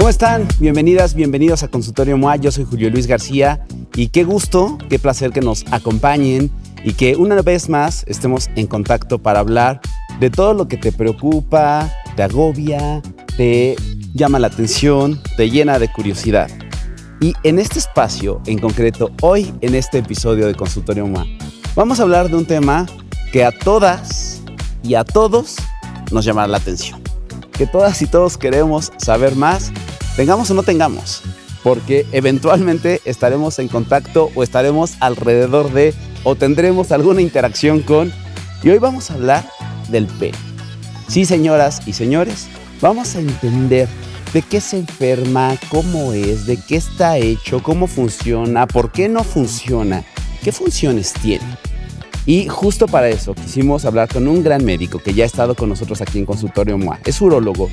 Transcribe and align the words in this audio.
¿Cómo 0.00 0.08
están? 0.08 0.48
Bienvenidas, 0.58 1.14
bienvenidos 1.14 1.62
a 1.62 1.68
Consultorio 1.68 2.16
MOA. 2.16 2.36
Yo 2.36 2.50
soy 2.50 2.64
Julio 2.64 2.88
Luis 2.88 3.06
García 3.06 3.66
y 3.94 4.08
qué 4.08 4.24
gusto, 4.24 4.78
qué 4.88 4.98
placer 4.98 5.30
que 5.30 5.42
nos 5.42 5.70
acompañen 5.70 6.50
y 6.82 6.94
que 6.94 7.16
una 7.16 7.42
vez 7.42 7.68
más 7.68 8.04
estemos 8.06 8.48
en 8.56 8.66
contacto 8.66 9.18
para 9.18 9.40
hablar 9.40 9.82
de 10.18 10.30
todo 10.30 10.54
lo 10.54 10.68
que 10.68 10.78
te 10.78 10.90
preocupa, 10.90 11.92
te 12.16 12.22
agobia, 12.22 13.02
te 13.36 13.76
llama 14.14 14.38
la 14.38 14.46
atención, 14.46 15.20
te 15.36 15.50
llena 15.50 15.78
de 15.78 15.92
curiosidad. 15.92 16.48
Y 17.20 17.34
en 17.42 17.58
este 17.58 17.78
espacio, 17.78 18.40
en 18.46 18.58
concreto, 18.58 19.10
hoy 19.20 19.52
en 19.60 19.74
este 19.74 19.98
episodio 19.98 20.46
de 20.46 20.54
Consultorio 20.54 21.06
MOA, 21.06 21.26
vamos 21.74 22.00
a 22.00 22.04
hablar 22.04 22.30
de 22.30 22.36
un 22.36 22.46
tema 22.46 22.86
que 23.32 23.44
a 23.44 23.52
todas 23.52 24.40
y 24.82 24.94
a 24.94 25.04
todos 25.04 25.56
nos 26.10 26.24
llamará 26.24 26.48
la 26.48 26.56
atención. 26.56 27.02
Que 27.52 27.66
todas 27.66 28.00
y 28.00 28.06
todos 28.06 28.38
queremos 28.38 28.90
saber 28.96 29.36
más 29.36 29.70
tengamos 30.16 30.50
o 30.50 30.54
no 30.54 30.62
tengamos, 30.62 31.22
porque 31.62 32.06
eventualmente 32.12 33.00
estaremos 33.04 33.58
en 33.58 33.68
contacto 33.68 34.30
o 34.34 34.42
estaremos 34.42 34.94
alrededor 35.00 35.72
de 35.72 35.94
o 36.24 36.34
tendremos 36.34 36.92
alguna 36.92 37.22
interacción 37.22 37.80
con. 37.80 38.12
Y 38.62 38.70
hoy 38.70 38.78
vamos 38.78 39.10
a 39.10 39.14
hablar 39.14 39.48
del 39.88 40.06
pene. 40.06 40.36
Sí, 41.08 41.24
señoras 41.24 41.80
y 41.86 41.92
señores, 41.92 42.48
vamos 42.80 43.16
a 43.16 43.20
entender 43.20 43.88
de 44.32 44.42
qué 44.42 44.60
se 44.60 44.78
enferma, 44.78 45.56
cómo 45.70 46.12
es, 46.12 46.46
de 46.46 46.56
qué 46.56 46.76
está 46.76 47.18
hecho, 47.18 47.62
cómo 47.62 47.86
funciona, 47.86 48.66
por 48.66 48.92
qué 48.92 49.08
no 49.08 49.24
funciona, 49.24 50.04
qué 50.44 50.52
funciones 50.52 51.12
tiene. 51.14 51.44
Y 52.26 52.48
justo 52.48 52.86
para 52.86 53.08
eso 53.08 53.34
quisimos 53.34 53.84
hablar 53.84 54.08
con 54.08 54.28
un 54.28 54.42
gran 54.42 54.64
médico 54.64 54.98
que 54.98 55.14
ya 55.14 55.24
ha 55.24 55.26
estado 55.26 55.54
con 55.54 55.68
nosotros 55.68 56.00
aquí 56.00 56.18
en 56.18 56.26
Consultorio 56.26 56.78
MOA. 56.78 56.98
Es 57.04 57.20
urólogo 57.20 57.68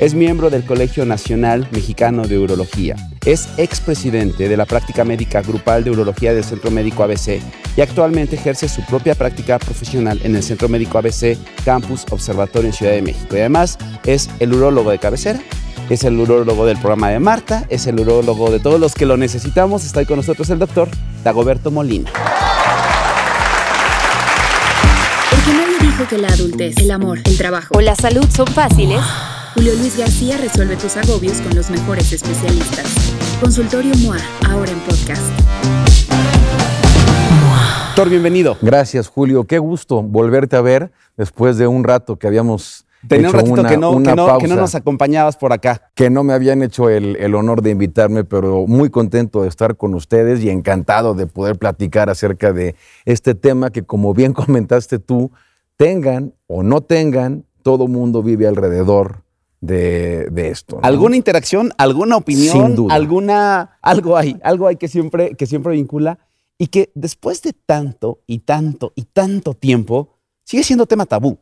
es 0.00 0.12
miembro 0.14 0.50
del 0.50 0.64
Colegio 0.64 1.06
Nacional 1.06 1.68
Mexicano 1.70 2.26
de 2.26 2.38
Urología. 2.38 2.96
Es 3.24 3.48
expresidente 3.58 4.48
de 4.48 4.56
la 4.56 4.66
práctica 4.66 5.04
médica 5.04 5.40
grupal 5.40 5.84
de 5.84 5.92
urología 5.92 6.34
del 6.34 6.42
Centro 6.42 6.72
Médico 6.72 7.04
ABC 7.04 7.40
y 7.76 7.80
actualmente 7.80 8.34
ejerce 8.34 8.68
su 8.68 8.84
propia 8.86 9.14
práctica 9.14 9.58
profesional 9.58 10.20
en 10.24 10.34
el 10.34 10.42
Centro 10.42 10.68
Médico 10.68 10.98
ABC 10.98 11.38
Campus 11.64 12.06
Observatorio 12.10 12.70
en 12.70 12.74
Ciudad 12.74 12.92
de 12.92 13.02
México. 13.02 13.36
Y 13.36 13.40
además 13.40 13.78
es 14.04 14.28
el 14.40 14.52
urólogo 14.52 14.90
de 14.90 14.98
cabecera, 14.98 15.40
es 15.88 16.02
el 16.02 16.18
urólogo 16.18 16.66
del 16.66 16.78
programa 16.78 17.10
de 17.10 17.20
Marta, 17.20 17.64
es 17.68 17.86
el 17.86 18.00
urólogo 18.00 18.50
de 18.50 18.58
todos 18.58 18.80
los 18.80 18.94
que 18.94 19.06
lo 19.06 19.16
necesitamos. 19.16 19.84
Está 19.84 20.00
ahí 20.00 20.06
con 20.06 20.16
nosotros 20.16 20.50
el 20.50 20.58
doctor 20.58 20.88
Dagoberto 21.22 21.70
Molina. 21.70 22.10
Dijo 25.96 26.08
que 26.08 26.18
la 26.18 26.26
adultez, 26.26 26.76
el 26.78 26.90
amor, 26.90 27.18
el 27.24 27.38
trabajo 27.38 27.68
o 27.76 27.80
la 27.80 27.94
salud 27.94 28.26
son 28.28 28.48
fáciles. 28.48 28.98
Julio 29.54 29.74
Luis 29.76 29.96
García 29.96 30.36
resuelve 30.36 30.74
tus 30.74 30.96
agobios 30.96 31.40
con 31.40 31.54
los 31.54 31.70
mejores 31.70 32.12
especialistas. 32.12 32.84
Consultorio 33.40 33.92
MOA, 33.98 34.18
ahora 34.50 34.72
en 34.72 34.80
podcast. 34.80 35.22
Doctor, 37.86 38.08
bienvenido. 38.08 38.56
Gracias, 38.60 39.06
Julio. 39.06 39.44
Qué 39.44 39.60
gusto 39.60 40.02
volverte 40.02 40.56
a 40.56 40.62
ver 40.62 40.90
después 41.16 41.58
de 41.58 41.68
un 41.68 41.84
rato 41.84 42.16
que 42.16 42.26
habíamos 42.26 42.86
Tenía 43.06 43.28
un 43.28 43.34
hecho 43.36 43.36
ratito 43.36 43.60
una, 43.60 43.68
que, 43.68 43.76
no, 43.76 43.90
una 43.92 44.10
que, 44.10 44.16
no, 44.16 44.24
que 44.24 44.32
no 44.32 44.38
pausa, 44.38 44.56
nos 44.56 44.74
acompañabas 44.74 45.36
por 45.36 45.52
acá. 45.52 45.90
que 45.94 46.10
no 46.10 46.24
me 46.24 46.32
habían 46.32 46.62
hecho 46.64 46.90
el, 46.90 47.14
el 47.16 47.36
honor 47.36 47.62
de 47.62 47.70
invitarme, 47.70 48.24
pero 48.24 48.66
muy 48.66 48.90
contento 48.90 49.42
de 49.42 49.48
estar 49.48 49.76
con 49.76 49.94
ustedes 49.94 50.42
y 50.42 50.50
encantado 50.50 51.14
de 51.14 51.28
poder 51.28 51.56
platicar 51.56 52.10
acerca 52.10 52.52
de 52.52 52.74
este 53.04 53.36
tema 53.36 53.70
que, 53.70 53.84
como 53.84 54.12
bien 54.12 54.32
comentaste 54.32 54.98
tú, 54.98 55.30
tengan 55.76 56.34
o 56.46 56.62
no 56.62 56.80
tengan, 56.82 57.44
todo 57.62 57.88
mundo 57.88 58.22
vive 58.22 58.46
alrededor 58.46 59.24
de, 59.60 60.28
de 60.30 60.50
esto. 60.50 60.76
¿no? 60.76 60.86
¿Alguna 60.86 61.16
interacción, 61.16 61.72
alguna 61.78 62.16
opinión, 62.16 62.52
Sin 62.52 62.76
duda. 62.76 62.94
alguna 62.94 63.78
algo 63.80 64.16
hay, 64.16 64.38
algo 64.42 64.66
hay 64.66 64.76
que 64.76 64.88
siempre 64.88 65.34
que 65.34 65.46
siempre 65.46 65.72
vincula 65.72 66.18
y 66.58 66.68
que 66.68 66.90
después 66.94 67.42
de 67.42 67.52
tanto 67.52 68.20
y 68.26 68.40
tanto 68.40 68.92
y 68.94 69.02
tanto 69.04 69.54
tiempo 69.54 70.10
sigue 70.44 70.62
siendo 70.62 70.86
tema 70.86 71.06
tabú. 71.06 71.38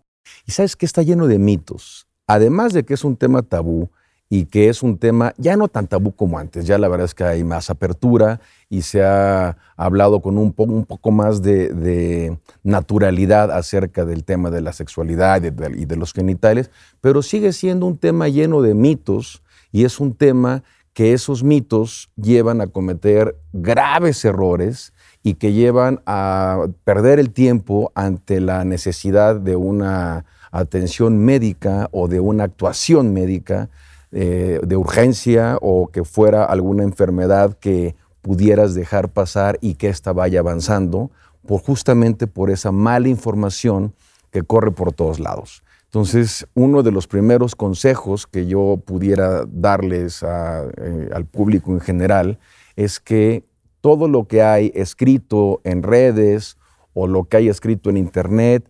Y 0.47 0.53
sabes 0.53 0.77
que 0.77 0.87
está 0.87 1.03
lleno 1.03 1.27
de 1.27 1.39
mitos. 1.39 2.07
Además 2.27 2.73
de 2.73 2.85
que 2.85 2.95
es 2.95 3.05
un 3.05 3.17
tema 3.17 3.43
tabú 3.43 3.91
y 4.35 4.47
que 4.47 4.71
es 4.71 4.83
un 4.83 4.97
tema 4.97 5.35
ya 5.37 5.59
no 5.59 5.69
tan 5.69 5.87
tabú 5.87 6.13
como 6.13 6.39
antes, 6.39 6.67
ya 6.67 6.79
la 6.79 6.89
verdad 6.89 7.05
es 7.05 7.15
que 7.15 7.23
hay 7.23 7.45
más 7.45 7.69
apertura 7.69 8.41
y 8.71 8.81
se 8.81 9.05
ha 9.05 9.59
hablado 9.77 10.23
con 10.23 10.39
un, 10.39 10.55
un 10.57 10.87
poco 10.87 11.11
más 11.11 11.43
de, 11.43 12.39
naturalidad 12.63 13.51
acerca 13.53 14.07
del 14.07 14.25
tema 14.25 14.51
de 14.51 14.63
la 14.63 14.73
sexualidad 14.73 15.43
y 15.43 15.85
de 15.85 15.97
los 15.97 16.15
genitales, 16.15 16.71
pero 17.03 17.21
sigue 17.21 17.53
siendo 17.53 17.85
un 17.85 17.99
tema 17.99 18.27
lleno 18.31 18.63
de 18.63 18.73
mitos 18.73 19.43
y 19.71 19.85
es 19.85 20.01
un 20.01 20.15
tema 20.15 20.63
que 20.95 21.13
esos 21.13 21.45
mitos 21.45 22.11
llevan 22.17 22.63
a 22.63 22.69
cometer 22.69 23.37
graves 23.53 24.25
errores 24.25 24.95
y 25.23 25.35
que 25.35 25.53
llevan 25.53 26.01
a 26.07 26.69
perder 26.85 27.19
el 27.19 27.33
tiempo 27.33 27.93
ante 27.95 28.41
la 28.41 28.65
necesidad 28.65 29.37
de 29.37 29.57
una 29.57 30.25
atención 30.51 31.19
médica 31.19 31.91
o 31.93 32.09
de 32.09 32.21
una 32.21 32.45
actuación 32.45 33.13
médica 33.13 33.69
eh, 34.13 34.61
de 34.63 34.77
urgencia 34.77 35.57
o 35.63 35.89
que 35.89 36.05
fuera 36.05 36.45
alguna 36.45 36.83
enfermedad 36.83 37.57
que 37.59 37.97
pudieras 38.21 38.75
dejar 38.75 39.09
pasar 39.09 39.59
y 39.63 39.75
que 39.75 39.89
ésta 39.89 40.13
vaya 40.13 40.41
avanzando 40.41 41.11
por 41.47 41.63
justamente 41.63 42.27
por 42.27 42.51
esa 42.51 42.73
mala 42.73 43.09
información 43.09 43.95
que 44.31 44.43
corre 44.43 44.71
por 44.71 44.93
todos 44.93 45.19
lados. 45.19 45.63
Entonces, 45.87 46.47
uno 46.55 46.83
de 46.83 46.91
los 46.91 47.07
primeros 47.07 47.55
consejos 47.55 48.27
que 48.27 48.47
yo 48.47 48.81
pudiera 48.85 49.45
darles 49.47 50.23
eh, 50.23 51.11
al 51.13 51.25
público 51.27 51.73
en 51.73 51.81
general 51.81 52.39
es 52.77 53.01
que 53.01 53.45
todo 53.81 54.09
lo 54.09 54.27
que 54.27 54.43
hay 54.43 54.73
escrito 54.75 55.63
en 55.65 55.83
redes 55.83 56.57
o 56.93 57.07
lo 57.07 57.25
que 57.25 57.39
hay 57.39 57.49
escrito 57.49 57.89
en 57.89 57.97
internet 57.97 58.69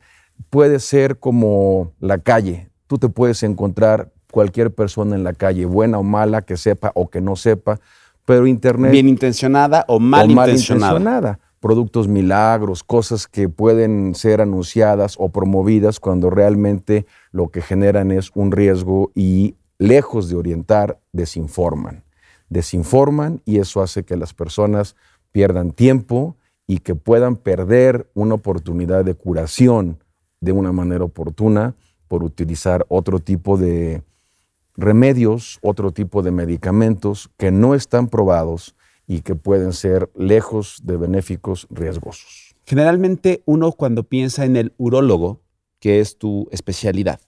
puede 0.51 0.79
ser 0.79 1.19
como 1.19 1.93
la 1.99 2.19
calle. 2.19 2.71
Tú 2.87 2.99
te 2.99 3.09
puedes 3.09 3.43
encontrar 3.43 4.12
cualquier 4.33 4.75
persona 4.75 5.15
en 5.15 5.23
la 5.23 5.35
calle, 5.35 5.67
buena 5.67 5.99
o 5.99 6.03
mala, 6.03 6.43
que 6.43 6.57
sepa 6.57 6.91
o 6.97 7.09
que 7.09 7.21
no 7.21 7.37
sepa, 7.37 7.79
pero 8.25 8.49
internet 8.49 8.91
Bien 8.91 9.09
intencionada 9.09 9.85
o 9.87 10.01
mal, 10.01 10.29
o 10.29 10.33
intencionada. 10.33 11.39
Productos 11.61 12.09
milagros, 12.09 12.83
cosas 12.83 13.29
que 13.29 13.49
pueden 13.49 14.17
ser 14.17 14.41
anunciadas 14.41 15.15
o 15.19 15.29
promovidas 15.29 16.01
cuando 16.01 16.29
realmente 16.31 17.07
lo 17.31 17.51
que 17.51 17.63
generan 17.63 18.11
es 18.11 18.31
un 18.35 18.51
riesgo 18.51 19.13
y 19.15 19.55
lejos 19.79 20.29
de 20.29 20.35
orientar, 20.35 20.99
desinforman. 21.13 22.03
Desinforman 22.49 23.43
y 23.45 23.59
eso 23.59 23.81
hace 23.81 24.03
que 24.03 24.17
las 24.17 24.35
personas 24.35 24.97
pierdan 25.31 25.71
tiempo 25.71 26.37
y 26.67 26.79
que 26.79 26.95
puedan 26.95 27.37
perder 27.37 28.11
una 28.15 28.35
oportunidad 28.35 29.05
de 29.05 29.15
curación 29.15 29.99
de 30.41 30.53
una 30.53 30.73
manera 30.73 31.05
oportuna 31.05 31.75
por 32.09 32.25
utilizar 32.25 32.85
otro 32.89 33.21
tipo 33.21 33.57
de 33.57 34.03
remedios, 34.77 35.59
otro 35.63 35.93
tipo 35.93 36.23
de 36.23 36.31
medicamentos 36.31 37.31
que 37.37 37.51
no 37.51 37.75
están 37.75 38.09
probados 38.09 38.75
y 39.07 39.21
que 39.21 39.35
pueden 39.35 39.73
ser 39.73 40.11
lejos 40.15 40.81
de 40.85 40.97
benéficos 40.97 41.67
riesgosos. 41.71 42.55
Generalmente 42.65 43.43
uno 43.45 43.73
cuando 43.73 44.05
piensa 44.05 44.45
en 44.45 44.57
el 44.57 44.73
urólogo, 44.79 45.43
que 45.81 46.01
es 46.01 46.17
tu 46.17 46.49
especialidad, 46.53 47.21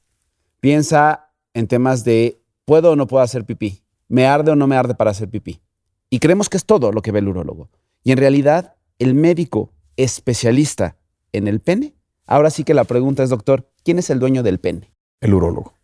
piensa 0.60 1.32
en 1.52 1.66
temas 1.66 2.04
de 2.04 2.40
¿puedo 2.64 2.92
o 2.92 2.96
no 2.96 3.06
puedo 3.06 3.22
hacer 3.22 3.44
pipí? 3.44 3.82
¿Me 4.08 4.26
arde 4.26 4.52
o 4.52 4.56
no 4.56 4.66
me 4.66 4.76
arde 4.76 4.94
para 4.94 5.10
hacer 5.10 5.28
pipí? 5.28 5.60
Y 6.08 6.20
creemos 6.20 6.48
que 6.48 6.56
es 6.56 6.64
todo 6.64 6.92
lo 6.92 7.02
que 7.02 7.10
ve 7.10 7.18
el 7.18 7.28
urólogo. 7.28 7.68
Y 8.04 8.12
en 8.12 8.18
realidad, 8.18 8.76
el 8.98 9.14
médico 9.14 9.72
especialista 9.96 10.96
en 11.32 11.48
el 11.48 11.60
pene, 11.60 11.94
ahora 12.26 12.50
sí 12.50 12.64
que 12.64 12.74
la 12.74 12.84
pregunta 12.84 13.22
es, 13.22 13.30
doctor, 13.30 13.68
¿quién 13.82 13.98
es 13.98 14.10
el 14.10 14.20
dueño 14.20 14.42
del 14.42 14.60
pene? 14.60 14.92
El 15.20 15.34
urólogo, 15.34 15.74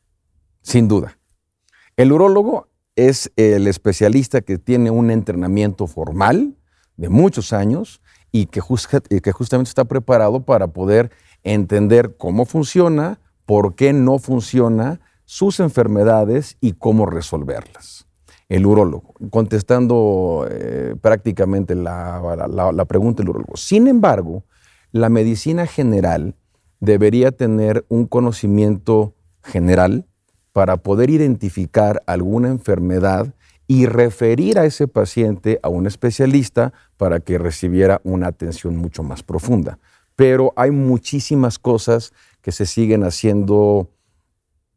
sin 0.62 0.87
duda. 0.87 1.19
El 1.97 2.12
urólogo 2.12 2.69
es 2.97 3.31
el 3.37 3.67
especialista 3.67 4.41
que 4.41 4.59
tiene 4.59 4.91
un 4.91 5.11
entrenamiento 5.11 5.87
formal 5.87 6.56
de 6.97 7.09
muchos 7.09 7.53
años 7.53 8.00
y 8.32 8.47
que, 8.47 8.61
que 9.23 9.32
justamente 9.32 9.69
está 9.69 9.85
preparado 9.85 10.44
para 10.44 10.69
poder 10.69 11.11
entender 11.43 12.17
cómo 12.17 12.44
funciona, 12.44 13.20
por 13.47 13.75
qué 13.75 13.93
no 13.93 14.19
funciona, 14.19 15.00
sus 15.25 15.61
enfermedades 15.61 16.56
y 16.61 16.73
cómo 16.73 17.06
resolverlas. 17.06 18.06
El 18.49 18.67
urólogo, 18.67 19.14
contestando 19.31 20.47
eh, 20.50 20.97
prácticamente 21.00 21.76
la- 21.76 22.20
la- 22.49 22.73
la 22.73 22.85
pregunta 22.85 23.23
del 23.23 23.31
urólogo. 23.31 23.56
Sin 23.56 23.87
embargo, 23.87 24.44
la 24.91 25.09
medicina 25.09 25.67
general 25.67 26.35
debería 26.81 27.31
tener 27.31 27.85
un 27.88 28.06
conocimiento 28.06 29.14
general 29.44 30.06
para 30.52 30.79
poder 30.79 31.11
identificar 31.11 32.02
alguna 32.06 32.49
enfermedad 32.49 33.35
y 33.67 33.87
referir 33.87 34.58
a 34.58 34.64
ese 34.64 34.88
paciente 34.88 35.61
a 35.62 35.69
un 35.69 35.87
especialista 35.87 36.73
para 36.97 37.20
que 37.20 37.38
recibiera 37.38 38.00
una 38.02 38.26
atención 38.26 38.76
mucho 38.76 39.02
más 39.02 39.23
profunda. 39.23 39.79
Pero 40.17 40.52
hay 40.56 40.73
muchísimas 40.73 41.58
cosas 41.58 42.12
que 42.43 42.50
se 42.52 42.67
siguen 42.67 43.05
haciendo 43.05 43.88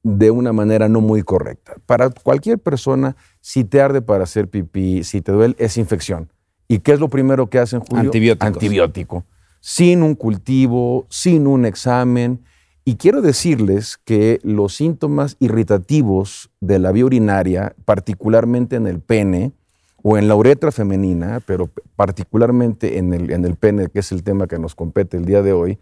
de 0.03 0.31
una 0.31 0.53
manera 0.53 0.89
no 0.89 1.01
muy 1.01 1.23
correcta. 1.23 1.75
Para 1.85 2.09
cualquier 2.09 2.59
persona, 2.59 3.15
si 3.41 3.63
te 3.63 3.81
arde 3.81 4.01
para 4.01 4.25
hacer 4.25 4.49
pipí, 4.49 5.03
si 5.03 5.21
te 5.21 5.31
duele, 5.31 5.55
es 5.57 5.77
infección. 5.77 6.31
¿Y 6.67 6.79
qué 6.79 6.93
es 6.93 6.99
lo 6.99 7.09
primero 7.09 7.49
que 7.49 7.59
hacen, 7.59 7.79
Julio? 7.79 8.01
Antibiótico. 8.45 9.25
Sin 9.59 10.03
un 10.03 10.15
cultivo, 10.15 11.07
sin 11.09 11.47
un 11.47 11.65
examen. 11.65 12.43
Y 12.85 12.95
quiero 12.95 13.21
decirles 13.21 13.97
que 14.03 14.39
los 14.43 14.75
síntomas 14.75 15.37
irritativos 15.39 16.49
de 16.59 16.79
la 16.79 16.91
vía 16.91 17.05
urinaria, 17.05 17.75
particularmente 17.85 18.75
en 18.75 18.87
el 18.87 18.99
pene 18.99 19.53
o 20.01 20.17
en 20.17 20.27
la 20.27 20.35
uretra 20.35 20.71
femenina, 20.71 21.41
pero 21.45 21.69
particularmente 21.95 22.97
en 22.97 23.13
el, 23.13 23.31
en 23.31 23.45
el 23.45 23.55
pene, 23.55 23.87
que 23.87 23.99
es 23.99 24.11
el 24.11 24.23
tema 24.23 24.47
que 24.47 24.59
nos 24.59 24.75
compete 24.75 25.15
el 25.15 25.23
día 25.23 25.41
de 25.41 25.53
hoy, 25.53 25.79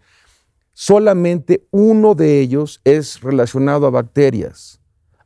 solamente 0.74 1.66
uno 1.72 2.14
de 2.14 2.40
ellos 2.40 2.80
es 2.84 3.20
relacionado 3.20 3.86
a 3.88 3.90
bacterias. 3.90 4.80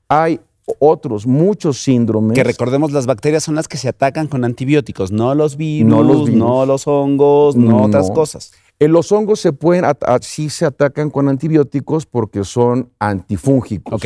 Hay 0.09 0.41
otros, 0.79 1.27
muchos 1.27 1.79
síndromes. 1.79 2.35
Que 2.35 2.45
recordemos, 2.45 2.93
las 2.93 3.07
bacterias 3.07 3.45
son 3.45 3.55
las 3.55 3.69
que 3.69 3.77
se 3.77 3.89
atacan 3.89 4.27
con 4.29 4.45
antibióticos, 4.45 5.13
no 5.13 5.35
los 5.35 5.57
virus, 5.57 5.91
no 6.31 6.67
los, 6.67 6.87
hongos, 6.87 7.55
no, 7.55 7.85
otras 7.85 8.11
cosas. 8.11 8.53
En 8.79 8.93
los 8.93 9.11
hongos 9.11 9.41
se 9.41 9.53
pueden, 9.53 9.85
sí 10.21 10.51
se 10.51 10.67
atacan 10.67 11.11
con 11.11 11.29
antibióticos 11.29 12.05
porque 12.05 12.45
son 12.45 12.91
antifúngicos. 12.99 14.03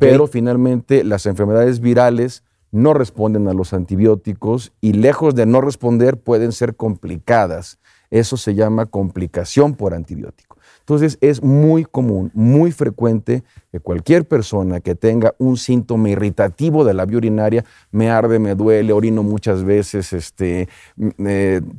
Pero 0.00 0.26
finalmente 0.26 1.04
las 1.04 1.26
enfermedades 1.26 1.80
virales 1.80 2.42
no 2.70 2.94
responden 2.94 3.48
a 3.48 3.54
los 3.54 3.72
antibióticos 3.72 4.72
y 4.80 4.92
lejos 4.94 5.34
de 5.34 5.46
no 5.46 5.60
responder 5.60 6.18
pueden 6.18 6.52
ser 6.52 6.74
complicadas. 6.74 7.78
Eso 8.10 8.36
se 8.36 8.54
llama 8.54 8.86
complicación 8.86 9.74
por 9.74 9.94
antibiótico. 9.94 10.47
Entonces 10.88 11.18
es 11.20 11.42
muy 11.42 11.84
común, 11.84 12.30
muy 12.32 12.72
frecuente 12.72 13.44
que 13.70 13.78
cualquier 13.78 14.26
persona 14.26 14.80
que 14.80 14.94
tenga 14.94 15.34
un 15.36 15.58
síntoma 15.58 16.08
irritativo 16.08 16.82
de 16.82 16.94
la 16.94 17.04
vía 17.04 17.18
urinaria, 17.18 17.66
me 17.90 18.08
arde, 18.08 18.38
me 18.38 18.54
duele, 18.54 18.94
orino 18.94 19.22
muchas 19.22 19.64
veces, 19.64 20.14
este, 20.14 20.66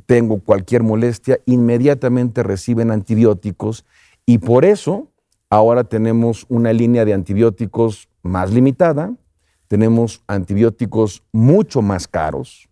tengo 0.06 0.38
cualquier 0.38 0.84
molestia, 0.84 1.40
inmediatamente 1.44 2.44
reciben 2.44 2.92
antibióticos 2.92 3.84
y 4.26 4.38
por 4.38 4.64
eso 4.64 5.08
ahora 5.48 5.82
tenemos 5.82 6.46
una 6.48 6.72
línea 6.72 7.04
de 7.04 7.12
antibióticos 7.12 8.08
más 8.22 8.52
limitada, 8.52 9.12
tenemos 9.66 10.22
antibióticos 10.28 11.24
mucho 11.32 11.82
más 11.82 12.06
caros 12.06 12.68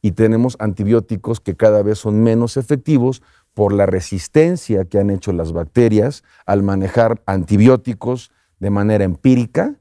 y 0.00 0.12
tenemos 0.12 0.56
antibióticos 0.60 1.40
que 1.40 1.56
cada 1.56 1.82
vez 1.82 1.98
son 1.98 2.22
menos 2.22 2.56
efectivos 2.56 3.20
por 3.54 3.72
la 3.72 3.86
resistencia 3.86 4.84
que 4.84 4.98
han 4.98 5.10
hecho 5.10 5.32
las 5.32 5.52
bacterias 5.52 6.22
al 6.46 6.62
manejar 6.62 7.22
antibióticos 7.26 8.30
de 8.58 8.70
manera 8.70 9.04
empírica, 9.04 9.74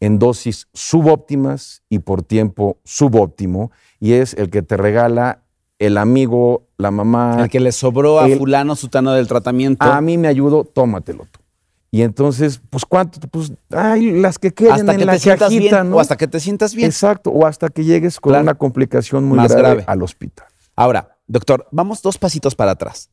en 0.00 0.18
dosis 0.18 0.68
subóptimas 0.72 1.82
y 1.88 2.00
por 2.00 2.22
tiempo 2.22 2.78
subóptimo, 2.84 3.70
y 4.00 4.14
es 4.14 4.34
el 4.34 4.50
que 4.50 4.62
te 4.62 4.76
regala 4.76 5.40
el 5.78 5.98
amigo, 5.98 6.66
la 6.76 6.90
mamá. 6.90 7.42
El 7.42 7.48
que 7.48 7.60
le 7.60 7.72
sobró 7.72 8.20
a 8.20 8.28
fulano 8.28 8.76
sutano 8.76 9.12
del 9.12 9.26
tratamiento. 9.28 9.84
A 9.84 10.00
mí 10.00 10.18
me 10.18 10.28
ayudó, 10.28 10.64
tómatelo 10.64 11.26
tú. 11.30 11.40
Y 11.90 12.02
entonces, 12.02 12.60
pues 12.70 12.84
cuánto, 12.84 13.20
pues, 13.28 13.52
ay, 13.70 14.10
las 14.10 14.38
que 14.40 14.52
queden 14.52 14.72
hasta 14.72 14.92
en 14.92 14.98
que 14.98 15.04
la 15.04 15.12
te 15.12 15.18
sientas 15.20 15.50
bien, 15.50 15.92
O 15.92 16.00
hasta 16.00 16.16
que 16.16 16.26
te 16.26 16.40
sientas 16.40 16.74
bien. 16.74 16.86
Exacto, 16.86 17.30
o 17.30 17.46
hasta 17.46 17.68
que 17.68 17.84
llegues 17.84 18.18
con 18.18 18.34
una 18.34 18.54
complicación 18.54 19.24
muy 19.24 19.46
grave 19.46 19.84
al 19.86 20.02
hospital. 20.02 20.48
Ahora, 20.74 21.13
Doctor, 21.26 21.66
vamos 21.70 22.02
dos 22.02 22.18
pasitos 22.18 22.54
para 22.54 22.72
atrás. 22.72 23.10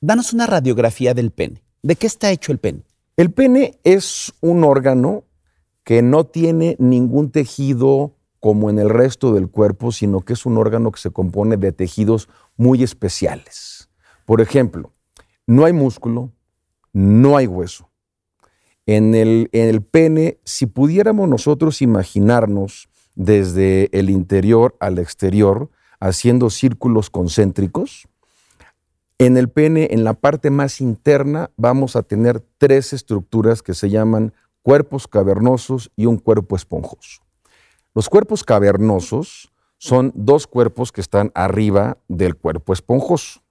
Danos 0.00 0.32
una 0.32 0.46
radiografía 0.46 1.12
del 1.12 1.30
pene. 1.30 1.62
¿De 1.82 1.94
qué 1.94 2.06
está 2.06 2.30
hecho 2.30 2.52
el 2.52 2.58
pene? 2.58 2.84
El 3.18 3.32
pene 3.32 3.78
es 3.84 4.32
un 4.40 4.64
órgano 4.64 5.24
que 5.84 6.00
no 6.00 6.24
tiene 6.24 6.76
ningún 6.78 7.30
tejido 7.30 8.16
como 8.38 8.70
en 8.70 8.78
el 8.78 8.88
resto 8.88 9.34
del 9.34 9.50
cuerpo, 9.50 9.92
sino 9.92 10.22
que 10.22 10.32
es 10.32 10.46
un 10.46 10.56
órgano 10.56 10.90
que 10.90 11.00
se 11.00 11.10
compone 11.10 11.58
de 11.58 11.72
tejidos 11.72 12.30
muy 12.56 12.82
especiales. 12.82 13.90
Por 14.24 14.40
ejemplo, 14.40 14.92
no 15.46 15.66
hay 15.66 15.74
músculo, 15.74 16.32
no 16.94 17.36
hay 17.36 17.46
hueso. 17.46 17.90
En 18.86 19.14
el, 19.14 19.50
en 19.52 19.68
el 19.68 19.82
pene, 19.82 20.40
si 20.44 20.64
pudiéramos 20.64 21.28
nosotros 21.28 21.82
imaginarnos 21.82 22.88
desde 23.14 23.90
el 23.92 24.08
interior 24.08 24.76
al 24.80 24.98
exterior, 24.98 25.70
haciendo 26.00 26.50
círculos 26.50 27.10
concéntricos. 27.10 28.08
En 29.18 29.36
el 29.36 29.50
pene, 29.50 29.88
en 29.90 30.02
la 30.02 30.14
parte 30.14 30.50
más 30.50 30.80
interna, 30.80 31.50
vamos 31.56 31.94
a 31.94 32.02
tener 32.02 32.40
tres 32.58 32.92
estructuras 32.92 33.62
que 33.62 33.74
se 33.74 33.90
llaman 33.90 34.32
cuerpos 34.62 35.06
cavernosos 35.06 35.90
y 35.94 36.06
un 36.06 36.16
cuerpo 36.16 36.56
esponjoso. 36.56 37.22
Los 37.94 38.08
cuerpos 38.08 38.44
cavernosos 38.44 39.52
son 39.76 40.12
dos 40.14 40.46
cuerpos 40.46 40.90
que 40.92 41.00
están 41.00 41.32
arriba 41.34 41.98
del 42.08 42.36
cuerpo 42.36 42.72
esponjoso. 42.72 43.42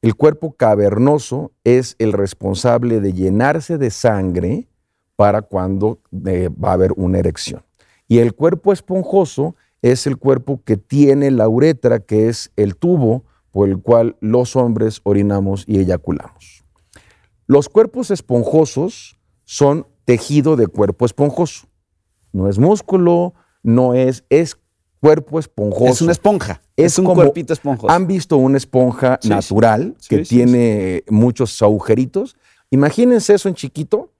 El 0.00 0.14
cuerpo 0.14 0.52
cavernoso 0.52 1.52
es 1.64 1.96
el 1.98 2.12
responsable 2.12 3.00
de 3.00 3.12
llenarse 3.12 3.78
de 3.78 3.90
sangre 3.90 4.68
para 5.16 5.42
cuando 5.42 6.00
eh, 6.26 6.48
va 6.48 6.70
a 6.70 6.74
haber 6.74 6.92
una 6.96 7.18
erección. 7.18 7.64
Y 8.06 8.18
el 8.18 8.34
cuerpo 8.34 8.72
esponjoso 8.72 9.56
es 9.82 10.06
el 10.06 10.16
cuerpo 10.16 10.62
que 10.64 10.76
tiene 10.76 11.30
la 11.30 11.48
uretra, 11.48 12.00
que 12.00 12.28
es 12.28 12.50
el 12.56 12.76
tubo 12.76 13.24
por 13.50 13.68
el 13.68 13.78
cual 13.78 14.16
los 14.20 14.56
hombres 14.56 15.00
orinamos 15.04 15.64
y 15.66 15.78
eyaculamos. 15.78 16.64
Los 17.46 17.68
cuerpos 17.68 18.10
esponjosos 18.10 19.18
son 19.44 19.86
tejido 20.04 20.56
de 20.56 20.66
cuerpo 20.66 21.06
esponjoso. 21.06 21.66
No 22.32 22.48
es 22.48 22.58
músculo, 22.58 23.34
no 23.62 23.94
es, 23.94 24.24
es 24.28 24.58
cuerpo 25.00 25.38
esponjoso. 25.38 25.92
Es 25.92 26.02
una 26.02 26.12
esponja. 26.12 26.62
Es, 26.76 26.98
un 26.98 27.06
cuerpito 27.06 27.52
esponjoso. 27.52 27.90
Han 27.92 28.06
visto 28.06 28.36
una 28.36 28.58
esponja 28.58 29.18
natural 29.24 29.96
que 30.08 30.18
tiene 30.18 31.04
muchos 31.08 31.60
agujeritos. 31.62 32.36
Imagínense 32.70 33.34
eso 33.34 33.48
en 33.48 33.54
chiquito 33.54 34.12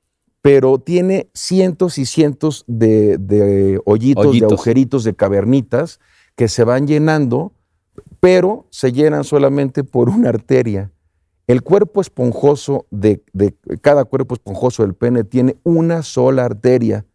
pero 0.43 0.79
tiene 0.79 1.29
cientos 1.35 1.99
y 1.99 2.07
cientos 2.07 2.65
de, 2.67 3.81
hoyitos, 3.85 4.39
de 4.39 4.45
agujeritos, 4.45 5.05
de 5.05 5.15
cavernitas 5.15 6.01
que 6.37 6.49
se 6.49 6.65
van 6.65 6.87
llenando, 6.87 7.53
pero 8.21 8.67
se 8.71 8.93
llenan 8.93 9.25
solamente 9.25 9.85
por 9.85 10.09
una 10.09 10.29
arteria. 10.29 10.93
El 11.47 11.63
cuerpo 11.63 12.01
esponjoso 12.01 12.87
de, 12.91 13.23
de, 13.33 13.55
cada 13.81 14.05
cuerpo 14.05 14.35
esponjoso 14.35 14.83
del 14.83 14.95
pene 14.95 15.25
tiene 15.25 15.57
una 15.65 16.03
sola 16.03 16.45
arteria 16.45 17.07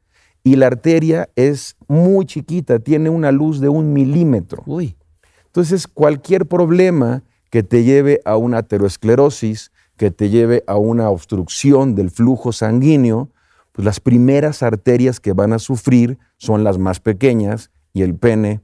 y 0.44 0.56
la 0.58 0.68
arteria 0.68 1.30
es 1.36 1.78
muy 1.88 2.26
chiquita, 2.26 2.80
tiene 2.80 3.10
una 3.10 3.32
luz 3.32 3.62
de 3.62 3.70
un 3.70 3.94
milímetro. 3.94 4.64
Uy. 4.66 4.98
Entonces, 5.46 5.88
cualquier 5.88 6.48
problema 6.48 7.24
que 7.50 7.62
te 7.62 7.84
lleve 7.84 8.20
a 8.26 8.36
una 8.36 8.58
aterosclerosis, 8.58 9.72
que 10.04 10.12
te 10.12 10.30
lleve 10.30 10.66
a 10.68 10.76
una 10.76 11.10
obstrucción 11.10 11.96
del 11.96 12.12
flujo 12.12 12.52
sanguíneo, 12.52 13.30
pues 13.72 13.86
las 13.86 14.02
primeras 14.02 14.62
arterias 14.62 15.22
que 15.22 15.32
van 15.32 15.54
a 15.54 15.60
sufrir 15.60 16.20
son 16.36 16.66
las 16.66 16.78
más 16.78 17.00
pequeñas 17.00 17.72
y 17.94 18.02
el 18.02 18.14
pene 18.14 18.60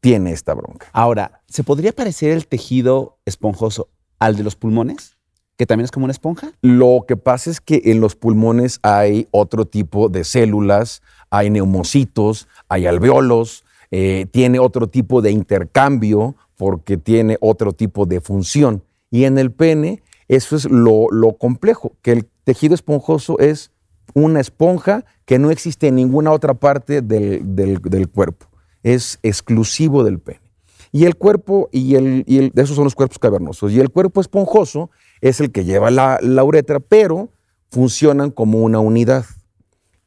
tiene 0.00 0.32
esta 0.32 0.52
bronca. 0.52 0.88
Ahora, 0.92 1.42
¿se 1.46 1.62
podría 1.62 1.92
parecer 1.92 2.32
el 2.32 2.48
tejido 2.48 3.18
esponjoso 3.24 3.88
al 4.18 4.34
de 4.34 4.42
los 4.42 4.56
pulmones? 4.56 5.16
¿Que 5.56 5.64
también 5.64 5.84
es 5.84 5.92
como 5.92 6.06
una 6.06 6.12
esponja? 6.12 6.50
Lo 6.60 7.04
que 7.06 7.16
pasa 7.16 7.50
es 7.50 7.60
que 7.60 7.82
en 7.84 8.00
los 8.00 8.16
pulmones 8.16 8.80
hay 8.82 9.28
otro 9.30 9.68
tipo 9.68 10.08
de 10.08 10.24
células, 10.24 11.02
hay 11.30 11.50
neumocitos, 11.50 12.48
hay 12.68 12.86
alveolos, 12.86 13.64
eh, 13.92 14.26
tiene 14.32 14.58
otro 14.58 14.88
tipo 14.88 15.22
de 15.22 15.30
intercambio 15.30 16.34
porque 16.56 16.96
tiene 16.96 17.38
otro 17.40 17.74
tipo 17.74 18.06
de 18.06 18.20
función. 18.20 18.82
Y 19.08 19.22
en 19.22 19.38
el 19.38 19.52
pene 19.52 20.02
eso 20.30 20.54
es 20.54 20.70
lo, 20.70 21.08
complejo, 21.40 21.96
que 22.02 22.12
el 22.12 22.24
tejido 22.44 22.72
esponjoso 22.72 23.40
es 23.40 23.72
una 24.14 24.38
esponja 24.38 25.04
que 25.24 25.40
no 25.40 25.50
existe 25.50 25.88
en 25.88 25.96
ninguna 25.96 26.30
otra 26.30 26.54
parte 26.54 27.02
del, 27.02 27.80
cuerpo. 28.12 28.46
Es 28.84 29.18
exclusivo 29.24 30.04
del 30.04 30.20
pene. 30.20 30.52
Y 30.92 31.06
el 31.06 31.16
cuerpo, 31.16 31.68
y, 31.72 31.96
el, 31.96 32.22
y 32.28 32.52
esos 32.60 32.76
son 32.76 32.84
los 32.84 32.94
cuerpos 32.94 33.18
cavernosos. 33.18 33.72
Y 33.72 33.80
el 33.80 33.90
cuerpo 33.90 34.20
esponjoso 34.20 34.90
es 35.20 35.40
el 35.40 35.50
que 35.50 35.64
lleva 35.64 35.90
la, 35.90 36.20
la 36.22 36.44
uretra, 36.44 36.78
pero 36.78 37.32
funcionan 37.68 38.30
como 38.30 38.60
una 38.60 38.78
unidad. 38.78 39.24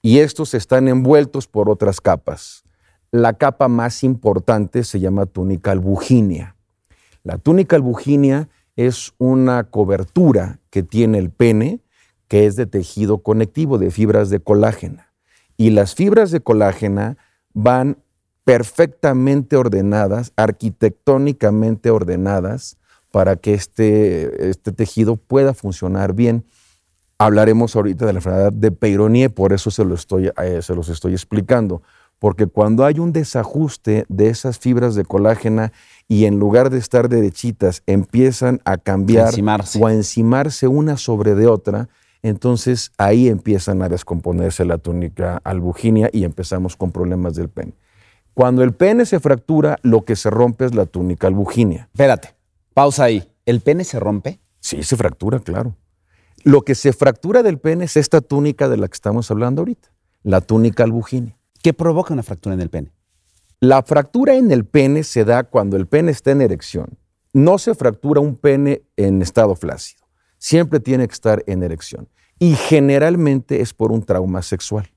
Y 0.02 0.20
estos 0.20 0.54
están 0.54 0.88
envueltos 0.88 1.48
por 1.48 1.70
otras 1.70 2.00
capas. 2.00 2.64
La 3.12 3.34
capa 3.34 3.68
más 3.68 4.06
importante 4.06 4.86
se 4.86 5.02
llama 5.02 5.26
túnica 5.26 5.72
albuginia. 5.72 6.56
La 7.24 7.38
túnica 7.38 7.76
albuginia 7.76 8.48
es 8.76 9.14
una 9.18 9.66
cobertura 9.66 10.60
que 10.70 10.84
tiene 10.84 11.18
el 11.20 11.30
pene, 11.30 11.82
que 12.28 12.46
es 12.46 12.56
de 12.56 12.66
tejido 12.66 13.20
conectivo, 13.20 13.78
de 13.78 13.92
fibras 13.92 14.30
de 14.30 14.40
colágena. 14.40 15.14
Y 15.58 15.70
las 15.70 15.96
fibras 15.96 16.32
de 16.32 16.40
colágena 16.40 17.18
van 17.54 17.98
perfectamente 18.44 19.56
ordenadas, 19.56 20.34
arquitectónicamente 20.36 21.92
ordenadas, 21.92 22.78
para 23.12 23.36
que 23.36 23.54
este, 23.54 24.50
este 24.50 24.72
tejido 24.72 25.18
pueda 25.18 25.54
funcionar 25.54 26.14
bien. 26.14 26.46
Hablaremos 27.20 27.76
ahorita 27.76 28.08
de 28.08 28.14
la 28.14 28.18
enfermedad 28.18 28.52
de 28.52 28.72
Peyronie, 28.72 29.30
por 29.30 29.54
eso 29.54 29.70
se, 29.70 29.86
lo 29.86 29.94
estoy, 29.94 30.32
eh, 30.42 30.62
se 30.64 30.74
los 30.74 30.90
estoy 30.90 31.14
explicando. 31.14 31.84
Porque 32.24 32.48
cuando 32.48 32.86
hay 32.86 33.00
un 33.00 33.12
desajuste 33.12 34.06
de 34.08 34.30
esas 34.30 34.58
fibras 34.58 34.96
de 34.96 35.04
colágena 35.04 35.74
y 36.08 36.24
en 36.24 36.40
lugar 36.40 36.70
de 36.70 36.78
estar 36.78 37.10
derechitas 37.10 37.84
empiezan 37.86 38.62
a 38.64 38.78
cambiar 38.78 39.34
o 39.78 39.88
a 39.88 39.94
encimarse 39.94 40.70
una 40.70 40.96
sobre 40.96 41.36
de 41.36 41.48
otra, 41.48 41.90
entonces 42.22 42.94
ahí 42.98 43.28
empiezan 43.28 43.82
a 43.82 43.90
descomponerse 43.90 44.64
la 44.64 44.78
túnica 44.78 45.42
albuginia 45.44 46.10
y 46.14 46.24
empezamos 46.24 46.78
con 46.78 46.94
problemas 46.94 47.36
del 47.36 47.50
pene. 47.50 47.74
Cuando 48.34 48.64
el 48.64 48.72
pene 48.72 49.06
se 49.06 49.20
fractura, 49.20 49.78
lo 49.82 50.06
que 50.06 50.16
se 50.16 50.30
rompe 50.30 50.64
es 50.64 50.74
la 50.74 50.86
túnica 50.86 51.28
albuginia. 51.28 51.90
Espérate, 51.92 52.30
pausa 52.74 53.04
ahí. 53.04 53.30
¿El 53.46 53.60
pene 53.60 53.84
se 53.84 54.00
rompe? 54.00 54.40
Sí, 54.62 54.82
se 54.84 54.96
fractura, 54.96 55.40
claro. 55.40 55.76
Lo 56.46 56.62
que 56.62 56.74
se 56.74 56.94
fractura 56.94 57.44
del 57.44 57.58
pene 57.58 57.84
es 57.84 57.98
esta 57.98 58.22
túnica 58.22 58.70
de 58.70 58.78
la 58.78 58.88
que 58.88 58.96
estamos 58.96 59.30
hablando 59.30 59.64
ahorita, 59.64 59.90
la 60.24 60.40
túnica 60.40 60.86
albuginia. 60.86 61.36
¿Qué 61.64 61.74
provoca 61.74 62.14
una 62.14 62.22
fractura 62.22 62.54
en 62.54 62.62
el 62.62 62.70
pene? 62.70 62.92
La 63.60 63.82
fractura 63.82 64.36
en 64.36 64.52
el 64.52 64.66
pene 64.66 65.04
se 65.04 65.26
da 65.26 65.44
cuando 65.46 65.78
el 65.78 65.88
pene 65.88 66.12
está 66.12 66.30
en 66.30 66.42
erección. 66.42 67.00
No 67.34 67.58
se 67.58 67.74
fractura 67.74 68.22
un 68.22 68.36
pene 68.36 68.84
en 68.98 69.24
estado 69.24 69.56
flácido. 69.56 70.06
Siempre 70.38 70.80
tiene 70.80 71.08
que 71.08 71.14
estar 71.14 71.44
en 71.48 71.64
erección. 71.64 72.10
Y 72.38 72.54
generalmente 72.56 73.62
es 73.62 73.74
por 73.74 73.92
un 73.92 74.04
trauma 74.04 74.44
sexual 74.44 74.94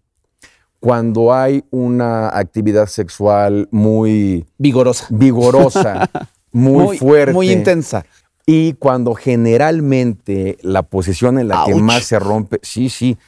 cuando 0.80 1.32
hay 1.32 1.64
una 1.70 2.28
actividad 2.28 2.86
sexual 2.86 3.68
muy 3.70 4.46
vigorosa, 4.58 5.06
vigorosa 5.10 6.08
muy, 6.52 6.98
fuerte, 6.98 7.32
muy 7.32 7.50
intensa. 7.50 8.04
Y 8.46 8.74
cuando 8.74 9.14
generalmente 9.14 10.56
la 10.62 10.84
posición 10.84 11.38
en 11.38 11.48
la 11.48 11.64
que 11.66 11.74
más 11.74 12.04
se 12.04 12.18
rompe, 12.18 12.60
sí, 12.62 12.88
sí, 12.88 13.18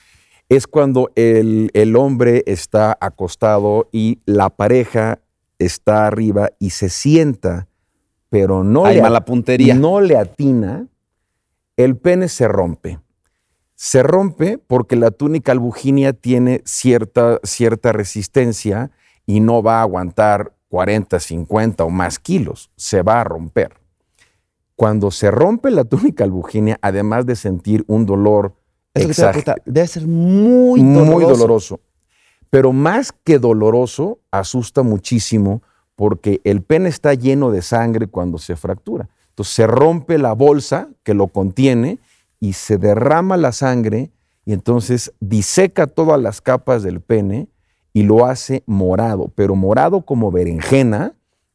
es 0.48 0.66
cuando 0.66 1.10
el, 1.14 1.70
el, 1.74 1.96
hombre 1.96 2.42
está 2.46 2.96
acostado 3.00 3.88
y 3.92 4.20
la 4.24 4.50
pareja 4.50 5.20
está 5.58 6.06
arriba 6.06 6.50
y 6.58 6.70
se 6.70 6.88
sienta, 6.88 7.68
pero 8.30 8.64
no, 8.64 8.86
hay 8.86 9.00
mala 9.00 9.24
puntería. 9.24 9.74
no 9.74 10.00
le 10.00 10.16
atina, 10.16 10.86
el 11.76 11.96
pene 11.96 12.28
se 12.28 12.48
rompe 12.48 12.98
se 13.80 14.02
rompe 14.02 14.58
porque 14.58 14.96
la 14.96 15.12
túnica 15.12 15.52
albuginia 15.52 16.12
tiene 16.12 16.62
cierta, 16.64 17.38
cierta 17.44 17.92
resistencia 17.92 18.90
y 19.24 19.38
no 19.38 19.62
va 19.62 19.78
a 19.78 19.82
aguantar 19.82 20.52
40, 20.68 21.20
50 21.20 21.84
o 21.84 21.88
más 21.88 22.18
kilos, 22.18 22.72
se 22.74 23.02
va 23.02 23.20
a 23.20 23.24
romper. 23.24 23.74
Cuando 24.74 25.12
se 25.12 25.30
rompe 25.30 25.70
la 25.70 25.84
túnica 25.84 26.24
albuginia, 26.24 26.76
además 26.82 27.24
de 27.24 27.36
sentir 27.36 27.84
un 27.86 28.04
dolor 28.04 28.56
exagerado, 29.02 29.62
debe 29.64 29.86
ser 29.86 30.06
muy 30.06 30.80
doloroso. 30.80 31.12
Muy 31.12 31.24
doloroso. 31.24 31.80
Pero 32.50 32.72
más 32.72 33.12
que 33.12 33.38
doloroso, 33.38 34.18
asusta 34.30 34.82
muchísimo 34.82 35.62
porque 35.96 36.40
el 36.44 36.62
pene 36.62 36.88
está 36.88 37.14
lleno 37.14 37.50
de 37.50 37.62
sangre 37.62 38.06
cuando 38.06 38.38
se 38.38 38.56
fractura. 38.56 39.08
Entonces 39.30 39.54
se 39.54 39.66
rompe 39.66 40.18
la 40.18 40.32
bolsa 40.32 40.88
que 41.02 41.14
lo 41.14 41.28
contiene 41.28 41.98
y 42.40 42.54
se 42.54 42.78
derrama 42.78 43.36
la 43.36 43.52
sangre 43.52 44.10
y 44.44 44.52
entonces 44.52 45.12
diseca 45.20 45.86
todas 45.86 46.20
las 46.20 46.40
capas 46.40 46.82
del 46.82 47.00
pene 47.00 47.48
y 47.92 48.04
lo 48.04 48.24
hace 48.24 48.62
morado, 48.66 49.30
pero 49.34 49.54
morado 49.56 50.02
como 50.02 50.30
berenjena 50.30 51.14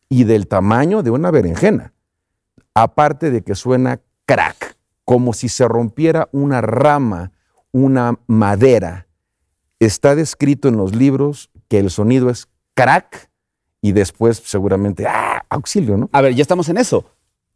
y 0.09 0.25
del 0.25 0.47
tamaño 0.47 1.01
de 1.01 1.09
una 1.09 1.31
berenjena. 1.31 1.93
Aparte 2.75 3.31
de 3.31 3.41
que 3.41 3.55
suena 3.55 3.99
crack, 4.25 4.62
como 5.05 5.33
si 5.33 5.49
se 5.49 5.67
rompiera 5.67 6.29
una 6.31 6.61
rama, 6.61 7.31
una 7.71 8.19
madera. 8.27 9.07
Está 9.79 10.15
descrito 10.15 10.67
en 10.67 10.77
los 10.77 10.95
libros 10.95 11.49
que 11.67 11.79
el 11.79 11.89
sonido 11.89 12.29
es 12.29 12.47
crack 12.73 13.29
y 13.81 13.91
después 13.91 14.41
seguramente, 14.45 15.05
¡ah! 15.07 15.45
Auxilio, 15.49 15.97
¿no? 15.97 16.09
A 16.13 16.21
ver, 16.21 16.33
ya 16.33 16.41
estamos 16.41 16.69
en 16.69 16.77
eso. 16.77 17.05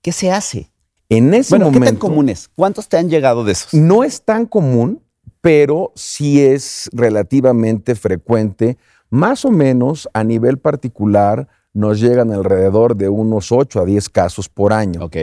¿Qué 0.02 0.12
se 0.12 0.32
hace? 0.32 0.70
En 1.10 1.34
ese 1.34 1.52
bueno, 1.52 1.66
momento. 1.66 1.86
¿Qué 1.86 1.92
tan 1.92 2.00
común 2.00 2.30
es? 2.30 2.50
¿Cuántos 2.54 2.90
te 2.90 2.98
han 2.98 3.10
llegado 3.10 3.44
de 3.44 3.54
esos? 3.54 3.74
No 3.74 4.04
es 4.04 4.22
tan 4.22 4.46
común, 4.46 5.02
pero 5.42 5.94
sí 5.96 6.42
es 6.44 6.90
relativamente 6.92 7.96
frecuente. 7.96 8.78
Más 9.10 9.46
o 9.46 9.52
menos 9.52 10.10
a 10.14 10.24
nivel 10.24 10.58
particular 10.58 11.48
nos 11.78 12.00
llegan 12.00 12.32
alrededor 12.32 12.96
de 12.96 13.08
unos 13.08 13.52
8 13.52 13.82
a 13.82 13.86
10 13.86 14.10
casos 14.10 14.50
por 14.50 14.74
año. 14.74 15.06
Ok. 15.06 15.16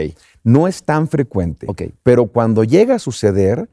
No 0.43 0.69
es 0.69 0.83
tan 0.83 1.09
frecuente. 1.09 1.65
Ok. 1.69 1.83
Pero 2.01 2.27
cuando 2.27 2.63
llega 2.63 2.95
a 2.95 2.99
suceder, 2.99 3.69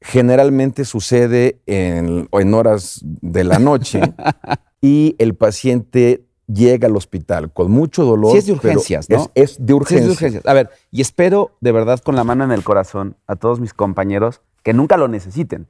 generalmente 0.00 0.84
sucede 0.84 1.60
en, 1.66 2.28
en 2.30 2.54
horas 2.54 3.00
de 3.02 3.42
la 3.42 3.58
noche 3.58 4.00
y 4.80 5.16
el 5.18 5.34
paciente 5.34 6.24
llega 6.46 6.86
al 6.86 6.96
hospital 6.96 7.52
con 7.52 7.72
mucho 7.72 8.04
dolor. 8.04 8.32
Sí 8.32 8.38
es 8.38 8.46
de 8.46 8.52
urgencias, 8.52 9.10
¿no? 9.10 9.30
Es, 9.34 9.56
de 9.58 9.74
urgencias. 9.74 10.00
es 10.00 10.06
de 10.06 10.12
urgencias. 10.12 10.46
A 10.46 10.54
ver, 10.54 10.70
y 10.92 11.00
espero 11.00 11.56
de 11.60 11.72
verdad 11.72 11.98
con 11.98 12.14
la 12.14 12.22
mano 12.22 12.44
en 12.44 12.52
el 12.52 12.62
corazón 12.62 13.16
a 13.26 13.34
todos 13.34 13.58
mis 13.58 13.74
compañeros 13.74 14.42
que 14.62 14.72
nunca 14.74 14.96
lo 14.96 15.08
necesiten, 15.08 15.66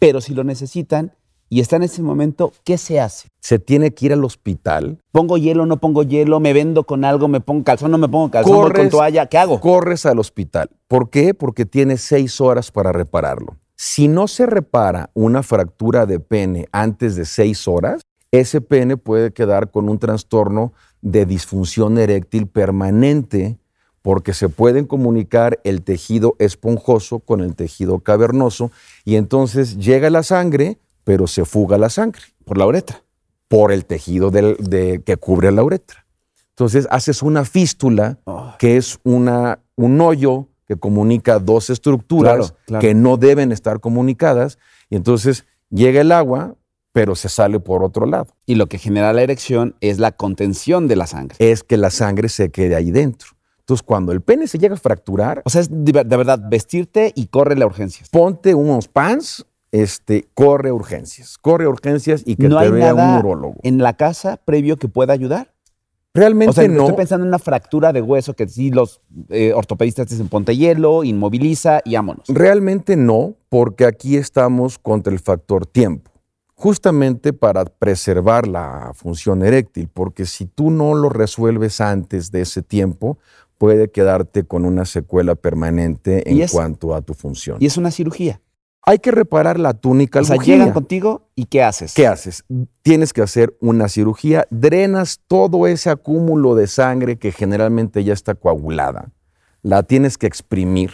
pero 0.00 0.20
si 0.20 0.34
lo 0.34 0.44
necesitan 0.44 1.14
y 1.54 1.60
está 1.60 1.76
en 1.76 1.84
ese 1.84 2.02
momento, 2.02 2.52
¿qué 2.64 2.76
se 2.76 2.98
hace? 2.98 3.28
Se 3.38 3.60
tiene 3.60 3.94
que 3.94 4.06
ir 4.06 4.12
al 4.12 4.24
hospital. 4.24 4.98
¿Pongo 5.12 5.38
hielo, 5.38 5.66
no 5.66 5.76
pongo 5.76 6.02
hielo? 6.02 6.40
¿Me 6.40 6.52
vendo 6.52 6.82
con 6.82 7.04
algo? 7.04 7.28
¿Me 7.28 7.38
pongo 7.40 7.62
calzón, 7.62 7.92
no 7.92 7.98
me 7.98 8.08
pongo 8.08 8.28
calzón? 8.28 8.56
Corres, 8.56 8.80
con 8.80 8.90
toalla? 8.90 9.26
¿Qué 9.26 9.38
hago? 9.38 9.60
Corres 9.60 10.04
al 10.04 10.18
hospital. 10.18 10.68
¿Por 10.88 11.10
qué? 11.10 11.32
Porque 11.32 11.64
tienes 11.64 12.00
seis 12.00 12.40
horas 12.40 12.72
para 12.72 12.90
repararlo. 12.90 13.56
Si 13.76 14.08
no 14.08 14.26
se 14.26 14.46
repara 14.46 15.10
una 15.14 15.44
fractura 15.44 16.06
de 16.06 16.18
pene 16.18 16.66
antes 16.72 17.14
de 17.14 17.24
seis 17.24 17.68
horas, 17.68 18.02
ese 18.32 18.60
pene 18.60 18.96
puede 18.96 19.32
quedar 19.32 19.70
con 19.70 19.88
un 19.88 20.00
trastorno 20.00 20.72
de 21.02 21.24
disfunción 21.24 21.98
eréctil 21.98 22.48
permanente 22.48 23.60
porque 24.02 24.34
se 24.34 24.50
pueden 24.50 24.86
comunicar 24.86 25.60
el 25.64 25.82
tejido 25.82 26.34
esponjoso 26.38 27.20
con 27.20 27.40
el 27.40 27.54
tejido 27.54 28.00
cavernoso 28.00 28.72
y 29.04 29.14
entonces 29.14 29.78
llega 29.78 30.10
la 30.10 30.22
sangre, 30.22 30.78
pero 31.04 31.26
se 31.26 31.44
fuga 31.44 31.78
la 31.78 31.90
sangre. 31.90 32.22
Por 32.44 32.58
la 32.58 32.66
uretra. 32.66 33.02
Por 33.48 33.72
el 33.72 33.84
tejido 33.84 34.30
de, 34.30 35.02
que 35.04 35.16
cubre 35.16 35.52
la 35.52 35.62
uretra. 35.62 36.06
Entonces 36.50 36.88
haces 36.90 37.22
una 37.22 37.44
fístula, 37.44 38.18
que 38.58 38.76
es 38.76 38.98
una, 39.04 39.60
un 39.76 40.00
hoyo 40.00 40.48
que 40.66 40.76
comunica 40.76 41.38
dos 41.38 41.68
estructuras 41.68 42.54
que 42.80 42.94
no 42.94 43.16
deben 43.16 43.52
estar 43.52 43.80
comunicadas, 43.80 44.58
y 44.88 44.96
entonces 44.96 45.44
llega 45.68 46.00
el 46.00 46.12
agua, 46.12 46.56
pero 46.92 47.16
se 47.16 47.28
sale 47.28 47.60
por 47.60 47.82
otro 47.82 48.06
lado. 48.06 48.28
Y 48.46 48.54
lo 48.54 48.66
que 48.68 48.78
genera 48.78 49.12
la 49.12 49.22
erección 49.22 49.74
es 49.80 49.98
la 49.98 50.12
contención 50.12 50.86
de 50.86 50.96
la 50.96 51.06
sangre. 51.06 51.36
Es 51.38 51.64
que 51.64 51.76
la 51.76 51.90
sangre 51.90 52.28
se 52.28 52.50
quede 52.50 52.76
ahí 52.76 52.90
dentro. 52.92 53.30
Entonces, 53.64 53.82
cuando 53.82 54.12
el 54.12 54.20
pene 54.20 54.46
se 54.46 54.58
llega 54.58 54.74
a 54.74 54.78
fracturar. 54.78 55.42
O 55.44 55.50
sea, 55.50 55.62
es 55.62 55.68
de, 55.70 55.92
verdad 55.92 56.38
vestirte 56.50 57.12
y 57.16 57.26
corre 57.26 57.60
a 57.60 57.66
urgencias. 57.66 58.10
Ponte 58.10 58.54
unos 58.54 58.88
pants, 58.88 59.46
este, 59.74 60.28
corre 60.34 60.68
a 60.68 60.72
urgencias. 60.74 61.36
Corre 61.36 61.64
a 61.64 61.68
urgencias 61.68 62.22
y 62.24 62.36
que 62.36 62.48
te 62.48 62.70
vea 62.70 62.94
un 62.94 63.18
urólogo. 63.18 63.56
¿En 63.64 63.78
la 63.78 63.94
casa 63.96 64.36
previo 64.36 64.76
que 64.76 64.86
pueda 64.86 65.12
ayudar? 65.12 65.52
Realmente 66.14 66.50
o 66.50 66.52
sea, 66.52 66.68
no. 66.68 66.82
Estoy 66.82 66.96
pensando 66.96 67.24
en 67.24 67.28
una 67.28 67.40
fractura 67.40 67.92
de 67.92 68.00
hueso 68.00 68.34
que 68.34 68.46
sí 68.46 68.70
los 68.70 69.00
eh, 69.30 69.52
ortopedistas 69.52 70.08
dicen 70.08 70.28
ponte 70.28 70.56
hielo, 70.56 71.02
inmoviliza 71.02 71.80
y 71.84 71.96
vámonos. 71.96 72.28
Realmente 72.28 72.94
no, 72.94 73.34
porque 73.48 73.84
aquí 73.84 74.16
estamos 74.16 74.78
contra 74.78 75.12
el 75.12 75.18
factor 75.18 75.66
tiempo 75.66 76.12
justamente 76.56 77.32
para 77.32 77.64
preservar 77.64 78.46
la 78.46 78.92
función 78.94 79.42
eréctil, 79.42 79.88
porque 79.92 80.24
si 80.24 80.46
tú 80.46 80.70
no 80.70 80.94
lo 80.94 81.08
resuelves 81.08 81.80
antes 81.80 82.30
de 82.30 82.42
ese 82.42 82.62
tiempo, 82.62 83.18
puede 83.58 83.90
quedarte 83.90 84.44
con 84.44 84.64
una 84.64 84.84
secuela 84.84 85.34
permanente 85.34 86.30
en 86.30 86.46
cuanto 86.48 86.94
a 86.94 87.02
tu 87.02 87.12
función. 87.12 87.58
Y 87.60 87.66
es 87.66 87.76
una 87.76 87.90
cirugía. 87.90 88.40
Hay 88.86 88.98
que 88.98 89.10
reparar 89.10 89.58
la 89.58 89.72
túnica 89.72 90.20
O 90.20 90.24
sea, 90.24 90.36
llegan 90.36 90.72
contigo 90.72 91.28
y 91.34 91.46
¿qué 91.46 91.62
haces? 91.62 91.94
¿Qué 91.94 92.06
haces? 92.06 92.44
Tienes 92.82 93.12
que 93.12 93.22
hacer 93.22 93.56
una 93.60 93.88
cirugía, 93.88 94.46
drenas 94.50 95.20
todo 95.26 95.66
ese 95.66 95.88
acúmulo 95.88 96.54
de 96.54 96.66
sangre 96.66 97.16
que 97.16 97.32
generalmente 97.32 98.04
ya 98.04 98.12
está 98.12 98.34
coagulada. 98.34 99.10
La 99.62 99.84
tienes 99.84 100.18
que 100.18 100.26
exprimir 100.26 100.92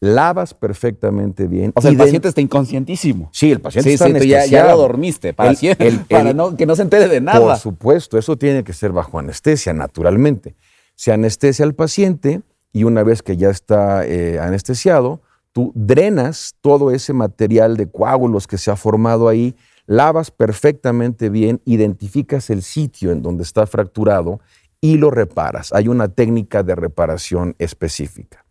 lavas 0.00 0.54
perfectamente 0.54 1.46
bien. 1.46 1.72
O 1.74 1.80
sea, 1.80 1.90
el 1.90 1.96
paciente 1.96 2.28
está 2.28 2.40
inconscientísimo. 2.40 3.30
Sí, 3.32 3.52
el 3.52 3.60
paciente 3.60 3.92
está 3.94 4.06
sí, 4.18 4.28
ya, 4.28 4.44
ya, 4.46 4.66
lo 4.66 4.76
dormiste 4.76 5.32
para, 5.32 5.52
para 6.10 6.32
no, 6.32 6.56
que 6.56 6.66
no 6.66 6.76
se 6.76 6.82
entere 6.82 7.08
de 7.08 7.20
nada. 7.20 7.40
Por 7.40 7.56
supuesto, 7.56 8.18
eso 8.18 8.36
tiene 8.36 8.64
que 8.64 8.72
ser 8.72 8.92
bajo 8.92 9.18
anestesia, 9.18 9.72
naturalmente. 9.72 10.54
Se 10.94 11.12
anestesia 11.12 11.64
al 11.64 11.74
paciente 11.74 12.42
y 12.72 12.84
una 12.84 13.02
vez 13.02 13.22
que 13.22 13.36
ya 13.36 13.50
está 13.50 14.04
eh, 14.06 14.38
anestesiado, 14.38 15.20
tú 15.56 15.72
drenas 15.74 16.54
todo 16.60 16.90
ese 16.90 17.14
material 17.14 17.78
de 17.78 17.90
coágulos 17.90 18.46
que 18.46 18.58
se 18.58 18.70
ha 18.70 18.76
formado 18.76 19.26
ahí, 19.26 19.56
lavas 19.86 20.30
perfectamente 20.30 21.30
bien, 21.30 21.62
identificas 21.64 22.50
el 22.50 22.60
sitio 22.60 23.10
en 23.10 23.22
donde 23.22 23.42
está 23.42 23.66
fracturado 23.66 24.40
y 24.82 24.98
lo 24.98 25.10
reparas. 25.10 25.72
Hay 25.72 25.88
una 25.88 26.08
técnica 26.08 26.62
de 26.62 26.74
reparación 26.74 27.54
específica. 27.58 28.44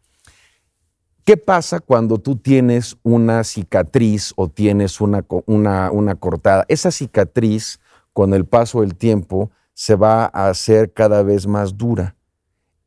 ¿Qué 1.26 1.38
pasa 1.38 1.80
cuando 1.80 2.18
tú 2.18 2.38
tienes 2.38 2.98
una 3.04 3.44
cicatriz 3.44 4.34
o 4.36 4.50
tienes 4.50 5.00
una, 5.00 5.24
una, 5.46 5.92
una, 5.92 6.16
cortada? 6.16 6.66
Esa 6.70 6.90
cicatriz, 6.90 7.80
con 8.14 8.34
el 8.34 8.46
paso 8.46 8.82
del 8.82 8.96
tiempo, 8.96 9.52
se 9.76 9.94
va 9.94 10.26
a 10.34 10.50
hacer 10.50 10.92
cada 10.92 11.22
vez 11.22 11.46
más 11.46 11.78
dura. 11.78 12.16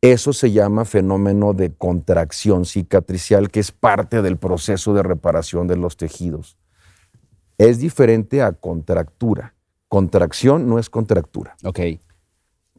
Eso 0.01 0.33
se 0.33 0.53
llama 0.53 0.85
fenómeno 0.85 1.55
de 1.55 1.75
contracción 1.75 2.65
cicatricial, 2.65 3.51
que 3.51 3.59
es 3.59 3.73
parte 3.73 4.23
del 4.23 4.37
proceso 4.37 4.95
de 4.95 5.03
reparación 5.03 5.67
de 5.67 5.77
los 5.77 5.97
tejidos. 5.97 6.57
Es 7.59 7.79
diferente 7.81 8.41
a 8.41 8.53
contractura. 8.53 9.55
Contracción 9.89 10.69
no 10.69 10.79
es 10.79 10.89
contractura. 10.89 11.57
Ok. 11.65 11.81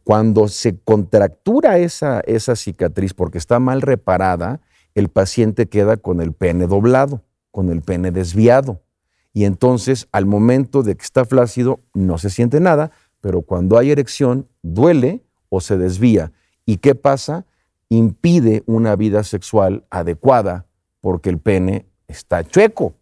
Cuando 0.05 0.47
se 0.47 0.79
contractura 0.79 1.77
esa, 1.77 2.21
esa 2.21 2.55
cicatriz 2.55 3.13
porque 3.13 3.37
está 3.37 3.59
mal 3.59 3.81
reparada, 3.81 4.61
el 4.95 5.09
paciente 5.09 5.67
queda 5.67 5.97
con 5.97 6.21
el 6.21 6.31
pene 6.31 6.67
doblado, 6.67 7.23
con 7.51 7.69
el 7.69 7.81
pene 7.81 8.11
desviado. 8.11 8.81
Y 9.33 9.43
entonces, 9.43 10.07
al 10.11 10.25
momento 10.25 10.83
de 10.83 10.95
que 10.95 11.03
está 11.03 11.25
flácido, 11.25 11.81
no 11.93 12.17
se 12.17 12.29
siente 12.29 12.59
nada, 12.61 12.91
pero 13.19 13.41
cuando 13.41 13.77
hay 13.77 13.91
erección, 13.91 14.47
duele 14.63 15.21
o 15.49 15.59
se 15.59 15.77
desvía. 15.77 16.31
¿Y 16.69 16.77
qué 16.77 16.93
pasa? 16.93 17.47
Impide 17.89 18.61
una 18.67 18.95
vida 18.95 19.23
sexual 19.23 19.85
adecuada 19.89 20.67
porque 21.01 21.31
el 21.31 21.39
pene 21.39 21.87
está 22.07 22.43
chueco. 22.43 22.93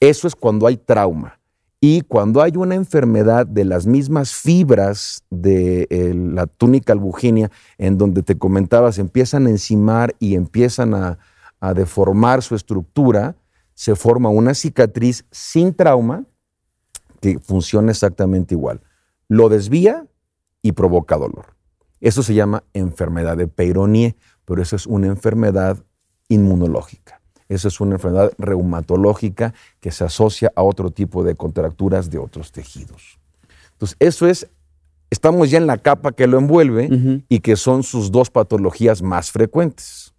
Eso 0.00 0.26
es 0.26 0.34
cuando 0.34 0.66
hay 0.66 0.78
trauma. 0.78 1.38
Y 1.82 2.00
cuando 2.00 2.40
hay 2.40 2.56
una 2.56 2.76
enfermedad 2.76 3.46
de 3.46 3.66
las 3.66 3.86
mismas 3.86 4.32
fibras 4.32 5.22
de 5.28 5.86
la 6.14 6.46
túnica 6.46 6.94
albuginia, 6.94 7.50
en 7.76 7.98
donde 7.98 8.22
te 8.22 8.38
comentabas, 8.38 8.98
empiezan 8.98 9.48
a 9.48 9.50
encimar 9.50 10.16
y 10.18 10.34
empiezan 10.34 10.94
a 10.94 11.74
deformar 11.74 12.40
su 12.40 12.54
estructura, 12.54 13.36
se 13.74 13.96
forma 13.96 14.30
una 14.30 14.54
cicatriz 14.54 15.26
sin 15.30 15.74
trauma 15.74 16.24
que 17.20 17.38
funciona 17.38 17.90
exactamente 17.90 18.54
igual. 18.54 18.80
Lo 19.28 19.50
desvía 19.50 20.06
y 20.62 20.72
provoca 20.72 21.18
dolor. 21.18 21.53
Eso 22.04 22.22
se 22.22 22.34
llama 22.34 22.64
enfermedad 22.74 23.34
de 23.34 23.48
Peyronie, 23.48 24.14
pero 24.44 24.60
eso 24.60 24.76
es 24.76 24.86
una 24.86 25.06
enfermedad 25.06 25.82
inmunológica. 26.28 27.22
Eso 27.48 27.68
es 27.68 27.80
una 27.80 27.94
enfermedad 27.94 28.30
reumatológica 28.36 29.54
que 29.80 29.90
se 29.90 30.04
asocia 30.04 30.52
a 30.54 30.62
otro 30.62 30.90
tipo 30.90 31.24
de 31.24 31.34
contracturas 31.34 32.10
de 32.10 32.18
otros 32.18 32.52
tejidos. 32.52 33.18
Entonces, 33.72 33.96
eso 34.00 34.26
es, 34.26 34.48
estamos 35.08 35.50
ya 35.50 35.56
en 35.56 35.66
la 35.66 35.78
capa 35.78 36.12
que 36.12 36.26
lo 36.26 36.36
envuelve 36.36 37.22
y 37.30 37.40
que 37.40 37.56
son 37.56 37.82
sus 37.82 38.12
dos 38.12 38.28
patologías 38.28 39.00
más 39.00 39.30
frecuentes. 39.30 40.12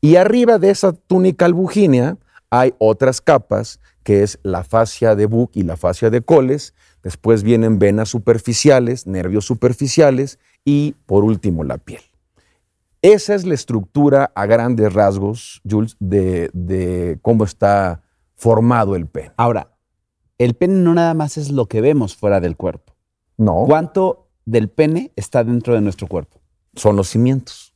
Y 0.00 0.16
arriba 0.16 0.58
de 0.58 0.70
esa 0.70 0.92
túnica 0.92 1.44
albuginea 1.44 2.18
hay 2.50 2.74
otras 2.78 3.20
capas, 3.20 3.78
que 4.02 4.24
es 4.24 4.40
la 4.42 4.64
fascia 4.64 5.14
de 5.14 5.26
Buck 5.26 5.52
y 5.54 5.62
la 5.62 5.76
fascia 5.76 6.10
de 6.10 6.20
Coles. 6.20 6.74
Después 7.04 7.44
vienen 7.44 7.78
venas 7.78 8.08
superficiales, 8.08 9.06
nervios 9.06 9.44
superficiales 9.44 10.40
y 10.64 10.92
por 11.06 11.24
último 11.24 11.64
la 11.64 11.78
piel. 11.78 12.02
Esa 13.02 13.34
es 13.34 13.44
la 13.44 13.54
estructura 13.54 14.30
a 14.34 14.46
grandes 14.46 14.92
rasgos, 14.92 15.60
Jules, 15.68 15.96
de, 15.98 17.18
cómo 17.20 17.44
está 17.44 18.02
formado 18.36 18.94
el 18.94 19.06
pene. 19.08 19.32
Ahora, 19.36 19.72
el 20.38 20.54
pene 20.54 20.74
no 20.74 20.94
nada 20.94 21.12
más 21.14 21.36
es 21.36 21.50
lo 21.50 21.66
que 21.66 21.80
vemos 21.80 22.16
fuera 22.16 22.40
del 22.40 22.56
cuerpo. 22.56 22.94
No. 23.36 23.64
¿Cuánto 23.66 24.28
del 24.44 24.68
pene 24.68 25.12
está 25.16 25.42
dentro 25.42 25.74
de 25.74 25.80
nuestro 25.80 26.06
cuerpo? 26.06 26.40
Son 26.76 26.94
los 26.94 27.08
cimientos. 27.08 27.74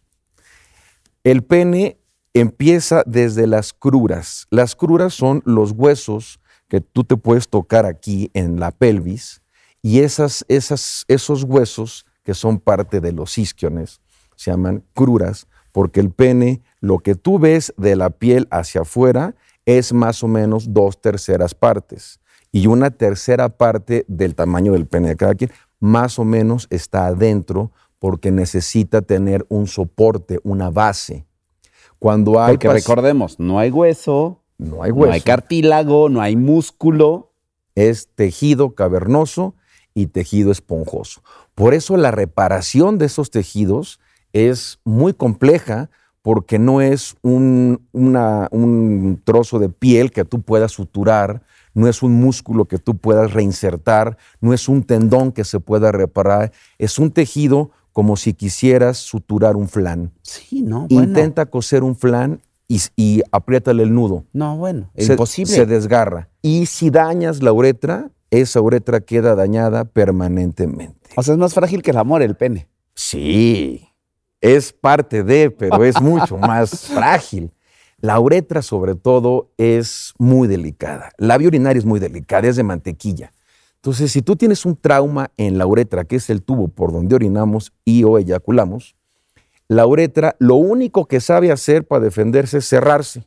El 1.25 1.43
pene 1.43 1.99
empieza 2.33 3.03
desde 3.05 3.49
las 3.49 3.73
cruras. 3.73 4.47
Las 4.51 4.77
cruras 4.77 5.13
son 5.13 5.43
los 5.45 5.73
huesos 5.73 6.39
que 6.69 6.81
tú 6.81 7.03
te 7.03 7.17
puedes 7.17 7.49
tocar 7.49 7.85
aquí 7.85 8.31
en 8.33 8.61
la 8.61 8.71
pelvis 8.71 9.43
y 9.83 10.01
esas, 10.01 10.45
esas, 10.49 11.05
esos 11.09 11.43
huesos 11.43 12.06
que 12.27 12.35
son 12.35 12.59
parte 12.59 13.01
de 13.01 13.13
los 13.13 13.39
isquiones, 13.39 14.01
se 14.35 14.51
llaman 14.51 14.83
cruras, 14.95 15.47
porque 15.71 16.01
el 16.01 16.11
pene, 16.11 16.61
lo 16.81 16.99
que 16.99 17.15
tú 17.15 17.39
ves 17.39 17.73
de 17.77 17.95
la 17.95 18.11
piel 18.11 18.49
hacia 18.51 18.81
afuera, 18.81 19.37
es 19.65 19.93
más 19.93 20.25
o 20.25 20.29
menos 20.29 20.75
dos 20.75 21.01
terceras 21.01 21.55
partes. 21.55 22.19
Y 22.51 22.67
una 22.67 22.91
tercera 22.91 23.49
parte 23.49 24.05
del 24.09 24.35
tamaño 24.35 24.73
del 24.73 24.87
pene 24.87 25.11
de 25.11 25.17
cada 25.17 25.37
quien, 25.37 25.53
más 25.79 26.19
o 26.19 26.25
menos 26.25 26.67
está 26.71 27.07
adentro 27.07 27.71
porque 28.01 28.33
necesita 28.33 29.03
tener 29.03 29.47
un 29.49 29.69
soporte, 29.69 30.41
una 30.43 30.71
base. 30.71 31.27
Cuando 32.01 32.41
hay 32.41 32.55
porque 32.55 32.73
recordemos, 32.73 33.39
no 33.39 33.61
hay 33.61 33.71
hueso, 33.71 34.43
no 34.59 34.83
hay 34.83 34.91
hueso, 34.91 35.07
no 35.07 35.13
hay 35.13 35.21
cartílago, 35.21 36.09
no 36.09 36.21
hay 36.21 36.35
músculo. 36.35 37.31
Es 37.77 38.09
tejido 38.17 38.75
cavernoso 38.75 39.55
y 39.95 40.09
tejido 40.09 40.51
esponjoso. 40.51 41.23
Por 41.57 41.73
eso 41.73 41.97
la 41.97 42.11
reparación 42.11 42.99
de 42.99 43.07
esos 43.07 43.31
tejidos 43.31 43.99
es 44.35 44.79
muy 44.85 45.15
compleja 45.15 45.89
porque 46.21 46.59
no 46.59 46.83
es 46.83 47.15
un, 47.23 47.81
un, 47.93 49.23
trozo 49.25 49.59
de 49.59 49.71
piel 49.71 50.11
que 50.11 50.27
tú 50.27 50.43
puedas 50.43 50.73
suturar, 50.73 51.43
no 51.73 51.89
es 51.89 52.03
un 52.03 52.13
músculo 52.13 52.67
que 52.67 52.77
tú 52.77 52.99
puedas 52.99 53.33
reinsertar, 53.33 54.19
no 54.43 54.53
es 54.53 54.69
un 54.69 54.83
tendón 54.83 55.33
que 55.33 55.45
se 55.45 55.59
pueda 55.59 55.93
reparar, 55.93 56.53
es 56.77 56.99
un 56.99 57.11
tejido 57.11 57.71
como 57.93 58.19
si 58.19 58.35
quisieras 58.35 58.99
suturar 58.99 59.57
un 59.57 59.71
flan. 59.71 60.13
Sí, 60.21 60.61
no. 60.61 60.87
Intenta 60.91 61.47
coser 61.47 61.83
un 61.83 61.97
flan 61.97 62.43
y, 62.69 62.83
y, 62.97 63.23
apriétale 63.33 63.83
el 63.83 63.95
nudo. 63.95 64.25
No, 64.35 64.59
bueno, 64.59 64.91
es 64.95 65.09
imposible. 65.09 65.55
Se 65.55 65.65
desgarra. 65.65 66.29
Y 66.43 66.67
si 66.67 66.91
dañas 66.91 67.43
la 67.43 67.53
uretra, 67.55 68.11
esa 68.31 68.61
uretra 68.61 69.01
queda 69.01 69.35
dañada 69.35 69.85
permanentemente. 69.85 71.11
O 71.17 71.23
sea, 71.23 71.35
es 71.35 71.39
más 71.39 71.55
frágil 71.55 71.83
que 71.83 71.91
el 71.91 71.99
amor, 71.99 72.23
el 72.23 72.37
pene. 72.37 72.69
Sí, 72.95 73.89
es 74.41 74.73
parte 74.73 75.23
de, 75.23 75.51
pero 75.51 75.85
es 75.85 76.01
mucho 76.01 76.39
más 76.39 76.87
frágil. 76.87 77.53
La 77.99 78.21
uretra, 78.21 78.63
sobre 78.63 78.95
todo, 78.95 79.51
es 79.57 80.13
muy 80.19 80.49
delicada. 80.49 81.11
La 81.19 81.39
vía 81.39 81.49
urinaria 81.49 81.79
es 81.79 81.87
muy 81.87 81.99
delicada, 81.99 82.49
es 82.49 82.57
de 82.57 82.63
mantequilla. 82.63 83.33
Entonces, 83.77 84.13
si 84.13 84.21
tú 84.21 84.37
tienes 84.37 84.67
un 84.67 84.77
trauma 84.77 85.31
en 85.37 85.59
la 85.59 85.67
uretra, 85.67 86.05
que 86.05 86.17
es 86.17 86.29
el 86.29 86.43
tubo 86.43 86.69
por 86.69 86.93
donde 86.93 87.15
orinamos 87.15 87.73
y 87.85 88.05
o 88.05 88.19
eyaculamos, 88.19 88.97
la 89.69 89.87
uretra 89.87 90.37
lo 90.39 90.57
único 90.57 91.07
que 91.07 91.21
sabe 91.21 91.51
hacer 91.51 91.87
para 91.87 92.05
defenderse 92.05 92.59
es 92.59 92.69
cerrarse. 92.69 93.25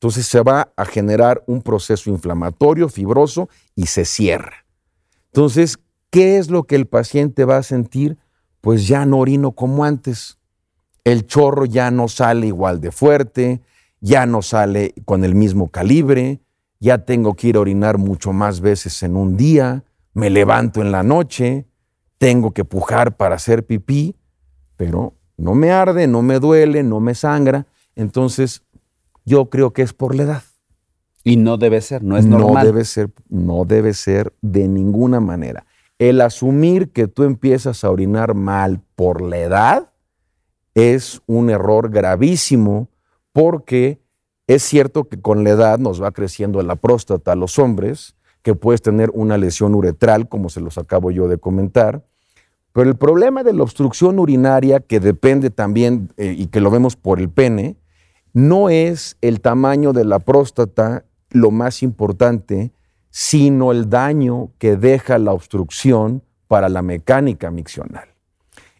Entonces 0.00 0.26
se 0.26 0.40
va 0.40 0.72
a 0.76 0.86
generar 0.86 1.44
un 1.46 1.60
proceso 1.60 2.08
inflamatorio, 2.08 2.88
fibroso 2.88 3.50
y 3.74 3.84
se 3.84 4.06
cierra. 4.06 4.64
Entonces, 5.26 5.78
¿qué 6.08 6.38
es 6.38 6.48
lo 6.48 6.62
que 6.62 6.76
el 6.76 6.86
paciente 6.86 7.44
va 7.44 7.58
a 7.58 7.62
sentir? 7.62 8.16
Pues 8.62 8.88
ya 8.88 9.04
no 9.04 9.18
orino 9.18 9.52
como 9.52 9.84
antes. 9.84 10.38
El 11.04 11.26
chorro 11.26 11.66
ya 11.66 11.90
no 11.90 12.08
sale 12.08 12.46
igual 12.46 12.80
de 12.80 12.92
fuerte, 12.92 13.60
ya 14.00 14.24
no 14.24 14.40
sale 14.40 14.94
con 15.04 15.22
el 15.22 15.34
mismo 15.34 15.70
calibre, 15.70 16.40
ya 16.78 17.04
tengo 17.04 17.34
que 17.34 17.48
ir 17.48 17.56
a 17.56 17.60
orinar 17.60 17.98
mucho 17.98 18.32
más 18.32 18.62
veces 18.62 19.02
en 19.02 19.16
un 19.16 19.36
día, 19.36 19.84
me 20.14 20.30
levanto 20.30 20.80
en 20.80 20.92
la 20.92 21.02
noche, 21.02 21.66
tengo 22.16 22.52
que 22.52 22.64
pujar 22.64 23.18
para 23.18 23.34
hacer 23.34 23.66
pipí, 23.66 24.16
pero 24.78 25.12
no 25.36 25.54
me 25.54 25.72
arde, 25.72 26.06
no 26.06 26.22
me 26.22 26.38
duele, 26.38 26.82
no 26.82 27.00
me 27.00 27.14
sangra. 27.14 27.66
Entonces, 27.94 28.62
yo 29.24 29.50
creo 29.50 29.72
que 29.72 29.82
es 29.82 29.92
por 29.92 30.14
la 30.14 30.22
edad. 30.24 30.42
Y 31.22 31.36
no 31.36 31.58
debe 31.58 31.80
ser, 31.80 32.02
no 32.02 32.16
es 32.16 32.26
normal. 32.26 32.54
No 32.54 32.64
debe 32.64 32.84
ser, 32.84 33.10
no 33.28 33.64
debe 33.64 33.94
ser 33.94 34.32
de 34.40 34.68
ninguna 34.68 35.20
manera. 35.20 35.66
El 35.98 36.20
asumir 36.22 36.92
que 36.92 37.08
tú 37.08 37.24
empiezas 37.24 37.84
a 37.84 37.90
orinar 37.90 38.34
mal 38.34 38.80
por 38.96 39.20
la 39.20 39.38
edad 39.38 39.90
es 40.74 41.20
un 41.26 41.50
error 41.50 41.90
gravísimo 41.90 42.88
porque 43.32 44.00
es 44.46 44.62
cierto 44.62 45.08
que 45.08 45.20
con 45.20 45.44
la 45.44 45.50
edad 45.50 45.78
nos 45.78 46.02
va 46.02 46.10
creciendo 46.10 46.62
la 46.62 46.76
próstata 46.76 47.32
a 47.32 47.36
los 47.36 47.58
hombres, 47.58 48.16
que 48.42 48.54
puedes 48.54 48.80
tener 48.80 49.10
una 49.12 49.36
lesión 49.36 49.74
uretral, 49.74 50.28
como 50.28 50.48
se 50.48 50.60
los 50.60 50.78
acabo 50.78 51.10
yo 51.10 51.28
de 51.28 51.38
comentar, 51.38 52.02
pero 52.72 52.88
el 52.88 52.96
problema 52.96 53.42
de 53.42 53.52
la 53.52 53.62
obstrucción 53.62 54.18
urinaria, 54.18 54.80
que 54.80 55.00
depende 55.00 55.50
también 55.50 56.12
eh, 56.16 56.34
y 56.36 56.46
que 56.46 56.60
lo 56.60 56.70
vemos 56.70 56.96
por 56.96 57.20
el 57.20 57.28
pene, 57.28 57.76
no 58.32 58.70
es 58.70 59.16
el 59.20 59.40
tamaño 59.40 59.92
de 59.92 60.04
la 60.04 60.18
próstata 60.18 61.04
lo 61.30 61.50
más 61.50 61.82
importante, 61.82 62.72
sino 63.10 63.72
el 63.72 63.88
daño 63.88 64.50
que 64.58 64.76
deja 64.76 65.18
la 65.18 65.32
obstrucción 65.32 66.22
para 66.46 66.68
la 66.68 66.82
mecánica 66.82 67.50
miccional. 67.50 68.08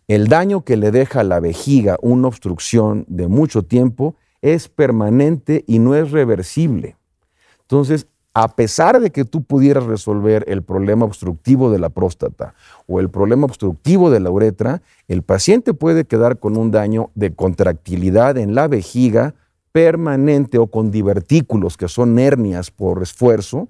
El 0.08 0.28
daño 0.28 0.64
que 0.64 0.76
le 0.76 0.90
deja 0.90 1.20
a 1.20 1.24
la 1.24 1.40
vejiga 1.40 1.96
una 2.02 2.28
obstrucción 2.28 3.04
de 3.08 3.28
mucho 3.28 3.62
tiempo 3.62 4.16
es 4.42 4.68
permanente 4.68 5.64
y 5.66 5.78
no 5.78 5.94
es 5.94 6.10
reversible. 6.10 6.96
Entonces, 7.62 8.08
a 8.42 8.48
pesar 8.48 9.00
de 9.00 9.10
que 9.10 9.26
tú 9.26 9.42
pudieras 9.42 9.84
resolver 9.84 10.46
el 10.48 10.62
problema 10.62 11.04
obstructivo 11.04 11.70
de 11.70 11.78
la 11.78 11.90
próstata 11.90 12.54
o 12.86 12.98
el 12.98 13.10
problema 13.10 13.44
obstructivo 13.44 14.08
de 14.08 14.18
la 14.18 14.30
uretra, 14.30 14.80
el 15.08 15.20
paciente 15.20 15.74
puede 15.74 16.06
quedar 16.06 16.38
con 16.38 16.56
un 16.56 16.70
daño 16.70 17.10
de 17.14 17.34
contractilidad 17.34 18.38
en 18.38 18.54
la 18.54 18.66
vejiga 18.66 19.34
permanente 19.72 20.56
o 20.56 20.68
con 20.68 20.90
divertículos, 20.90 21.76
que 21.76 21.86
son 21.86 22.18
hernias 22.18 22.70
por 22.70 23.02
esfuerzo, 23.02 23.68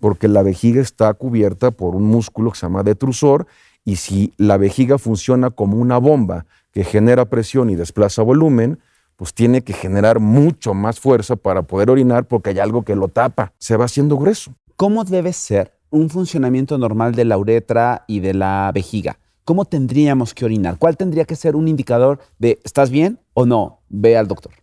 porque 0.00 0.26
la 0.26 0.42
vejiga 0.42 0.82
está 0.82 1.14
cubierta 1.14 1.70
por 1.70 1.94
un 1.94 2.06
músculo 2.06 2.50
que 2.50 2.58
se 2.58 2.66
llama 2.66 2.82
detrusor, 2.82 3.46
y 3.84 3.94
si 3.94 4.34
la 4.38 4.56
vejiga 4.56 4.98
funciona 4.98 5.50
como 5.50 5.76
una 5.76 5.98
bomba 5.98 6.46
que 6.72 6.82
genera 6.82 7.26
presión 7.26 7.70
y 7.70 7.76
desplaza 7.76 8.22
volumen, 8.22 8.80
pues 9.20 9.34
tiene 9.34 9.60
que 9.60 9.74
generar 9.74 10.18
mucho 10.18 10.72
más 10.72 10.98
fuerza 10.98 11.36
para 11.36 11.60
poder 11.60 11.90
orinar 11.90 12.26
porque 12.26 12.48
hay 12.48 12.58
algo 12.58 12.84
que 12.84 12.96
lo 12.96 13.08
tapa, 13.08 13.52
se 13.58 13.76
va 13.76 13.84
haciendo 13.84 14.16
grueso. 14.16 14.54
¿Cómo 14.76 15.04
debe 15.04 15.34
ser 15.34 15.78
un 15.90 16.08
funcionamiento 16.08 16.78
normal 16.78 17.14
de 17.14 17.26
la 17.26 17.36
uretra 17.36 18.06
y 18.08 18.20
de 18.20 18.32
la 18.32 18.70
vejiga? 18.74 19.18
¿Cómo 19.44 19.66
tendríamos 19.66 20.32
que 20.32 20.46
orinar? 20.46 20.78
¿Cuál 20.78 20.96
tendría 20.96 21.26
que 21.26 21.36
ser 21.36 21.54
un 21.54 21.68
indicador 21.68 22.20
de 22.38 22.60
¿estás 22.64 22.88
bien 22.88 23.20
o 23.34 23.44
no? 23.44 23.82
Ve 23.90 24.16
al 24.16 24.26
doctor. 24.26 24.54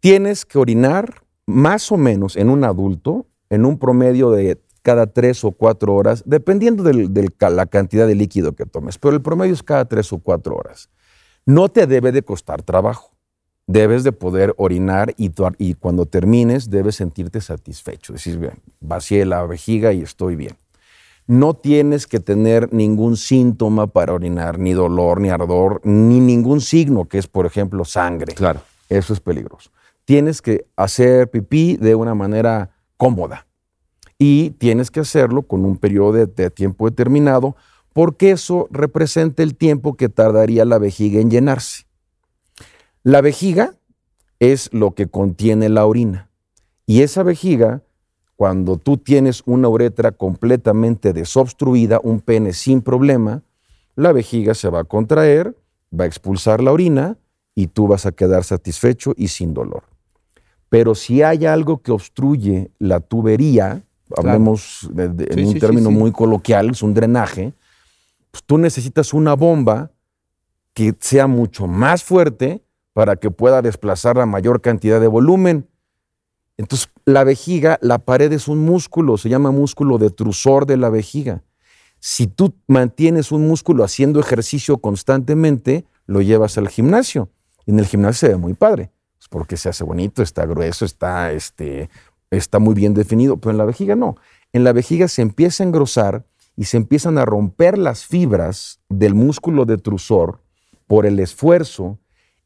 Tienes 0.00 0.46
que 0.46 0.58
orinar 0.58 1.22
más 1.44 1.92
o 1.92 1.98
menos 1.98 2.36
en 2.36 2.48
un 2.48 2.64
adulto 2.64 3.26
en 3.50 3.66
un 3.66 3.78
promedio 3.78 4.30
de 4.30 4.62
cada 4.80 5.08
tres 5.08 5.44
o 5.44 5.50
cuatro 5.50 5.94
horas, 5.94 6.22
dependiendo 6.24 6.84
de 6.84 7.30
la 7.50 7.66
cantidad 7.66 8.06
de 8.06 8.14
líquido 8.14 8.54
que 8.54 8.64
tomes, 8.64 8.96
pero 8.96 9.14
el 9.14 9.20
promedio 9.20 9.52
es 9.52 9.62
cada 9.62 9.84
tres 9.84 10.10
o 10.10 10.20
cuatro 10.20 10.56
horas. 10.56 10.88
No 11.44 11.68
te 11.68 11.86
debe 11.86 12.12
de 12.12 12.22
costar 12.22 12.62
trabajo. 12.62 13.13
Debes 13.66 14.04
de 14.04 14.12
poder 14.12 14.54
orinar 14.58 15.14
y, 15.16 15.32
y 15.58 15.74
cuando 15.74 16.06
termines 16.06 16.70
debes 16.70 16.96
sentirte 16.96 17.40
satisfecho. 17.40 18.12
Decir, 18.12 18.38
bien, 18.38 18.54
vacié 18.80 19.24
la 19.24 19.44
vejiga 19.46 19.92
y 19.92 20.02
estoy 20.02 20.36
bien. 20.36 20.56
No 21.26 21.54
tienes 21.54 22.06
que 22.06 22.20
tener 22.20 22.72
ningún 22.72 23.16
síntoma 23.16 23.86
para 23.86 24.12
orinar, 24.12 24.58
ni 24.58 24.74
dolor, 24.74 25.20
ni 25.20 25.30
ardor, 25.30 25.80
ni 25.82 26.20
ningún 26.20 26.60
signo, 26.60 27.06
que 27.06 27.16
es, 27.16 27.26
por 27.26 27.46
ejemplo, 27.46 27.86
sangre. 27.86 28.34
Claro. 28.34 28.60
Eso 28.90 29.14
es 29.14 29.20
peligroso. 29.20 29.70
Tienes 30.04 30.42
que 30.42 30.66
hacer 30.76 31.30
pipí 31.30 31.78
de 31.78 31.94
una 31.94 32.14
manera 32.14 32.70
cómoda 32.98 33.46
y 34.18 34.50
tienes 34.50 34.90
que 34.90 35.00
hacerlo 35.00 35.42
con 35.42 35.64
un 35.64 35.76
periodo 35.76 36.26
de, 36.26 36.50
tiempo 36.50 36.88
determinado 36.88 37.56
porque 37.92 38.30
eso 38.30 38.68
representa 38.70 39.42
el 39.42 39.54
tiempo 39.54 39.96
que 39.96 40.08
tardaría 40.08 40.64
la 40.64 40.78
vejiga 40.78 41.20
en 41.20 41.30
llenarse. 41.30 41.83
La 43.04 43.20
vejiga 43.20 43.74
es 44.40 44.70
lo 44.72 44.94
que 44.94 45.08
contiene 45.08 45.68
la 45.68 45.84
orina. 45.84 46.30
Y 46.86 47.02
esa 47.02 47.22
vejiga, 47.22 47.82
cuando 48.34 48.78
tú 48.78 48.96
tienes 48.96 49.42
una 49.44 49.68
uretra 49.68 50.12
completamente 50.12 51.12
desobstruida, 51.12 52.00
un 52.02 52.20
pene 52.20 52.54
sin 52.54 52.80
problema, 52.80 53.42
la 53.94 54.12
vejiga 54.12 54.54
se 54.54 54.70
va 54.70 54.80
a 54.80 54.84
contraer, 54.84 55.54
va 55.92 56.04
a 56.04 56.06
expulsar 56.06 56.62
la 56.62 56.72
orina 56.72 57.18
y 57.54 57.66
tú 57.66 57.86
vas 57.86 58.06
a 58.06 58.12
quedar 58.12 58.42
satisfecho 58.42 59.12
y 59.18 59.28
sin 59.28 59.52
dolor. 59.52 59.84
Pero 60.70 60.94
si 60.94 61.22
hay 61.22 61.44
algo 61.44 61.82
que 61.82 61.92
obstruye 61.92 62.70
la 62.78 63.00
tubería, 63.00 63.82
hablemos 64.16 64.88
en 64.96 65.46
un 65.46 65.58
término 65.58 65.90
muy 65.90 66.10
coloquial, 66.10 66.70
es 66.70 66.82
un 66.82 66.94
drenaje, 66.94 67.52
pues 68.30 68.42
tú 68.44 68.56
necesitas 68.56 69.12
una 69.12 69.34
bomba 69.34 69.90
que 70.72 70.94
sea 70.98 71.26
mucho 71.26 71.66
más 71.66 72.02
fuerte 72.02 72.64
para 72.94 73.16
que 73.16 73.30
pueda 73.30 73.60
desplazar 73.60 74.16
la 74.16 74.24
mayor 74.24 74.62
cantidad 74.62 75.00
de 75.00 75.08
volumen. 75.08 75.68
Entonces, 76.56 76.88
la 77.04 77.24
vejiga, 77.24 77.78
la 77.82 77.98
pared 77.98 78.32
es 78.32 78.48
un 78.48 78.60
músculo, 78.60 79.18
se 79.18 79.28
llama 79.28 79.50
músculo 79.50 79.98
detrusor 79.98 80.64
de 80.64 80.78
la 80.78 80.88
vejiga. 80.88 81.42
Si 81.98 82.28
tú 82.28 82.54
mantienes 82.68 83.32
un 83.32 83.46
músculo 83.46 83.82
haciendo 83.82 84.20
ejercicio 84.20 84.78
constantemente, 84.78 85.84
lo 86.06 86.22
llevas 86.22 86.56
al 86.56 86.68
gimnasio. 86.68 87.30
Y 87.66 87.72
en 87.72 87.80
el 87.80 87.86
gimnasio 87.86 88.28
se 88.28 88.34
ve 88.34 88.36
muy 88.36 88.54
padre, 88.54 88.92
pues, 89.18 89.28
porque 89.28 89.56
se 89.56 89.68
hace 89.68 89.82
bonito, 89.82 90.22
está 90.22 90.46
grueso, 90.46 90.84
está 90.84 91.32
este, 91.32 91.90
está 92.30 92.60
muy 92.60 92.74
bien 92.74 92.94
definido, 92.94 93.38
pero 93.38 93.50
en 93.50 93.58
la 93.58 93.64
vejiga 93.64 93.96
no. 93.96 94.16
En 94.52 94.62
la 94.62 94.72
vejiga 94.72 95.08
se 95.08 95.22
empieza 95.22 95.64
a 95.64 95.66
engrosar 95.66 96.24
y 96.56 96.64
se 96.64 96.76
empiezan 96.76 97.18
a 97.18 97.24
romper 97.24 97.76
las 97.76 98.04
fibras 98.04 98.80
del 98.88 99.14
músculo 99.14 99.64
detrusor 99.64 100.40
por 100.86 101.06
el 101.06 101.18
esfuerzo 101.18 101.98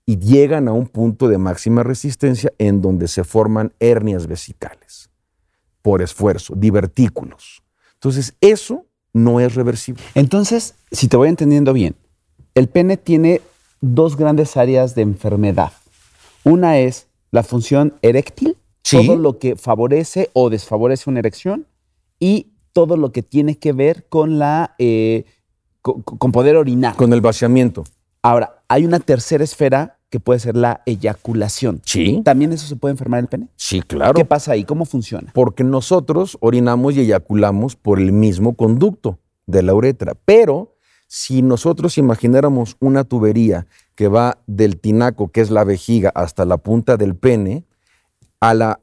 y 0.08 0.18
llegan 0.18 0.68
a 0.68 0.72
un 0.72 0.86
punto 0.86 1.28
de 1.28 1.36
máxima 1.36 1.82
resistencia 1.82 2.50
en 2.56 2.80
donde 2.80 3.08
se 3.08 3.24
forman 3.24 3.74
hernias 3.78 4.26
vesicales 4.26 5.10
por 5.82 6.00
esfuerzo, 6.00 6.54
divertículos. 6.56 7.62
Entonces, 7.92 8.34
eso 8.40 8.86
no 9.12 9.38
es 9.38 9.54
reversible. 9.54 10.02
Entonces, 10.14 10.76
si 10.90 11.08
te 11.08 11.18
voy 11.18 11.28
entendiendo 11.28 11.74
bien, 11.74 11.94
el 12.54 12.70
pene 12.70 12.96
tiene 12.96 13.42
dos 13.82 14.16
grandes 14.16 14.56
áreas 14.56 14.94
de 14.94 15.02
enfermedad. 15.02 15.72
Una 16.42 16.78
es 16.78 17.08
la 17.30 17.42
función 17.42 17.92
eréctil 18.00 18.56
todo 18.90 19.14
lo 19.14 19.38
que 19.38 19.56
favorece 19.56 20.30
o 20.32 20.48
desfavorece 20.48 21.10
una 21.10 21.18
erección 21.18 21.66
y 22.18 22.52
todo 22.72 22.96
lo 22.96 23.12
que 23.12 23.22
tiene 23.22 23.58
que 23.58 23.74
ver 23.74 24.06
con 24.08 24.38
la 24.38 24.74
eh, 24.78 25.26
con, 25.82 26.32
poder 26.32 26.56
orinar. 26.56 26.96
Con 26.96 27.12
el 27.12 27.20
vaciamiento. 27.20 27.84
Ahora, 28.22 28.62
hay 28.68 28.86
una 28.86 29.00
tercera 29.00 29.44
esfera 29.44 29.97
que 30.10 30.20
puede 30.20 30.40
ser 30.40 30.56
la 30.56 30.82
eyaculación. 30.86 31.80
Sí. 31.84 32.22
¿También 32.24 32.52
eso 32.52 32.66
se 32.66 32.76
puede 32.76 32.92
enfermar 32.92 33.20
el 33.20 33.26
pene? 33.26 33.48
Sí, 33.56 33.82
claro. 33.82 34.14
¿Qué 34.14 34.24
pasa 34.24 34.52
ahí? 34.52 34.64
¿Cómo 34.64 34.84
funciona? 34.84 35.30
Porque 35.34 35.64
nosotros 35.64 36.38
orinamos 36.40 36.94
y 36.94 37.00
eyaculamos 37.00 37.76
por 37.76 37.98
el 38.00 38.12
mismo 38.12 38.54
conducto 38.54 39.18
de 39.46 39.62
la 39.62 39.74
uretra, 39.74 40.14
pero 40.24 40.74
si 41.06 41.40
nosotros 41.42 41.96
imagináramos 41.96 42.76
una 42.80 43.04
tubería 43.04 43.66
que 43.94 44.08
va 44.08 44.38
del 44.46 44.78
tinaco, 44.78 45.28
que 45.28 45.40
es 45.40 45.50
la 45.50 45.64
vejiga, 45.64 46.10
hasta 46.14 46.44
la 46.44 46.58
punta 46.58 46.96
del 46.96 47.16
pene, 47.16 47.64
a 48.40 48.54
la, 48.54 48.80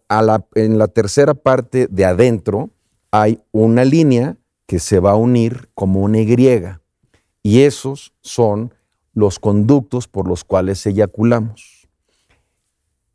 en 0.55 0.77
la 0.77 0.87
tercera 0.87 1.33
parte 1.33 1.87
de 1.89 2.05
adentro 2.05 2.71
hay 3.11 3.39
una 3.51 3.85
línea 3.85 4.37
que 4.65 4.79
se 4.79 4.99
va 4.99 5.11
a 5.11 5.15
unir 5.15 5.69
como 5.73 6.01
una 6.01 6.19
Y. 6.19 6.35
Y 7.43 7.61
esos 7.61 8.13
son 8.21 8.73
los 9.15 9.39
conductos 9.39 10.07
por 10.07 10.27
los 10.27 10.43
cuales 10.43 10.85
eyaculamos. 10.85 11.87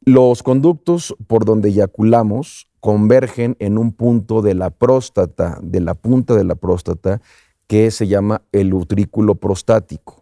Los 0.01 0.43
conductos 0.43 1.15
por 1.29 1.45
donde 1.45 1.69
eyaculamos 1.69 2.69
convergen 2.81 3.55
en 3.61 3.79
un 3.79 3.93
punto 3.93 4.43
de 4.43 4.55
la 4.55 4.71
próstata, 4.71 5.59
de 5.63 5.81
la 5.81 5.95
punta 5.95 6.35
de 6.35 6.45
la 6.45 6.57
próstata, 6.57 7.21
que 7.69 7.93
se 7.93 8.09
llama 8.09 8.43
el 8.51 8.75
utrículo 8.75 9.37
prostático 9.37 10.21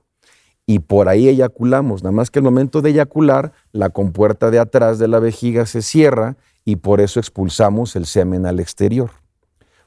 y 0.69 0.81
por 0.81 1.09
ahí 1.09 1.29
eyaculamos. 1.29 2.03
Nada 2.03 2.13
más 2.13 2.31
que 2.31 2.41
el 2.41 2.45
momento 2.45 2.83
de 2.83 2.91
eyacular, 2.91 3.53
la 3.73 3.89
compuerta 3.89 4.51
de 4.51 4.59
atrás 4.59 4.99
de 4.99 5.09
la 5.09 5.19
vejiga 5.19 5.65
se 5.65 5.81
cierra 5.81 6.37
y 6.63 6.77
por 6.77 7.01
eso 7.01 7.19
expulsamos 7.19 7.97
el 7.97 8.05
semen 8.05 8.45
al 8.45 8.61
exterior. 8.61 9.13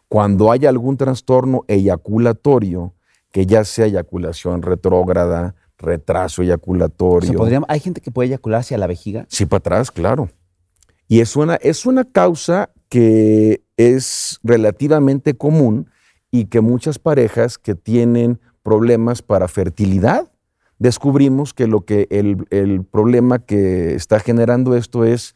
Cuando 0.08 0.52
hay 0.52 0.66
algún 0.66 0.98
trastorno 0.98 1.66
eyaculatorio, 1.68 2.96
que 3.32 3.46
ya 3.46 3.64
sea 3.64 3.86
eyaculación 3.86 4.64
retrógrada, 4.64 5.54
retraso 5.82 6.41
eyaculatorio. 6.41 7.65
¿Hay 7.67 7.80
gente 7.80 8.02
que 8.02 8.12
puede 8.12 8.28
eyacular 8.28 8.62
hacia 8.62 8.78
la 8.78 8.88
vejiga? 8.88 9.26
Sí, 9.28 9.46
para 9.46 9.58
atrás, 9.58 9.91
claro. 9.91 10.30
Y 11.08 11.20
es 11.20 11.36
una, 11.36 11.56
es 11.56 11.86
una 11.86 12.06
causa 12.06 12.70
que 12.88 13.63
es 13.78 14.39
relativamente 14.44 15.36
común 15.36 15.89
y 16.30 16.46
que 16.46 16.62
muchas 16.62 17.00
parejas 17.00 17.58
que 17.58 17.76
tienen 17.76 18.39
problemas 18.63 19.22
para 19.22 19.48
fertilidad 19.48 20.32
descubrimos 20.82 21.54
que 21.54 21.67
lo 21.67 21.82
que 21.82 22.08
el, 22.10 22.86
problema 22.86 23.38
que 23.38 23.94
está 23.94 24.20
generando 24.20 24.76
esto 24.76 25.06
es 25.06 25.36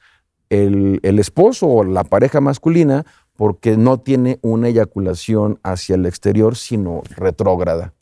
el, 0.50 1.00
esposo 1.04 1.68
o 1.68 1.84
la 1.84 2.04
pareja 2.04 2.42
masculina 2.42 3.06
porque 3.36 3.78
no 3.78 4.00
tiene 4.00 4.40
una 4.42 4.70
eyaculación 4.70 5.60
hacia 5.62 5.96
el 5.96 6.08
exterior, 6.08 6.56
sino 6.56 7.04
retrógrada. 7.16 7.94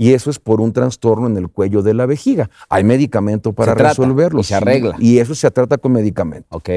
Y 0.00 0.14
eso 0.14 0.30
es 0.30 0.38
por 0.38 0.62
un 0.62 0.72
trastorno 0.72 1.26
en 1.26 1.36
el 1.36 1.50
cuello 1.50 1.82
de 1.82 1.92
la 1.92 2.06
vejiga. 2.06 2.48
Hay 2.70 2.84
medicamento 2.84 3.52
para 3.52 3.74
resolverlo. 3.74 4.40
Y 4.40 4.44
se 4.44 4.54
arregla. 4.54 4.96
Y 4.98 5.18
eso 5.18 5.34
se 5.34 5.50
trata 5.50 5.76
con 5.76 5.92
medicamento. 5.92 6.46
Ok. 6.48 6.70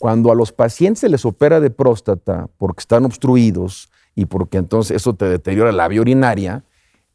Cuando 0.00 0.32
a 0.32 0.34
los 0.34 0.50
pacientes 0.50 0.98
se 0.98 1.08
les 1.08 1.24
opera 1.24 1.60
de 1.60 1.70
próstata 1.70 2.48
porque 2.58 2.80
están 2.80 3.04
obstruidos 3.04 3.90
y 4.16 4.26
porque 4.26 4.58
entonces 4.58 4.96
eso 4.96 5.14
te 5.14 5.26
deteriora 5.26 5.70
la 5.70 5.86
vía 5.86 6.00
urinaria, 6.00 6.64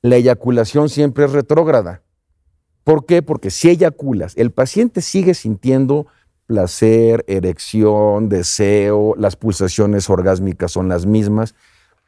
la 0.01 0.15
eyaculación 0.15 0.87
siempre 0.87 1.25
es 1.25 1.33
retrógrada. 1.33 2.03
¿Por 2.85 3.05
qué? 3.05 3.21
Porque 3.21 3.51
si 3.51 3.69
eyaculas, 3.69 4.37
el 4.37 4.51
paciente 4.51 5.01
sigue 5.01 5.33
sintiendo 5.33 6.07
placer, 6.45 7.25
erección, 7.27 8.29
deseo, 8.29 9.13
las 9.17 9.35
pulsaciones 9.35 10.09
orgásmicas 10.09 10.71
son 10.71 10.87
las 10.87 11.05
mismas, 11.05 11.53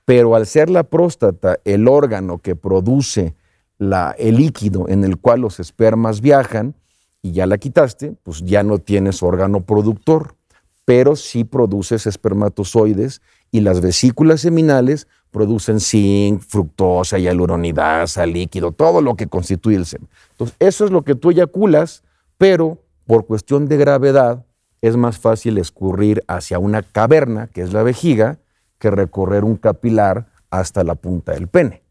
pero 0.05 0.35
al 0.35 0.45
ser 0.45 0.69
la 0.69 0.83
próstata 0.83 1.57
el 1.65 1.87
órgano 1.87 2.37
que 2.37 2.55
produce 2.55 3.35
la, 3.77 4.15
el 4.17 4.37
líquido 4.37 4.87
en 4.87 5.03
el 5.03 5.17
cual 5.17 5.41
los 5.41 5.59
espermas 5.59 6.21
viajan 6.21 6.75
y 7.21 7.31
ya 7.31 7.47
la 7.47 7.57
quitaste, 7.57 8.15
pues 8.23 8.43
ya 8.43 8.63
no 8.63 8.77
tienes 8.77 9.23
órgano 9.23 9.61
productor, 9.61 10.35
pero 10.85 11.15
sí 11.15 11.43
produces 11.43 12.05
espermatozoides 12.05 13.21
y 13.51 13.61
las 13.61 13.81
vesículas 13.81 14.41
seminales 14.41 15.07
producen 15.31 15.79
zinc, 15.79 16.41
fructosa, 16.41 17.17
hialuronidasa, 17.17 18.25
líquido, 18.25 18.71
todo 18.71 19.01
lo 19.01 19.15
que 19.15 19.27
constituye 19.27 19.75
el 19.75 19.85
semen. 19.85 20.07
Entonces, 20.31 20.55
eso 20.59 20.85
es 20.85 20.91
lo 20.91 21.01
que 21.03 21.15
tú 21.15 21.31
eyaculas, 21.31 22.03
pero 22.37 22.77
por 23.05 23.25
cuestión 23.25 23.67
de 23.67 23.77
gravedad, 23.77 24.45
es 24.81 24.95
más 24.95 25.17
fácil 25.17 25.57
escurrir 25.57 26.23
hacia 26.27 26.59
una 26.59 26.83
caverna, 26.83 27.47
que 27.47 27.61
es 27.61 27.73
la 27.73 27.81
vejiga, 27.81 28.37
que 28.79 28.91
recorrer 28.91 29.43
un 29.43 29.57
capilar 29.57 30.27
hasta 30.49 30.83
la 30.83 30.95
punta 30.95 31.33
del 31.33 31.47
pene. 31.47 31.83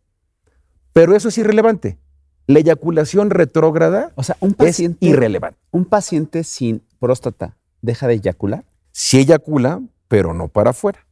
Pero 0.93 1.15
eso 1.15 1.29
es 1.29 1.39
irrelevante. 1.39 1.99
La 2.47 2.59
eyaculación 2.59 3.31
retrógrada 3.31 4.13
o 4.17 4.23
sea, 4.23 4.37
un 4.41 4.55
paciente, 4.55 5.07
es 5.07 5.13
irrelevante. 5.13 5.59
¿Un 5.71 5.87
paciente 5.87 6.45
sin 6.45 6.83
próstata 6.99 7.57
deja 7.83 8.07
de 8.07 8.15
eyacular? 8.15 8.65
Sí 8.93 9.19
eyacula, 9.19 9.83
pero 10.09 10.35
no 10.35 10.49
para 10.49 10.71
afuera. 10.71 11.07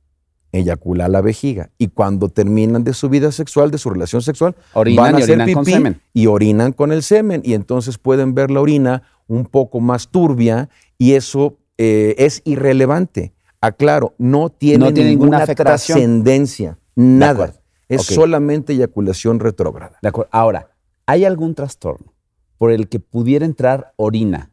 Eyacula 0.52 1.06
a 1.06 1.08
la 1.08 1.22
vejiga. 1.22 1.70
Y 1.78 1.88
cuando 1.88 2.28
terminan 2.28 2.84
de 2.84 2.92
su 2.92 3.08
vida 3.08 3.32
sexual, 3.32 3.70
de 3.70 3.78
su 3.78 3.88
relación 3.88 4.20
sexual, 4.20 4.54
van 4.74 5.16
a 5.16 5.20
y 5.20 5.22
hacer 5.22 5.44
pipí 5.44 5.64
semen. 5.64 6.00
y 6.12 6.26
orinan 6.26 6.72
con 6.72 6.92
el 6.92 7.02
semen. 7.02 7.40
Y 7.44 7.54
entonces 7.54 7.96
pueden 7.96 8.34
ver 8.34 8.50
la 8.50 8.60
orina 8.60 9.02
un 9.26 9.46
poco 9.46 9.80
más 9.80 10.08
turbia 10.08 10.68
y 10.98 11.14
eso 11.14 11.58
eh, 11.78 12.14
es 12.18 12.42
irrelevante. 12.44 13.32
Aclaro, 13.62 14.14
no 14.18 14.50
tiene, 14.50 14.90
ninguna, 14.90 15.46
trascendencia, 15.46 16.78
nada. 16.96 17.54
Es 17.88 18.02
solamente 18.02 18.72
eyaculación 18.72 19.38
retrógrada. 19.38 19.98
De 20.02 20.08
acuerdo. 20.08 20.30
Ahora, 20.32 20.70
¿hay 21.06 21.24
algún 21.24 21.54
trastorno 21.54 22.12
por 22.58 22.72
el 22.72 22.88
que 22.88 22.98
pudiera 22.98 23.44
entrar 23.44 23.94
orina 23.96 24.50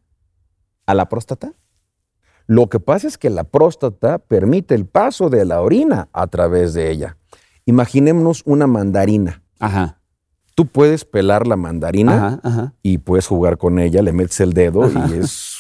a 0.86 0.94
la 0.94 1.10
próstata? 1.10 1.54
Lo 2.46 2.68
que 2.68 2.80
pasa 2.80 3.08
es 3.08 3.18
que 3.18 3.32
la 3.32 3.46
próstata 3.46 4.20
permite 4.20 4.76
el 4.76 4.86
paso 4.86 5.30
de 5.30 5.44
la 5.44 5.62
orina 5.62 6.10
a 6.14 6.28
través 6.28 6.74
de 6.74 6.92
ella. 6.92 7.18
Imaginémonos 7.66 8.44
una 8.46 8.68
mandarina. 8.68 9.42
Ajá. 9.60 10.00
Tú 10.54 10.68
puedes 10.68 11.04
pelar 11.06 11.48
la 11.48 11.56
mandarina 11.56 12.74
y 12.84 13.00
puedes 13.00 13.26
jugar 13.26 13.58
con 13.58 13.80
ella, 13.80 14.02
le 14.04 14.14
metes 14.14 14.40
el 14.42 14.54
dedo 14.54 14.88
y 14.92 15.14
es... 15.14 15.56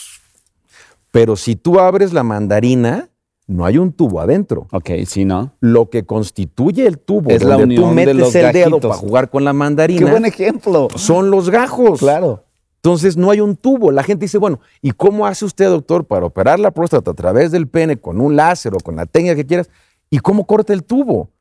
Pero 1.11 1.35
si 1.35 1.55
tú 1.55 1.79
abres 1.79 2.13
la 2.13 2.23
mandarina, 2.23 3.08
no 3.49 3.65
hay 3.65 3.79
un 3.79 3.91
tubo 3.91 4.21
adentro. 4.21 4.67
Ok, 4.71 4.91
sí, 5.07 5.25
¿no? 5.25 5.53
Lo 5.59 5.89
que 5.89 6.05
constituye 6.05 6.85
el 6.85 6.99
tubo 6.99 7.31
es 7.31 7.41
donde 7.41 7.75
la 7.75 7.81
tú 7.81 7.87
metes 7.87 8.35
el 8.35 8.53
dedo 8.53 8.79
para 8.79 8.93
jugar 8.93 9.31
con 9.31 9.43
la 9.43 9.53
mandarina. 9.53 10.05
Qué 10.05 10.09
buen 10.09 10.25
ejemplo. 10.25 10.87
Son 10.95 11.31
los 11.31 11.49
gajos. 11.49 11.99
Claro. 11.99 12.45
Entonces 12.75 13.17
no 13.17 13.31
hay 13.31 13.41
un 13.41 13.55
tubo. 13.55 13.91
La 13.91 14.03
gente 14.03 14.25
dice, 14.25 14.37
bueno, 14.37 14.59
¿y 14.83 14.91
cómo 14.91 15.25
hace 15.25 15.45
usted, 15.45 15.65
doctor, 15.65 16.05
para 16.05 16.27
operar 16.27 16.59
la 16.59 16.69
próstata 16.69 17.09
a 17.09 17.13
través 17.15 17.49
del 17.49 17.67
pene 17.67 17.97
con 17.97 18.21
un 18.21 18.35
láser 18.35 18.75
o 18.75 18.77
con 18.77 18.95
la 18.95 19.07
técnica 19.07 19.35
que 19.35 19.47
quieras? 19.47 19.71
¿Y 20.11 20.19
cómo 20.19 20.45
corta 20.45 20.71
el 20.71 20.83
tubo? 20.83 21.31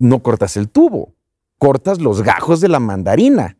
No 0.00 0.24
cortas 0.24 0.56
el 0.56 0.68
tubo, 0.68 1.14
cortas 1.58 2.00
los 2.00 2.22
gajos 2.22 2.60
de 2.60 2.68
la 2.68 2.80
mandarina. 2.80 3.56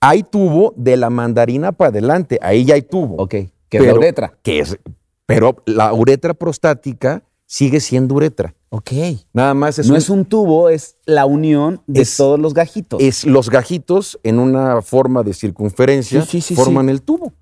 Hay 0.00 0.22
tubo 0.22 0.72
de 0.78 0.96
la 0.96 1.10
mandarina 1.10 1.72
para 1.72 1.90
adelante, 1.90 2.38
ahí 2.40 2.64
ya 2.64 2.74
hay 2.74 2.82
tubo. 2.82 3.16
Ok, 3.16 3.34
que 3.68 3.78
es 3.78 3.84
la 3.84 3.94
uretra. 3.94 4.32
Que 4.42 4.60
es, 4.60 4.78
pero 5.26 5.62
la 5.66 5.92
uretra 5.92 6.34
prostática 6.34 7.22
sigue 7.46 7.80
siendo 7.80 8.14
uretra. 8.14 8.54
Ok. 8.70 8.92
Nada 9.32 9.52
más 9.52 9.78
es 9.78 9.88
No 9.88 9.96
es 9.96 10.08
un 10.08 10.24
tubo, 10.24 10.70
es 10.70 10.96
la 11.04 11.26
unión 11.26 11.82
de 11.86 12.06
todos 12.16 12.40
los 12.40 12.54
gajitos. 12.54 13.00
Es 13.02 13.26
los 13.26 13.50
gajitos 13.50 14.18
en 14.22 14.38
una 14.38 14.80
forma 14.80 15.22
de 15.22 15.34
circunferencia 15.34 16.24
forman 16.54 16.88
el 16.88 17.02
tubo. 17.02 17.34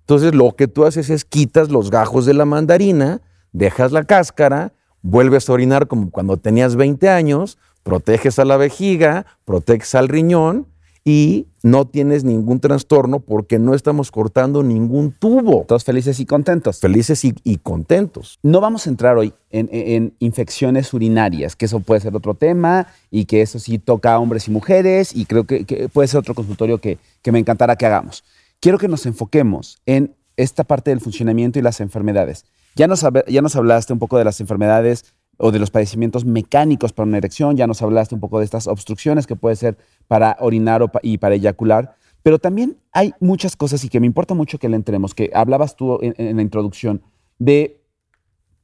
Entonces 0.00 0.34
lo 0.34 0.54
que 0.54 0.68
tú 0.68 0.84
haces 0.84 1.08
es 1.08 1.24
quitas 1.24 1.70
los 1.70 1.90
gajos 1.90 2.26
de 2.26 2.34
la 2.34 2.44
mandarina, 2.44 3.22
dejas 3.52 3.92
la 3.92 4.04
cáscara, 4.04 4.74
vuelves 5.00 5.48
a 5.48 5.54
orinar 5.54 5.88
como 5.88 6.10
cuando 6.10 6.36
tenías 6.36 6.76
20 6.76 7.08
años, 7.08 7.56
proteges 7.82 8.38
a 8.38 8.44
la 8.44 8.58
vejiga, 8.58 9.24
proteges 9.46 9.94
al 9.94 10.08
riñón 10.08 10.66
y 11.04 11.46
no 11.62 11.86
tienes 11.86 12.24
ningún 12.24 12.60
trastorno 12.60 13.20
porque 13.20 13.58
no 13.58 13.74
estamos 13.74 14.10
cortando 14.10 14.62
ningún 14.62 15.12
tubo. 15.12 15.64
Todos 15.68 15.84
felices 15.84 16.18
y 16.18 16.24
contentos. 16.24 16.80
Felices 16.80 17.24
y, 17.24 17.56
contentos. 17.58 18.38
No 18.42 18.60
vamos 18.62 18.86
a 18.86 18.90
entrar 18.90 19.18
hoy 19.18 19.34
en, 19.50 20.14
infecciones 20.18 20.94
urinarias, 20.94 21.56
que 21.56 21.66
eso 21.66 21.80
puede 21.80 22.00
ser 22.00 22.16
otro 22.16 22.34
tema 22.34 22.86
y 23.10 23.26
que 23.26 23.42
eso 23.42 23.58
sí 23.58 23.78
toca 23.78 24.14
a 24.14 24.18
hombres 24.18 24.48
y 24.48 24.50
mujeres 24.50 25.14
y 25.14 25.26
creo 25.26 25.44
que, 25.44 25.88
puede 25.92 26.08
ser 26.08 26.20
otro 26.20 26.34
consultorio 26.34 26.78
que, 26.78 26.98
me 27.30 27.38
encantará 27.38 27.76
que 27.76 27.84
hagamos. 27.84 28.24
Quiero 28.60 28.78
que 28.78 28.88
nos 28.88 29.04
enfoquemos 29.04 29.78
en 29.84 30.14
esta 30.36 30.64
parte 30.64 30.90
del 30.90 31.00
funcionamiento 31.00 31.58
y 31.58 31.62
las 31.62 31.80
enfermedades. 31.80 32.46
Ya 32.76 32.86
nos, 32.86 33.04
ya 33.28 33.42
nos 33.42 33.56
hablaste 33.56 33.92
un 33.92 33.98
poco 33.98 34.16
de 34.18 34.24
las 34.24 34.40
enfermedades 34.40 35.04
o 35.38 35.52
de 35.52 35.58
los 35.58 35.70
padecimientos 35.70 36.24
mecánicos 36.24 36.92
para 36.92 37.08
una 37.08 37.18
erección, 37.18 37.56
ya 37.56 37.66
nos 37.66 37.82
hablaste 37.82 38.14
un 38.14 38.20
poco 38.20 38.38
de 38.38 38.44
estas 38.44 38.66
obstrucciones 38.66 39.26
que 39.26 39.36
puede 39.36 39.56
ser 39.56 39.76
para 40.06 40.36
orinar 40.40 40.90
y 41.02 41.18
para 41.18 41.34
eyacular, 41.34 41.96
pero 42.22 42.38
también 42.38 42.78
hay 42.92 43.12
muchas 43.20 43.54
cosas 43.54 43.84
y 43.84 43.88
que 43.88 44.00
me 44.00 44.06
importa 44.06 44.34
mucho 44.34 44.58
que 44.58 44.68
le 44.68 44.76
entremos, 44.76 45.14
que 45.14 45.30
hablabas 45.34 45.76
tú 45.76 45.98
en, 46.00 46.36
la 46.36 46.42
introducción 46.42 47.02
de 47.38 47.80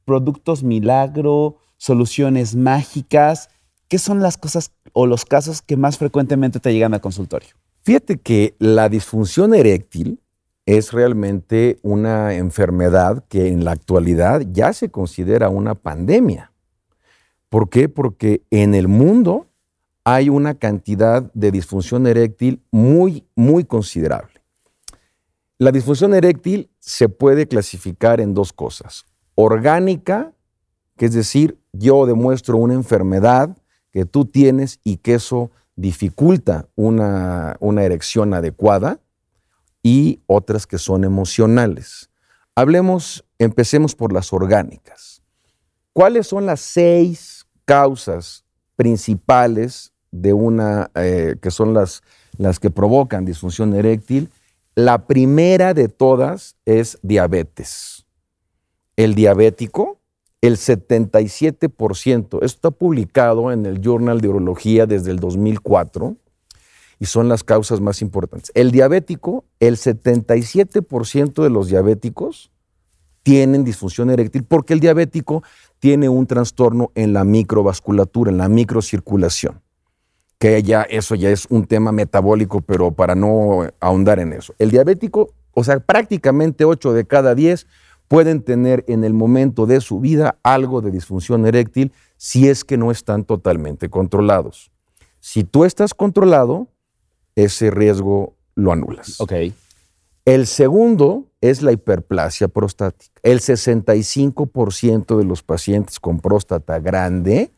productos 0.05 0.63
milagro, 0.63 1.57
soluciones 1.77 2.55
mágicas, 2.55 3.49
¿qué 3.87 3.99
son 3.99 4.21
las 4.21 4.37
cosas 4.37 4.71
o 4.93 5.05
los 5.05 5.25
casos 5.25 5.61
que 5.61 5.77
más 5.77 5.97
frecuentemente 5.97 6.59
te 6.59 6.73
llegan 6.73 6.93
al 6.93 7.01
consultorio? 7.01 7.49
Fíjate 7.83 8.19
que 8.19 8.55
la 8.59 8.89
disfunción 8.89 9.53
eréctil 9.53 10.19
es 10.65 10.91
realmente 10.91 11.79
una 11.81 12.33
enfermedad 12.33 13.25
que 13.27 13.47
en 13.47 13.63
la 13.63 13.71
actualidad 13.71 14.41
ya 14.51 14.73
se 14.73 14.89
considera 14.89 15.49
una 15.49 15.75
pandemia. 15.75 16.50
¿Por 17.51 17.67
qué? 17.67 17.89
Porque 17.89 18.45
en 18.49 18.73
el 18.73 18.87
mundo 18.87 19.49
hay 20.05 20.29
una 20.29 20.55
cantidad 20.55 21.29
de 21.33 21.51
disfunción 21.51 22.07
eréctil 22.07 22.63
muy, 22.71 23.27
muy 23.35 23.65
considerable. 23.65 24.41
La 25.57 25.73
disfunción 25.73 26.13
eréctil 26.13 26.71
se 26.79 27.09
puede 27.09 27.49
clasificar 27.49 28.21
en 28.21 28.33
dos 28.33 28.53
cosas. 28.53 29.03
Orgánica, 29.35 30.31
que 30.95 31.07
es 31.07 31.13
decir, 31.13 31.59
yo 31.73 32.05
demuestro 32.05 32.55
una 32.55 32.73
enfermedad 32.73 33.57
que 33.91 34.05
tú 34.05 34.23
tienes 34.23 34.79
y 34.85 34.95
que 34.97 35.15
eso 35.15 35.51
dificulta 35.75 36.69
una, 36.77 37.57
una 37.59 37.83
erección 37.83 38.33
adecuada, 38.33 39.01
y 39.83 40.21
otras 40.25 40.67
que 40.67 40.77
son 40.77 41.03
emocionales. 41.03 42.11
Hablemos, 42.55 43.25
empecemos 43.39 43.93
por 43.93 44.13
las 44.13 44.31
orgánicas. 44.31 45.21
¿Cuáles 45.91 46.27
son 46.27 46.45
las 46.45 46.61
seis 46.61 47.40
causas 47.71 48.43
principales 48.75 49.93
de 50.11 50.33
una, 50.33 50.91
eh, 50.93 51.37
que 51.41 51.51
son 51.51 51.73
las, 51.73 52.03
las 52.37 52.59
que 52.59 52.69
provocan 52.69 53.23
disfunción 53.23 53.73
eréctil, 53.73 54.29
la 54.75 55.07
primera 55.07 55.73
de 55.73 55.87
todas 55.87 56.57
es 56.65 56.99
diabetes. 57.01 58.05
El 58.97 59.15
diabético, 59.15 59.99
el 60.41 60.57
77%, 60.57 62.17
esto 62.19 62.39
está 62.43 62.71
publicado 62.71 63.53
en 63.53 63.65
el 63.65 63.79
Journal 63.79 64.19
de 64.19 64.27
Urología 64.27 64.85
desde 64.85 65.11
el 65.11 65.19
2004 65.21 66.17
y 66.99 67.05
son 67.05 67.29
las 67.29 67.45
causas 67.45 67.79
más 67.79 68.01
importantes. 68.01 68.51
El 68.53 68.71
diabético, 68.71 69.45
el 69.61 69.77
77% 69.77 71.41
de 71.41 71.49
los 71.49 71.69
diabéticos 71.69 72.51
tienen 73.23 73.63
disfunción 73.63 74.09
eréctil 74.09 74.43
porque 74.43 74.73
el 74.73 74.81
diabético 74.81 75.41
tiene 75.81 76.09
un 76.09 76.27
trastorno 76.27 76.91
en 76.93 77.11
la 77.11 77.23
microvasculatura, 77.23 78.29
en 78.29 78.37
la 78.37 78.47
microcirculación, 78.47 79.61
que 80.37 80.61
ya 80.61 80.83
eso 80.83 81.15
ya 81.15 81.31
es 81.31 81.47
un 81.49 81.65
tema 81.65 81.91
metabólico, 81.91 82.61
pero 82.61 82.91
para 82.91 83.15
no 83.15 83.67
ahondar 83.79 84.19
en 84.19 84.31
eso. 84.31 84.53
El 84.59 84.69
diabético, 84.69 85.33
o 85.55 85.63
sea, 85.63 85.79
prácticamente 85.79 86.65
8 86.65 86.93
de 86.93 87.05
cada 87.05 87.33
10 87.33 87.65
pueden 88.07 88.43
tener 88.43 88.85
en 88.87 89.03
el 89.03 89.15
momento 89.15 89.65
de 89.65 89.81
su 89.81 89.99
vida 89.99 90.37
algo 90.43 90.81
de 90.81 90.91
disfunción 90.91 91.47
eréctil 91.47 91.91
si 92.15 92.47
es 92.47 92.63
que 92.63 92.77
no 92.77 92.91
están 92.91 93.23
totalmente 93.23 93.89
controlados. 93.89 94.71
Si 95.19 95.43
tú 95.43 95.65
estás 95.65 95.95
controlado, 95.95 96.67
ese 97.35 97.71
riesgo 97.71 98.35
lo 98.53 98.71
anulas. 98.71 99.19
Ok. 99.19 99.33
El 100.25 100.45
segundo 100.45 101.25
es 101.41 101.63
la 101.63 101.71
hiperplasia 101.71 102.47
prostática. 102.47 103.19
El 103.23 103.39
65% 103.39 105.17
de 105.17 105.23
los 105.23 105.41
pacientes 105.41 105.99
con 105.99 106.19
próstata 106.19 106.79
grande 106.79 107.51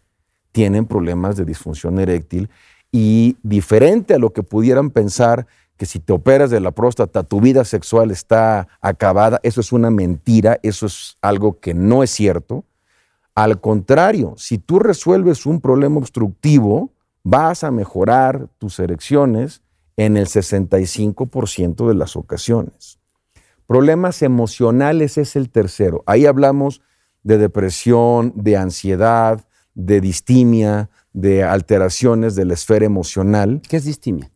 tienen 0.53 0.85
problemas 0.85 1.35
de 1.35 1.43
disfunción 1.43 1.99
eréctil 1.99 2.49
y 2.89 3.35
diferente 3.43 4.13
a 4.13 4.19
lo 4.19 4.31
que 4.31 4.43
pudieran 4.43 4.91
pensar 4.91 5.45
que 5.75 5.85
si 5.85 5.99
te 5.99 6.13
operas 6.13 6.51
de 6.51 6.61
la 6.61 6.71
próstata 6.71 7.23
tu 7.23 7.41
vida 7.41 7.65
sexual 7.65 8.11
está 8.11 8.69
acabada, 8.79 9.39
eso 9.43 9.59
es 9.59 9.73
una 9.73 9.89
mentira, 9.89 10.59
eso 10.63 10.85
es 10.85 11.17
algo 11.21 11.59
que 11.59 11.73
no 11.73 12.03
es 12.03 12.11
cierto. 12.11 12.63
Al 13.35 13.59
contrario, 13.59 14.35
si 14.37 14.59
tú 14.59 14.79
resuelves 14.79 15.45
un 15.45 15.59
problema 15.59 15.97
obstructivo, 15.97 16.91
vas 17.23 17.63
a 17.63 17.71
mejorar 17.71 18.47
tus 18.59 18.79
erecciones 18.79 19.62
en 19.97 20.17
el 20.17 20.27
65% 20.27 21.87
de 21.87 21.93
las 21.93 22.15
ocasiones. 22.15 22.99
Problemas 23.67 24.21
emocionales 24.21 25.17
es 25.17 25.35
el 25.35 25.49
tercero. 25.49 26.03
Ahí 26.05 26.25
hablamos 26.25 26.81
de 27.23 27.37
depresión, 27.37 28.33
de 28.35 28.57
ansiedad, 28.57 29.45
de 29.73 30.01
distimia, 30.01 30.89
de 31.13 31.43
alteraciones 31.43 32.35
de 32.35 32.45
la 32.45 32.53
esfera 32.53 32.85
emocional. 32.85 33.61
¿Qué 33.67 33.77
es 33.77 33.85
distimia? 33.85 34.29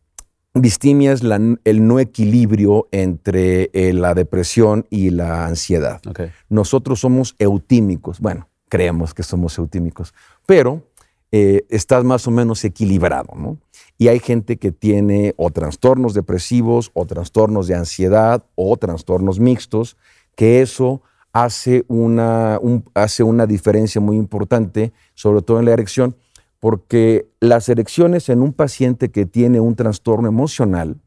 distimia 0.61 1.11
es 1.11 1.21
el 1.21 1.87
no 1.87 1.99
equilibrio 1.99 2.87
entre 2.91 3.69
eh, 3.73 3.93
la 3.93 4.13
depresión 4.13 4.85
y 4.89 5.09
la 5.11 5.45
ansiedad. 5.45 6.01
Nosotros 6.49 6.99
somos 6.99 7.35
eutímicos. 7.39 8.19
Bueno, 8.19 8.49
creemos 8.69 9.13
que 9.13 9.23
somos 9.23 9.57
eutímicos, 9.57 10.13
pero 10.45 10.83
eh, 11.31 11.65
estás 11.69 12.03
más 12.03 12.27
o 12.27 12.31
menos 12.31 12.63
equilibrado, 12.63 13.33
¿no? 13.35 13.57
Y 13.97 14.09
hay 14.09 14.19
gente 14.19 14.57
que 14.57 14.71
tiene 14.71 15.33
o 15.37 15.49
trastornos 15.49 16.13
depresivos, 16.13 16.91
o 16.93 17.05
trastornos 17.05 17.67
de 17.67 17.75
ansiedad, 17.75 18.45
o 18.55 18.77
trastornos 18.77 19.39
mixtos, 19.39 19.97
que 20.35 20.61
eso 20.61 21.01
hace 21.33 21.85
una, 21.87 22.59
hace 22.93 23.23
una 23.23 23.45
diferencia 23.45 24.01
muy 24.01 24.17
importante, 24.17 24.93
sobre 25.13 25.41
todo 25.41 25.59
en 25.59 25.65
la 25.65 25.73
erección, 25.73 26.15
porque 26.59 27.29
las 27.39 27.69
erecciones 27.69 28.29
en 28.29 28.41
un 28.41 28.53
paciente 28.53 29.09
que 29.09 29.25
tiene 29.25 29.59
un 29.59 29.75
trastorno 29.75 30.27
emocional 30.27 30.99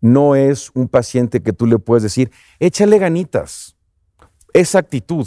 no 0.00 0.34
es 0.34 0.70
un 0.74 0.88
paciente 0.88 1.42
que 1.42 1.52
tú 1.52 1.66
le 1.66 1.78
puedes 1.78 2.02
decir, 2.02 2.30
échale 2.60 2.98
ganitas, 2.98 3.76
esa 4.52 4.78
actitud, 4.78 5.26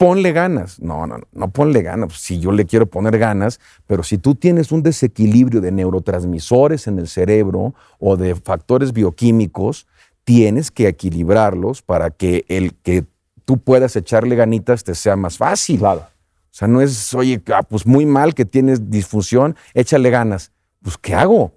ponle 0.00 0.32
ganas. 0.32 0.80
No, 0.80 1.06
no, 1.06 1.18
no 1.30 1.50
ponle 1.50 1.82
ganas. 1.82 2.14
Si 2.14 2.40
yo 2.40 2.52
le 2.52 2.64
quiero 2.64 2.86
poner 2.86 3.18
ganas, 3.18 3.60
pero 3.86 4.02
si 4.02 4.16
tú 4.16 4.34
tienes 4.34 4.72
un 4.72 4.82
desequilibrio 4.82 5.60
de 5.60 5.72
neurotransmisores 5.72 6.86
en 6.86 6.98
el 6.98 7.06
cerebro 7.06 7.74
o 7.98 8.16
de 8.16 8.34
factores 8.34 8.94
bioquímicos, 8.94 9.86
tienes 10.24 10.70
que 10.70 10.88
equilibrarlos 10.88 11.82
para 11.82 12.08
que 12.08 12.46
el 12.48 12.76
que 12.76 13.04
tú 13.44 13.58
puedas 13.58 13.94
echarle 13.94 14.36
ganitas 14.36 14.84
te 14.84 14.94
sea 14.94 15.16
más 15.16 15.36
fácil. 15.36 15.80
Claro. 15.80 16.00
O 16.00 16.48
sea, 16.50 16.66
no 16.66 16.80
es, 16.80 17.12
oye, 17.12 17.42
ah, 17.54 17.62
pues 17.62 17.86
muy 17.86 18.06
mal 18.06 18.34
que 18.34 18.46
tienes 18.46 18.90
disfunción, 18.90 19.54
échale 19.74 20.08
ganas. 20.08 20.50
Pues, 20.80 20.96
¿qué 20.96 21.14
hago? 21.14 21.42
O 21.42 21.52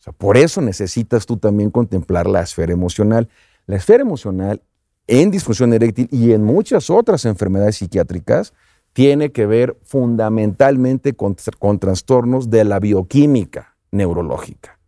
sea, 0.00 0.12
por 0.12 0.36
eso 0.36 0.60
necesitas 0.60 1.26
tú 1.26 1.36
también 1.36 1.70
contemplar 1.70 2.26
la 2.26 2.40
esfera 2.40 2.72
emocional. 2.72 3.28
La 3.66 3.76
esfera 3.76 4.02
emocional 4.02 4.60
en 5.06 5.30
disfunción 5.30 5.72
eréctil 5.72 6.08
y 6.10 6.32
en 6.32 6.44
muchas 6.44 6.90
otras 6.90 7.24
enfermedades 7.24 7.76
psiquiátricas 7.76 8.52
tiene 8.92 9.32
que 9.32 9.46
ver 9.46 9.76
fundamentalmente 9.82 11.14
con, 11.14 11.34
trastornos 11.78 12.50
de 12.50 12.64
la 12.64 12.78
bioquímica 12.78 13.76
neurológica. 13.90 14.78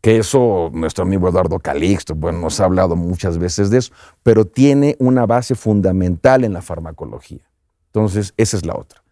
Que 0.00 0.18
eso, 0.18 0.70
nuestro 0.72 1.04
amigo 1.04 1.28
Eduardo 1.28 1.58
Calixto, 1.58 2.14
bueno, 2.14 2.40
nos 2.40 2.60
ha 2.60 2.64
hablado 2.64 2.94
muchas 2.96 3.38
veces 3.38 3.70
de 3.70 3.78
eso, 3.78 3.92
pero 4.22 4.44
tiene 4.44 4.96
una 4.98 5.26
base 5.26 5.54
fundamental 5.54 6.44
en 6.44 6.52
la 6.52 6.62
farmacología. 6.62 7.48
Entonces, 7.86 8.32
esa 8.36 8.56
es 8.56 8.66
la 8.66 8.76
otra. 8.76 9.02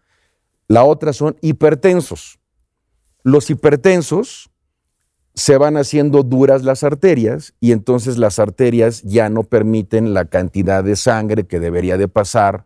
La 0.67 0.83
otra 0.83 1.13
son 1.13 1.37
hipertensos. 1.41 2.39
Los 3.23 3.49
hipertensos 3.49 4.49
se 5.37 5.55
van 5.55 5.77
haciendo 5.77 6.23
duras 6.23 6.63
las 6.63 6.83
arterias 6.83 7.53
y 7.59 7.71
entonces 7.71 8.17
las 8.17 8.39
arterias 8.39 9.03
ya 9.03 9.29
no 9.29 9.43
permiten 9.43 10.15
la 10.15 10.25
cantidad 10.25 10.83
de 10.83 10.95
sangre 10.95 11.45
que 11.45 11.59
debería 11.59 11.95
de 11.95 12.07
pasar 12.07 12.65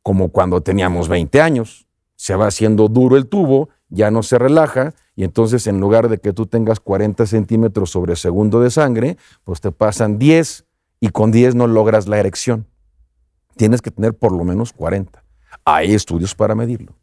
como 0.00 0.28
cuando 0.28 0.60
teníamos 0.60 1.08
20 1.08 1.40
años. 1.40 1.88
Se 2.14 2.36
va 2.36 2.46
haciendo 2.46 2.86
duro 2.86 3.16
el 3.16 3.26
tubo, 3.26 3.68
ya 3.88 4.12
no 4.12 4.22
se 4.22 4.38
relaja 4.38 4.94
y 5.16 5.24
entonces 5.24 5.66
en 5.66 5.80
lugar 5.80 6.08
de 6.08 6.18
que 6.18 6.32
tú 6.32 6.46
tengas 6.46 6.78
40 6.78 7.26
centímetros 7.26 7.90
sobre 7.90 8.14
segundo 8.14 8.60
de 8.60 8.70
sangre, 8.70 9.16
pues 9.42 9.60
te 9.60 9.72
pasan 9.72 10.16
10 10.16 10.66
y 11.00 11.08
con 11.08 11.32
10 11.32 11.56
no 11.56 11.66
logras 11.66 12.06
la 12.06 12.20
erección. 12.20 12.68
Tienes 13.56 13.82
que 13.82 13.90
tener 13.90 14.14
por 14.14 14.30
lo 14.30 14.44
menos 14.44 14.72
40. 14.72 15.24
Hay 15.64 15.92
estudios 15.92 16.36
para 16.36 16.54
medirlo. 16.54 16.94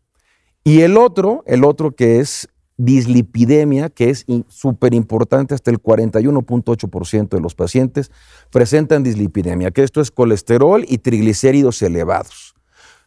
Y 0.63 0.81
el 0.81 0.95
otro, 0.95 1.43
el 1.47 1.65
otro 1.65 1.91
que 1.91 2.21
es 2.21 2.47
dislipidemia, 2.85 3.89
que 3.89 4.09
es 4.09 4.25
súper 4.47 4.93
importante, 4.93 5.53
hasta 5.53 5.69
el 5.69 5.81
41.8% 5.81 7.29
de 7.29 7.39
los 7.39 7.53
pacientes 7.53 8.11
presentan 8.49 9.03
dislipidemia, 9.03 9.71
que 9.71 9.83
esto 9.83 10.01
es 10.01 10.09
colesterol 10.09 10.83
y 10.87 10.97
triglicéridos 10.97 11.81
elevados. 11.83 12.55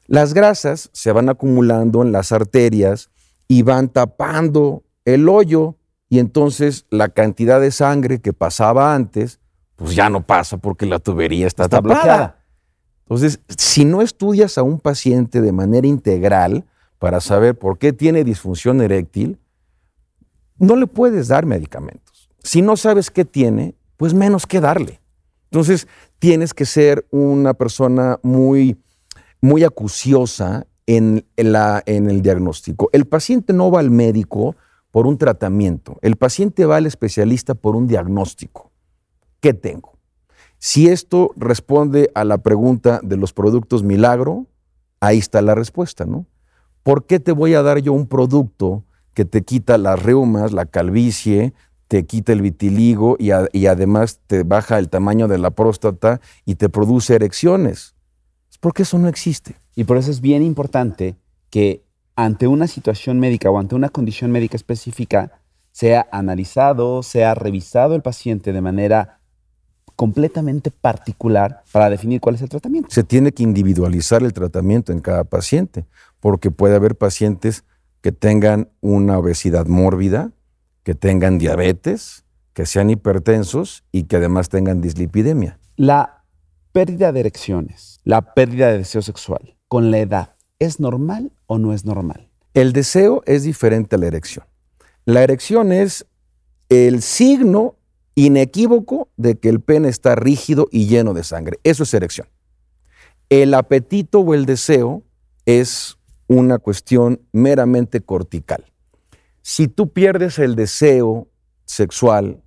Las 0.07 0.33
grasas 0.33 0.91
se 0.93 1.11
van 1.13 1.29
acumulando 1.29 2.03
en 2.03 2.13
las 2.13 2.31
arterias 2.31 3.11
y 3.49 3.63
van 3.63 3.89
tapando 3.89 4.85
el 5.05 5.29
hoyo 5.29 5.77
y 6.09 6.21
entonces 6.21 6.87
la 6.91 7.09
cantidad 7.09 7.61
de 7.61 7.73
sangre 7.73 8.21
que 8.21 8.33
pasaba 8.33 8.95
antes, 8.95 9.41
pues 9.75 9.97
ya 9.97 10.09
no 10.09 10.25
pasa 10.25 10.57
porque 10.59 10.87
la 10.87 11.01
tubería 11.01 11.47
está, 11.49 11.65
está 11.65 11.81
bloqueada. 11.81 12.45
Entonces, 13.01 13.41
si 13.49 13.85
no 13.85 14.03
estudias 14.03 14.57
a 14.57 14.63
un 14.63 14.79
paciente 14.79 15.41
de 15.41 15.53
manera 15.53 15.87
integral 15.87 16.65
para 16.99 17.21
saber 17.21 17.59
por 17.59 17.79
qué 17.79 17.93
tiene 17.93 18.25
disfunción 18.25 18.81
eréctil, 18.81 19.39
no 20.59 20.77
le 20.77 20.87
puedes 20.87 21.29
dar 21.29 21.47
medicamentos. 21.47 22.31
Si 22.43 22.63
no 22.63 22.77
sabes 22.77 23.11
qué 23.11 23.25
tiene, 23.25 23.75
pues 23.97 24.15
menos 24.15 24.47
que 24.47 24.61
darle. 24.61 25.01
Entonces, 25.51 25.87
tienes 26.19 26.55
que 26.55 26.65
ser 26.65 27.07
una 27.11 27.55
persona 27.55 28.19
muy, 28.23 28.77
muy 29.41 29.65
acuciosa 29.65 30.67
en, 30.87 31.25
la, 31.37 31.83
en 31.87 32.11
el 32.11 32.23
diagnóstico. 32.23 32.91
El 32.93 33.07
paciente 33.07 33.53
no 33.53 33.71
va 33.71 33.81
al 33.81 33.91
médico 33.91 34.57
por 34.91 35.07
un 35.07 35.19
tratamiento, 35.19 35.99
el 36.03 36.17
paciente 36.17 36.67
va 36.67 36.77
al 36.77 36.87
especialista 36.87 37.55
por 37.55 37.75
un 37.75 37.87
diagnóstico. 37.87 38.71
¿Qué 39.41 39.53
tengo? 39.53 39.99
Si 40.59 40.89
esto 40.89 41.33
responde 41.37 42.11
a 42.15 42.25
la 42.25 42.39
pregunta 42.39 43.01
de 43.03 43.17
los 43.17 43.33
productos 43.33 43.83
milagro, 43.83 44.47
ahí 45.01 45.19
está 45.19 45.43
la 45.43 45.55
respuesta, 45.55 46.07
¿no? 46.07 46.27
¿Por 46.83 47.07
qué 47.07 47.19
te 47.19 47.33
voy 47.33 47.55
a 47.55 47.63
dar 47.63 47.79
yo 47.79 47.93
un 47.93 48.07
producto 48.07 48.85
que 49.15 49.25
te 49.25 49.43
quita 49.43 49.79
las 49.79 50.03
reumas, 50.03 50.53
la 50.53 50.67
calvicie, 50.67 51.55
te 51.89 52.05
quita 52.07 52.33
el 52.33 52.43
vitiligo 52.43 53.17
y, 53.19 53.31
además 53.31 54.21
te 54.27 54.43
baja 54.43 54.79
el 54.79 54.89
tamaño 54.89 55.29
de 55.29 55.39
la 55.39 55.51
próstata 55.51 56.21
y 56.45 56.57
te 56.57 56.69
produce 56.69 57.15
erecciones. 57.15 57.95
Es 58.51 58.59
porque 58.59 58.83
eso 58.83 58.99
no 58.99 59.09
existe. 59.09 59.57
Y 59.75 59.85
por 59.85 59.97
eso 59.97 60.11
es 60.11 60.21
bien 60.21 60.43
importante 60.43 61.17
que 61.51 61.85
ante 62.17 62.47
una 62.47 62.67
situación 62.67 63.21
médica 63.21 63.51
o 63.51 63.59
ante 63.59 63.75
una 63.75 63.89
condición 63.89 64.31
médica 64.31 64.57
específica 64.57 65.41
sea 65.73 66.07
analizado, 66.13 67.03
sea 67.03 67.35
revisado 67.35 67.95
el 67.95 68.03
paciente 68.03 68.53
de 68.53 68.61
manera 68.61 69.21
completamente 69.97 70.71
particular 70.71 71.63
para 71.73 71.91
definir 71.91 72.21
cuál 72.21 72.37
es 72.37 72.43
el 72.43 72.49
tratamiento. 72.49 72.89
Se 72.91 73.05
tiene 73.05 73.33
que 73.33 73.43
individualizar 73.43 74.23
el 74.23 74.33
tratamiento 74.33 74.93
en 74.93 75.01
cada 75.01 75.25
paciente, 75.25 75.85
porque 76.21 76.51
puede 76.51 76.75
haber 76.75 76.97
pacientes 76.97 77.65
que 78.05 78.13
tengan 78.13 78.69
una 78.83 79.19
obesidad 79.19 79.65
mórbida, 79.65 80.31
que 80.83 80.95
tengan 80.95 81.39
diabetes, 81.39 82.27
que 82.53 82.67
sean 82.67 82.91
hipertensos 82.91 83.83
y 83.93 84.03
que 84.03 84.17
además 84.17 84.51
tengan 84.51 84.83
dislipidemia. 84.83 85.59
La 85.77 86.23
pérdida 86.73 87.13
de 87.13 87.21
erecciones, 87.21 88.01
la 88.05 88.35
pérdida 88.35 88.71
de 88.71 88.77
deseo 88.77 89.01
sexual 89.01 89.57
con 89.69 89.91
la 89.91 90.01
edad, 90.01 90.35
¿es 90.59 90.81
normal 90.81 91.33
o 91.47 91.57
no 91.57 91.73
es 91.73 91.87
normal? 91.87 92.29
El 92.53 92.75
deseo 92.75 93.23
es 93.25 93.45
diferente 93.45 93.97
a 93.97 93.99
la 93.99 94.09
erección. 94.09 94.45
La 95.07 95.23
erección 95.23 95.73
es 95.73 96.05
el 96.69 97.01
signo 97.01 97.77
inequívoco 98.17 99.09
de 99.17 99.39
que 99.39 99.49
el 99.49 99.63
pene 99.63 99.89
está 99.89 100.15
rígido 100.15 100.69
y 100.71 100.89
lleno 100.89 101.15
de 101.15 101.25
sangre. 101.25 101.59
Eso 101.65 101.85
es 101.85 101.95
erección. 101.95 102.29
El 103.31 103.55
apetito 103.55 104.21
o 104.21 104.35
el 104.35 104.45
deseo 104.45 105.05
es 105.47 105.97
una 106.29 106.59
cuestión 106.59 107.21
meramente 107.33 108.01
cortical. 108.01 108.65
Si 109.43 109.69
tú 109.69 109.93
pierdes 109.93 110.39
el 110.39 110.57
deseo 110.57 111.29
sexual 111.67 112.43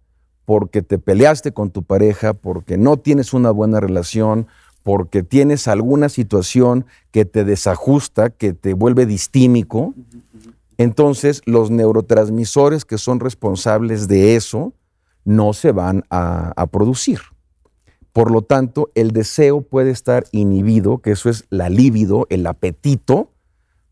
porque 0.46 0.82
te 0.82 0.98
peleaste 0.98 1.52
con 1.52 1.72
tu 1.72 1.84
pareja, 1.84 2.34
porque 2.34 2.78
no 2.78 2.98
tienes 2.98 3.34
una 3.34 3.52
buena 3.52 3.80
relación, 3.80 4.48
porque 4.82 5.22
tienes 5.22 5.68
alguna 5.68 6.08
situación 6.08 6.86
que 7.12 7.26
te 7.26 7.44
desajusta, 7.44 8.30
que 8.30 8.54
te 8.54 8.74
vuelve 8.74 9.06
distímico, 9.06 9.94
entonces 10.78 11.42
los 11.46 11.70
neurotransmisores 11.72 12.86
que 12.86 12.98
son 12.98 13.20
responsables 13.20 14.08
de 14.08 14.38
eso 14.38 14.74
no 15.26 15.52
se 15.52 15.74
van 15.74 16.06
a, 16.10 16.54
a, 16.56 16.68
producir. 16.68 17.20
Por 18.14 18.32
lo 18.32 18.42
tanto, 18.42 18.90
el 18.96 19.12
deseo 19.12 19.62
puede 19.62 19.92
estar 19.92 20.24
inhibido, 20.32 21.00
que 21.00 21.12
eso 21.12 21.30
es 21.30 21.46
la 21.50 21.68
libido, 21.70 22.26
el 22.30 22.48
apetito, 22.48 23.32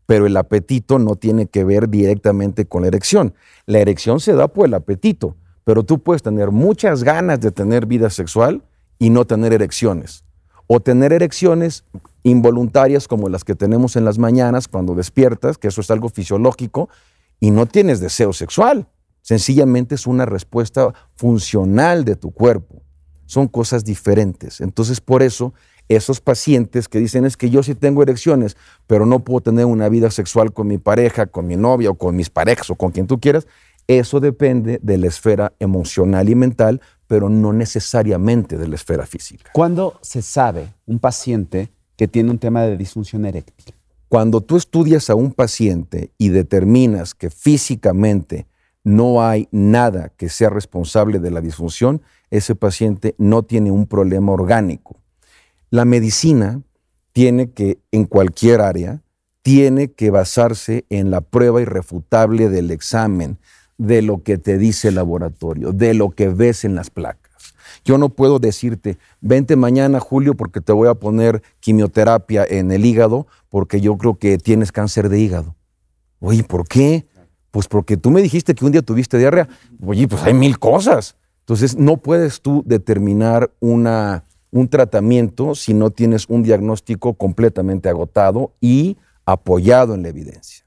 pero 0.06 0.26
el 0.26 0.36
apetito 0.36 0.98
no 0.98 1.16
tiene 1.16 1.46
que 1.46 1.64
ver 1.64 1.88
directamente 1.88 2.66
con 2.66 2.82
la 2.82 2.88
erección. 2.88 3.34
La 3.66 3.80
erección 3.80 4.20
se 4.20 4.32
da 4.34 4.48
por 4.48 4.66
el 4.66 4.74
apetito, 4.74 5.36
pero 5.64 5.82
tú 5.82 5.98
puedes 5.98 6.22
tener 6.22 6.52
muchas 6.52 7.02
ganas 7.02 7.40
de 7.40 7.50
tener 7.50 7.86
vida 7.86 8.08
sexual 8.08 8.62
y 8.98 9.10
no 9.10 9.24
tener 9.26 9.52
erecciones. 9.52 10.24
O 10.68 10.80
tener 10.80 11.12
erecciones 11.12 11.84
involuntarias 12.22 13.08
como 13.08 13.28
las 13.28 13.44
que 13.44 13.54
tenemos 13.54 13.96
en 13.96 14.04
las 14.04 14.18
mañanas 14.18 14.68
cuando 14.68 14.94
despiertas, 14.94 15.58
que 15.58 15.68
eso 15.68 15.80
es 15.80 15.90
algo 15.90 16.08
fisiológico, 16.08 16.88
y 17.40 17.50
no 17.50 17.66
tienes 17.66 18.00
deseo 18.00 18.32
sexual. 18.32 18.88
Sencillamente 19.22 19.96
es 19.96 20.06
una 20.06 20.24
respuesta 20.24 20.92
funcional 21.14 22.04
de 22.04 22.14
tu 22.14 22.30
cuerpo. 22.30 22.82
Son 23.26 23.48
cosas 23.48 23.84
diferentes. 23.84 24.60
Entonces, 24.60 25.00
por 25.00 25.22
eso 25.22 25.52
esos 25.88 26.20
pacientes 26.20 26.88
que 26.88 26.98
dicen 26.98 27.24
es 27.24 27.36
que 27.36 27.50
yo 27.50 27.62
sí 27.62 27.74
tengo 27.74 28.02
erecciones, 28.02 28.56
pero 28.86 29.06
no 29.06 29.20
puedo 29.20 29.40
tener 29.40 29.66
una 29.66 29.88
vida 29.88 30.10
sexual 30.10 30.52
con 30.52 30.66
mi 30.66 30.78
pareja, 30.78 31.26
con 31.26 31.46
mi 31.46 31.56
novia 31.56 31.90
o 31.90 31.94
con 31.94 32.16
mis 32.16 32.30
parejas 32.30 32.70
o 32.70 32.74
con 32.74 32.90
quien 32.90 33.06
tú 33.06 33.20
quieras, 33.20 33.46
Eso 33.88 34.18
depende 34.18 34.80
de 34.82 34.98
la 34.98 35.06
esfera 35.06 35.52
emocional 35.60 36.28
y 36.28 36.34
mental, 36.34 36.80
pero 37.06 37.28
no 37.28 37.52
necesariamente 37.52 38.58
de 38.58 38.66
la 38.66 38.74
esfera 38.74 39.06
física. 39.06 39.50
¿Cuándo 39.52 39.98
se 40.02 40.22
sabe 40.22 40.74
un 40.86 40.98
paciente 40.98 41.70
que 41.96 42.08
tiene 42.08 42.32
un 42.32 42.38
tema 42.38 42.62
de 42.62 42.76
disfunción 42.76 43.24
eréctil? 43.24 43.74
Cuando 44.08 44.40
tú 44.40 44.56
estudias 44.56 45.08
a 45.08 45.14
un 45.14 45.32
paciente 45.32 46.10
y 46.18 46.30
determinas 46.30 47.14
que 47.14 47.30
físicamente 47.30 48.46
no 48.82 49.22
hay 49.24 49.48
nada 49.52 50.12
que 50.16 50.28
sea 50.28 50.50
responsable 50.50 51.18
de 51.20 51.30
la 51.30 51.40
disfunción, 51.40 52.02
ese 52.30 52.54
paciente 52.54 53.14
no 53.18 53.44
tiene 53.44 53.70
un 53.70 53.86
problema 53.86 54.32
orgánico. 54.32 54.96
La 55.70 55.84
medicina 55.84 56.60
tiene 57.12 57.50
que, 57.50 57.78
en 57.92 58.04
cualquier 58.04 58.60
área, 58.60 59.02
tiene 59.42 59.92
que 59.92 60.10
basarse 60.10 60.84
en 60.90 61.10
la 61.10 61.20
prueba 61.20 61.62
irrefutable 61.62 62.48
del 62.48 62.70
examen, 62.70 63.38
de 63.78 64.02
lo 64.02 64.22
que 64.22 64.38
te 64.38 64.58
dice 64.58 64.88
el 64.88 64.96
laboratorio, 64.96 65.72
de 65.72 65.94
lo 65.94 66.10
que 66.10 66.28
ves 66.28 66.64
en 66.64 66.74
las 66.74 66.90
placas. 66.90 67.54
Yo 67.84 67.98
no 67.98 68.08
puedo 68.08 68.38
decirte, 68.38 68.98
vente 69.20 69.54
mañana, 69.54 70.00
Julio, 70.00 70.34
porque 70.34 70.60
te 70.60 70.72
voy 70.72 70.88
a 70.88 70.94
poner 70.94 71.42
quimioterapia 71.60 72.44
en 72.48 72.72
el 72.72 72.84
hígado, 72.84 73.26
porque 73.48 73.80
yo 73.80 73.96
creo 73.96 74.18
que 74.18 74.38
tienes 74.38 74.72
cáncer 74.72 75.08
de 75.08 75.20
hígado. 75.20 75.54
Oye, 76.20 76.42
¿por 76.42 76.66
qué? 76.66 77.06
Pues 77.50 77.68
porque 77.68 77.96
tú 77.96 78.10
me 78.10 78.22
dijiste 78.22 78.54
que 78.54 78.64
un 78.64 78.72
día 78.72 78.82
tuviste 78.82 79.18
diarrea. 79.18 79.48
Oye, 79.80 80.08
pues 80.08 80.22
hay 80.24 80.34
mil 80.34 80.58
cosas. 80.58 81.16
Entonces, 81.40 81.76
no 81.76 81.98
puedes 81.98 82.40
tú 82.40 82.64
determinar 82.66 83.52
una, 83.60 84.24
un 84.56 84.68
tratamiento 84.68 85.54
si 85.54 85.74
no 85.74 85.90
tienes 85.90 86.26
un 86.28 86.42
diagnóstico 86.42 87.14
completamente 87.14 87.88
agotado 87.88 88.52
y 88.60 88.96
apoyado 89.24 89.94
en 89.94 90.02
la 90.02 90.08
evidencia. 90.08 90.64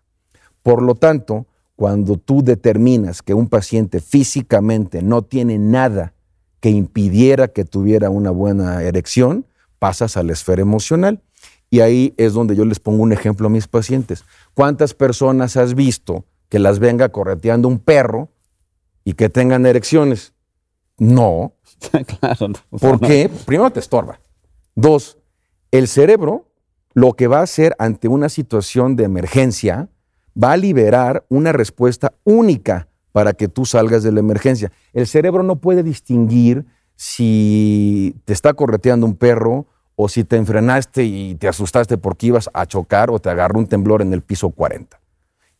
Por 0.61 0.81
lo 0.83 0.95
tanto, 0.95 1.47
cuando 1.75 2.17
tú 2.17 2.43
determinas 2.43 3.21
que 3.21 3.33
un 3.33 3.47
paciente 3.47 3.99
físicamente 3.99 5.01
no 5.01 5.23
tiene 5.23 5.57
nada 5.57 6.13
que 6.59 6.69
impidiera 6.69 7.47
que 7.47 7.65
tuviera 7.65 8.09
una 8.09 8.31
buena 8.31 8.83
erección, 8.83 9.45
pasas 9.79 10.17
a 10.17 10.23
la 10.23 10.33
esfera 10.33 10.61
emocional. 10.61 11.21
Y 11.71 11.79
ahí 11.79 12.13
es 12.17 12.33
donde 12.33 12.55
yo 12.55 12.65
les 12.65 12.79
pongo 12.79 13.01
un 13.01 13.13
ejemplo 13.13 13.47
a 13.47 13.49
mis 13.49 13.67
pacientes. 13.67 14.25
¿Cuántas 14.53 14.93
personas 14.93 15.55
has 15.55 15.73
visto 15.73 16.25
que 16.49 16.59
las 16.59 16.79
venga 16.79 17.09
correteando 17.09 17.67
un 17.67 17.79
perro 17.79 18.29
y 19.03 19.13
que 19.13 19.29
tengan 19.29 19.65
erecciones? 19.65 20.33
No. 20.99 21.53
claro. 22.19 22.53
¿Por 22.69 22.99
qué? 22.99 23.29
Primero 23.45 23.69
te 23.71 23.79
estorba. 23.79 24.19
Dos, 24.75 25.17
el 25.71 25.87
cerebro 25.87 26.45
lo 26.93 27.13
que 27.13 27.27
va 27.27 27.39
a 27.39 27.43
hacer 27.43 27.75
ante 27.79 28.07
una 28.07 28.29
situación 28.29 28.95
de 28.95 29.05
emergencia 29.05 29.89
va 30.41 30.53
a 30.53 30.57
liberar 30.57 31.25
una 31.29 31.51
respuesta 31.51 32.13
única 32.23 32.87
para 33.11 33.33
que 33.33 33.47
tú 33.47 33.65
salgas 33.65 34.03
de 34.03 34.11
la 34.11 34.19
emergencia. 34.19 34.71
El 34.93 35.07
cerebro 35.07 35.43
no 35.43 35.57
puede 35.57 35.83
distinguir 35.83 36.65
si 36.95 38.15
te 38.25 38.33
está 38.33 38.53
correteando 38.53 39.05
un 39.05 39.15
perro 39.15 39.67
o 39.95 40.09
si 40.09 40.23
te 40.23 40.37
enfrenaste 40.37 41.03
y 41.03 41.35
te 41.35 41.47
asustaste 41.47 41.97
porque 41.97 42.27
ibas 42.27 42.49
a 42.53 42.65
chocar 42.65 43.09
o 43.09 43.19
te 43.19 43.29
agarró 43.29 43.59
un 43.59 43.67
temblor 43.67 44.01
en 44.01 44.13
el 44.13 44.21
piso 44.21 44.49
40. 44.49 44.99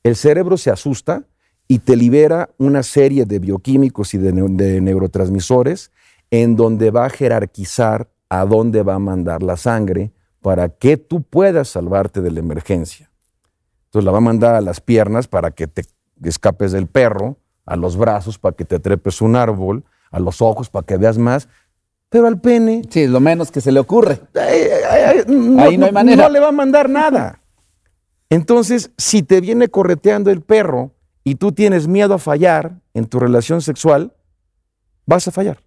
El 0.04 0.16
cerebro 0.16 0.58
se 0.58 0.72
asusta 0.72 1.26
y 1.72 1.80
te 1.80 1.95
libera 1.95 2.49
una 2.57 2.82
serie 2.82 3.26
de 3.26 3.38
bioquímicos 3.38 4.15
y 4.15 4.17
de, 4.17 4.32
de 4.32 4.82
neurotransmisores 4.82 5.91
en 6.32 6.55
donde 6.55 6.89
va 6.89 7.05
a 7.05 7.09
jerarquizar 7.11 8.09
a 8.28 8.43
dónde 8.45 8.82
va 8.82 8.95
a 8.95 8.99
mandar 8.99 9.43
la 9.43 9.55
sangre 9.55 10.11
para 10.41 10.70
que 10.70 10.97
tú 10.97 11.22
puedas 11.22 11.70
salvarte 11.70 12.22
de 12.22 12.32
la 12.32 12.39
emergencia. 12.39 13.11
Entonces 13.86 14.03
la 14.03 14.11
va 14.11 14.17
a 14.17 14.22
mandar 14.22 14.55
a 14.55 14.61
las 14.61 14.82
piernas 14.82 15.28
para 15.28 15.51
que 15.51 15.67
te 15.67 15.84
escapes 16.24 16.72
del 16.72 16.88
perro, 16.88 17.38
a 17.67 17.76
los 17.76 17.97
brazos 17.97 18.39
para 18.39 18.55
que 18.55 18.65
te 18.65 18.80
trepes 18.80 19.22
un 19.22 19.36
árbol, 19.36 19.84
a 20.09 20.20
los 20.20 20.41
ojos 20.41 20.72
para 20.72 20.88
que 20.88 20.97
veas 20.97 21.20
más. 21.20 21.47
Pero 22.09 22.26
al 22.26 22.41
pene. 22.41 22.82
Sí, 22.89 23.05
lo 23.05 23.20
menos 23.20 23.51
que 23.51 23.61
se 23.61 23.72
le 23.72 23.80
ocurre. 23.80 24.20
no, 25.28 25.61
Ahí 25.61 25.78
no 25.78 25.86
hay 25.86 25.91
manera. 25.91 26.24
No 26.24 26.30
le 26.30 26.39
va 26.39 26.47
a 26.47 26.51
mandar 26.51 26.89
nada. 26.89 27.43
Entonces, 28.32 28.89
si 28.97 29.22
te 29.22 29.39
viene 29.39 29.67
correteando 29.67 30.32
el 30.32 30.41
perro 30.41 30.93
y 31.24 31.36
tú 31.36 31.51
tienes 31.51 31.88
miedo 31.88 32.13
a 32.13 32.20
fallar 32.20 32.82
en 32.93 33.05
tu 33.05 33.20
relación 33.20 33.61
sexual, 33.61 34.15
vas 35.05 35.28
a 35.28 35.32
fallar. 35.32 35.61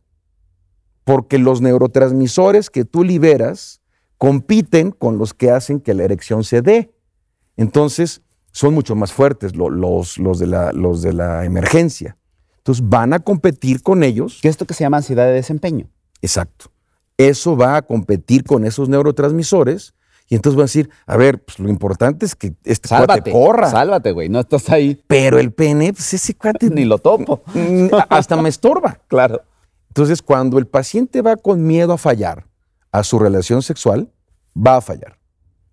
Porque 1.04 1.38
los 1.38 1.60
neurotransmisores 1.60 2.70
que 2.70 2.84
tú 2.84 3.04
liberas 3.04 3.80
compiten 4.18 4.92
con 4.92 5.18
los 5.18 5.34
que 5.34 5.50
hacen 5.50 5.80
que 5.80 5.94
la 5.94 6.04
erección 6.04 6.44
se 6.44 6.62
dé. 6.62 6.94
Entonces, 7.56 8.22
son 8.52 8.74
mucho 8.74 8.94
más 8.94 9.12
fuertes 9.12 9.56
los, 9.56 10.18
los, 10.18 10.38
de 10.38 10.46
la, 10.46 10.72
los 10.72 11.02
de 11.02 11.12
la 11.12 11.44
emergencia. 11.44 12.16
Entonces, 12.58 12.88
van 12.88 13.12
a 13.12 13.20
competir 13.20 13.82
con 13.82 14.02
ellos. 14.04 14.38
¿Qué 14.40 14.48
es 14.48 14.52
esto 14.52 14.66
que 14.66 14.74
se 14.74 14.84
llama 14.84 14.98
ansiedad 14.98 15.26
de 15.26 15.32
desempeño? 15.32 15.88
Exacto. 16.20 16.70
Eso 17.16 17.56
va 17.56 17.76
a 17.76 17.82
competir 17.82 18.44
con 18.44 18.64
esos 18.64 18.88
neurotransmisores 18.88 19.94
y 20.28 20.34
entonces 20.34 20.58
va 20.58 20.62
a 20.62 20.64
decir, 20.64 20.90
a 21.06 21.16
ver, 21.16 21.42
pues 21.44 21.58
lo 21.58 21.68
importante 21.68 22.24
es 22.24 22.34
que 22.34 22.54
este 22.64 22.88
cuate 22.88 23.30
corra. 23.30 23.70
Sálvate, 23.70 24.12
güey, 24.12 24.28
no 24.28 24.40
estás 24.40 24.70
ahí. 24.70 25.02
Pero 25.06 25.38
el 25.38 25.52
pene, 25.52 25.92
pues 25.92 26.14
ese 26.14 26.34
cuate... 26.34 26.70
Ni 26.74 26.84
lo 26.84 26.98
topo. 26.98 27.42
Hasta 28.08 28.36
me 28.36 28.48
estorba. 28.48 28.98
Claro. 29.08 29.42
Entonces, 29.88 30.22
cuando 30.22 30.56
el 30.58 30.66
paciente 30.66 31.20
va 31.20 31.36
con 31.36 31.66
miedo 31.66 31.92
a 31.92 31.98
fallar 31.98 32.46
a 32.92 33.04
su 33.04 33.18
relación 33.18 33.60
sexual, 33.60 34.10
va 34.56 34.76
a 34.76 34.80
fallar. 34.80 35.18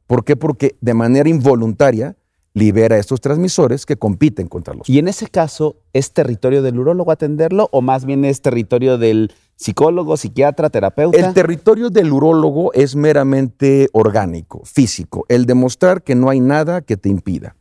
¿Por 0.08 0.26
qué? 0.26 0.36
Porque 0.36 0.76
de 0.82 0.94
manera 0.94 1.30
involuntaria 1.30 2.18
libera 2.54 2.98
estos 2.98 3.22
transmisores 3.22 3.86
que 3.86 3.96
compiten 3.96 4.48
contra 4.48 4.74
los. 4.74 4.90
Y 4.90 5.00
en 5.00 5.08
ese 5.08 5.28
caso, 5.28 5.78
¿es 5.94 6.12
territorio 6.12 6.62
del 6.62 6.80
urólogo 6.80 7.12
atenderlo 7.12 7.70
o 7.72 7.82
más 7.82 8.06
bien 8.06 8.26
es 8.26 8.42
territorio 8.42 8.98
del 8.98 9.32
psicólogo, 9.60 10.16
psiquiatra, 10.16 10.70
terapeuta? 10.70 11.20
El 11.20 11.34
territorio 11.34 11.90
del 11.90 12.12
urólogo 12.12 12.72
es 12.74 12.96
meramente 12.96 13.90
orgánico, 13.92 14.64
físico, 14.64 15.26
el 15.28 15.46
demostrar 15.46 16.02
que 16.02 16.16
no 16.16 16.30
hay 16.30 16.40
nada 16.40 16.82
que 16.82 16.96
te 16.96 17.10
impida 17.10 17.56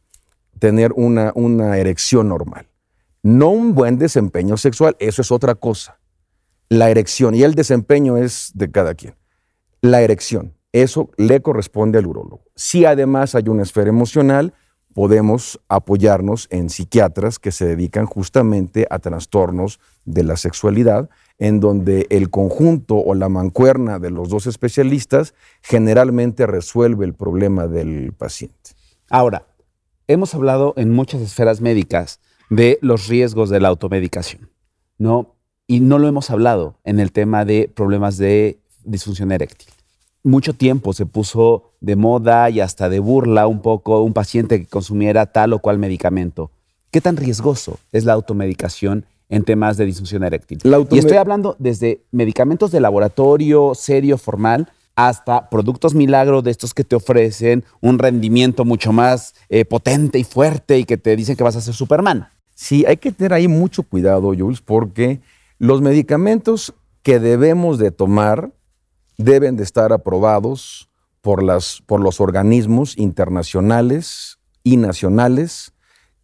tener 0.59 0.92
una, 0.94 1.32
una 1.34 1.76
erección 1.78 2.28
normal. 2.28 2.66
No 3.22 3.51
un 3.51 3.74
buen 3.74 3.99
desempeño 3.99 4.57
sexual, 4.57 4.96
eso 4.99 5.22
es 5.22 5.32
otra 5.32 5.55
cosa. 5.55 5.99
La 6.68 6.90
erección 6.90 7.34
y 7.34 7.42
el 7.42 7.55
desempeño 7.55 8.16
es 8.16 8.53
de 8.55 8.70
cada 8.70 8.94
quien. 8.94 9.14
La 9.80 10.03
erección. 10.03 10.55
Eso 10.72 11.11
le 11.16 11.40
corresponde 11.40 11.99
al 11.99 12.07
urólogo. 12.07 12.42
Si 12.55 12.84
además 12.84 13.34
hay 13.34 13.49
una 13.49 13.62
esfera 13.62 13.88
emocional, 13.88 14.53
podemos 14.94 15.61
apoyarnos 15.68 16.46
en 16.51 16.70
psiquiatras 16.70 17.38
que 17.38 17.53
se 17.53 17.66
dedican 17.66 18.07
justamente 18.07 18.86
a 18.90 18.99
trastornos 18.99 19.80
de 20.05 20.24
la 20.24 20.36
sexualidad, 20.36 21.09
en 21.39 21.61
donde 21.61 22.07
el 22.11 22.30
conjunto 22.30 22.97
o 22.97 23.14
la 23.14 23.28
mancuerna 23.28 23.99
de 23.99 24.11
los 24.11 24.28
dos 24.28 24.47
especialistas 24.47 25.34
generalmente 25.62 26.47
resuelve 26.47 27.05
el 27.05 27.14
problema 27.14 27.66
del 27.66 28.12
paciente. 28.12 28.70
Ahora, 29.09 29.47
hemos 30.07 30.34
hablado 30.34 30.74
en 30.76 30.91
muchas 30.91 31.20
esferas 31.20 31.61
médicas 31.61 32.20
de 32.51 32.78
los 32.82 33.09
riesgos 33.09 33.51
de 33.51 33.61
la 33.61 33.68
automedicación, 33.68 34.51
¿no? 34.99 35.36
Y 35.66 35.80
no 35.80 35.99
lo 35.99 36.09
hemos 36.09 36.30
hablado 36.30 36.78
en 36.84 36.99
el 36.99 37.12
tema 37.12 37.45
de 37.45 37.70
problemas 37.74 38.16
de 38.16 38.59
disfunción 38.84 39.32
eréctil 39.32 39.68
mucho 40.28 40.53
tiempo 40.53 40.93
se 40.93 41.07
puso 41.07 41.72
de 41.80 41.97
moda 41.97 42.51
y 42.51 42.61
hasta 42.61 42.89
de 42.89 42.99
burla 42.99 43.47
un 43.47 43.62
poco 43.62 44.03
un 44.03 44.12
paciente 44.12 44.61
que 44.61 44.66
consumiera 44.66 45.26
tal 45.26 45.53
o 45.53 45.61
cual 45.61 45.78
medicamento. 45.78 46.51
¿Qué 46.91 47.01
tan 47.01 47.16
riesgoso 47.16 47.78
es 47.93 48.05
la 48.05 48.14
automedicación 48.14 49.07
en 49.28 49.44
temas 49.44 49.76
de 49.76 49.84
disfunción 49.84 50.24
eréctil? 50.24 50.58
y 50.90 50.98
estoy 50.98 51.16
hablando 51.16 51.56
desde 51.58 52.02
medicamentos 52.10 52.70
de 52.70 52.80
laboratorio 52.80 53.74
serio, 53.74 54.18
formal, 54.18 54.72
hasta 54.96 55.48
productos 55.48 55.94
milagro 55.94 56.42
de 56.42 56.50
estos 56.50 56.74
que 56.74 56.82
te 56.82 56.96
ofrecen 56.96 57.64
un 57.80 58.00
rendimiento 58.00 58.64
mucho 58.64 58.92
más 58.92 59.34
eh, 59.48 59.64
potente 59.64 60.18
y 60.18 60.24
fuerte 60.24 60.78
y 60.78 60.84
que 60.84 60.96
te 60.96 61.14
dicen 61.14 61.36
que 61.36 61.44
vas 61.44 61.54
a 61.54 61.60
ser 61.60 61.74
Superman. 61.74 62.28
Sí, 62.54 62.84
hay 62.84 62.96
que 62.96 63.12
tener 63.12 63.32
ahí 63.32 63.46
mucho 63.46 63.84
cuidado, 63.84 64.34
Jules, 64.36 64.60
porque 64.60 65.20
los 65.58 65.80
medicamentos 65.80 66.74
que 67.04 67.20
debemos 67.20 67.78
de 67.78 67.92
tomar 67.92 68.50
deben 69.18 69.56
de 69.56 69.62
estar 69.62 69.92
aprobados 69.92 70.88
por, 71.20 71.44
las, 71.44 71.80
por 71.86 72.00
los 72.00 72.20
organismos 72.20 72.98
internacionales 72.98 74.38
y 74.64 74.78
nacionales 74.78 75.72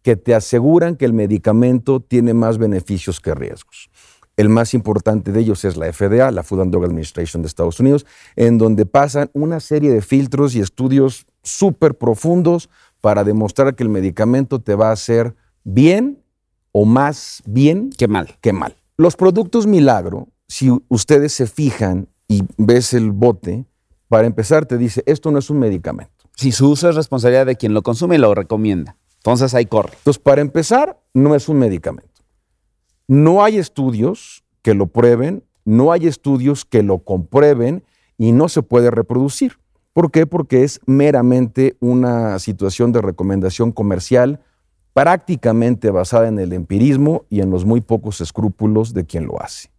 que 0.05 0.15
te 0.15 0.35
aseguran 0.35 0.97
que 0.97 1.05
el 1.05 1.13
medicamento 1.13 1.99
tiene 1.99 2.35
más 2.35 2.59
beneficios 2.59 3.19
que 3.19 3.33
riesgos. 3.33 3.89
El 4.37 4.49
más 4.49 4.75
importante 4.75 5.31
de 5.31 5.39
ellos 5.39 5.65
es 5.65 5.77
la 5.77 5.91
FDA, 5.91 6.29
la 6.29 6.43
Food 6.43 6.61
and 6.61 6.71
Drug 6.71 6.85
Administration 6.85 7.41
de 7.41 7.47
Estados 7.47 7.79
Unidos, 7.79 8.05
en 8.35 8.59
donde 8.59 8.85
pasan 8.85 9.31
una 9.33 9.59
serie 9.59 9.91
de 9.91 10.03
filtros 10.03 10.53
y 10.53 10.59
estudios 10.59 11.25
súper 11.41 11.95
profundos 11.95 12.69
para 13.01 13.23
demostrar 13.23 13.73
que 13.73 13.81
el 13.81 13.89
medicamento 13.89 14.61
te 14.61 14.75
va 14.75 14.89
a 14.89 14.91
hacer 14.91 15.33
bien 15.63 16.21
o 16.71 16.85
más 16.85 17.41
bien 17.47 17.89
que 17.89 18.07
mal. 18.07 18.37
Que 18.41 18.53
mal. 18.53 18.75
Los 18.97 19.15
productos 19.15 19.65
milagro, 19.65 20.27
si 20.47 20.69
ustedes 20.87 21.33
se 21.33 21.47
fijan 21.47 22.09
y 22.27 22.43
ves 22.57 22.93
el 22.93 23.11
bote, 23.11 23.65
para 24.07 24.27
empezar 24.27 24.67
te 24.67 24.77
dice, 24.77 25.01
esto 25.07 25.31
no 25.31 25.39
es 25.39 25.49
un 25.49 25.57
medicamento. 25.57 26.29
Si 26.35 26.51
su 26.51 26.69
uso 26.69 26.89
es 26.89 26.95
responsabilidad 26.95 27.47
de 27.47 27.55
quien 27.55 27.73
lo 27.73 27.81
consume 27.81 28.17
y 28.17 28.19
lo 28.19 28.35
recomienda. 28.35 28.97
Entonces 29.25 29.55
ahí 29.55 29.65
corre. 29.65 29.93
Entonces, 29.97 30.21
para 30.21 30.41
empezar, 30.41 31.01
no 31.15 31.33
es 31.33 31.49
un 31.49 31.57
medicamento. 31.57 32.21
No 33.07 33.43
hay 33.43 33.57
estudios 33.57 34.43
que 34.61 34.75
lo 34.75 34.85
prueben, 34.85 35.43
no 35.63 35.91
hay 35.91 36.05
estudios 36.05 36.63
que 36.63 36.83
lo 36.83 36.99
comprueben 36.99 37.83
y 38.19 38.33
no 38.33 38.49
se 38.49 38.61
puede 38.61 38.91
reproducir. 38.91 39.57
¿Por 39.93 40.11
qué? 40.11 40.27
Porque 40.27 40.63
es 40.63 40.79
meramente 40.85 41.75
una 41.79 42.37
situación 42.37 42.91
de 42.91 43.01
recomendación 43.01 43.71
comercial 43.71 44.41
prácticamente 44.93 45.89
basada 45.89 46.27
en 46.27 46.37
el 46.37 46.53
empirismo 46.53 47.25
y 47.27 47.41
en 47.41 47.49
los 47.49 47.65
muy 47.65 47.81
pocos 47.81 48.21
escrúpulos 48.21 48.93
de 48.93 49.07
quien 49.07 49.25
lo 49.25 49.41
hace. 49.41 49.71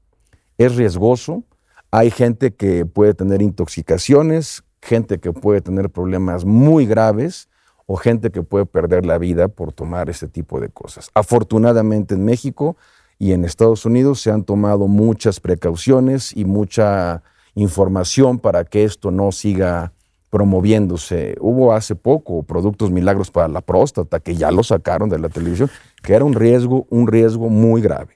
Es 0.59 0.75
riesgoso, 0.75 1.45
hay 1.93 2.11
gente 2.11 2.57
que 2.57 2.85
puede 2.85 3.15
tener 3.15 3.43
intoxicaciones, 3.43 4.65
gente 4.83 5.21
que 5.21 5.33
puede 5.33 5.61
tener 5.61 5.89
problemas 5.91 6.45
muy 6.45 6.85
graves 6.85 7.49
o 7.87 7.97
gente 7.97 8.31
que 8.31 8.43
puede 8.43 8.67
perder 8.67 9.07
la 9.07 9.19
vida 9.19 9.49
por 9.49 9.73
tomar 9.73 10.11
ese 10.11 10.29
tipo 10.29 10.61
de 10.61 10.69
cosas. 10.69 11.11
Afortunadamente 11.15 12.15
en 12.15 12.25
México 12.25 12.77
y 13.19 13.33
en 13.33 13.45
Estados 13.45 13.87
Unidos 13.87 14.21
se 14.21 14.31
han 14.31 14.45
tomado 14.45 14.89
muchas 14.89 15.41
precauciones 15.41 16.37
y 16.37 16.45
mucha 16.45 17.23
información 17.55 18.39
para 18.39 18.65
que 18.65 18.85
esto 18.85 19.11
no 19.11 19.33
siga 19.33 19.93
promoviéndose. 20.31 21.37
Hubo 21.41 21.73
hace 21.73 21.95
poco 21.95 22.43
productos 22.43 22.91
milagros 22.91 23.31
para 23.31 23.49
la 23.49 23.61
próstata 23.61 24.21
que 24.21 24.35
ya 24.35 24.51
lo 24.51 24.63
sacaron 24.63 25.09
de 25.09 25.19
la 25.19 25.29
televisión, 25.29 25.71
que 26.03 26.15
era 26.15 26.25
un 26.25 26.35
riesgo, 26.35 26.87
un 26.91 27.07
riesgo 27.07 27.49
muy 27.49 27.81
grave. 27.81 28.16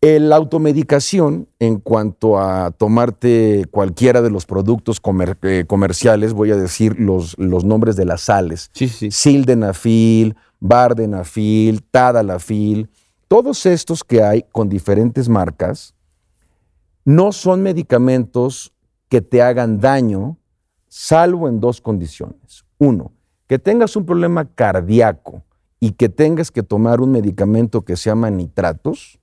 La 0.00 0.36
automedicación, 0.36 1.48
en 1.58 1.80
cuanto 1.80 2.38
a 2.38 2.70
tomarte 2.70 3.64
cualquiera 3.72 4.22
de 4.22 4.30
los 4.30 4.46
productos 4.46 5.00
eh, 5.42 5.64
comerciales, 5.66 6.34
voy 6.34 6.52
a 6.52 6.56
decir 6.56 7.00
los, 7.00 7.36
los, 7.36 7.64
nombres 7.64 7.96
de 7.96 8.04
las 8.04 8.20
sales. 8.20 8.70
Sí, 8.74 8.88
sí. 8.88 9.10
Sildenafil, 9.10 10.36
Bardenafil, 10.60 11.82
Tadalafil, 11.82 12.88
todos 13.26 13.66
estos 13.66 14.04
que 14.04 14.22
hay 14.22 14.44
con 14.52 14.68
diferentes 14.68 15.28
marcas, 15.28 15.94
no 17.04 17.32
son 17.32 17.62
medicamentos 17.62 18.72
que 19.08 19.20
te 19.20 19.42
hagan 19.42 19.80
daño, 19.80 20.36
salvo 20.88 21.48
en 21.48 21.58
dos 21.58 21.80
condiciones. 21.80 22.64
Uno, 22.78 23.12
que 23.48 23.58
tengas 23.58 23.96
un 23.96 24.06
problema 24.06 24.44
cardíaco 24.44 25.42
y 25.80 25.92
que 25.92 26.08
tengas 26.08 26.50
que 26.50 26.62
tomar 26.62 27.00
un 27.00 27.10
medicamento 27.10 27.82
que 27.82 27.96
se 27.96 28.10
llama 28.10 28.30
nitratos, 28.30 29.17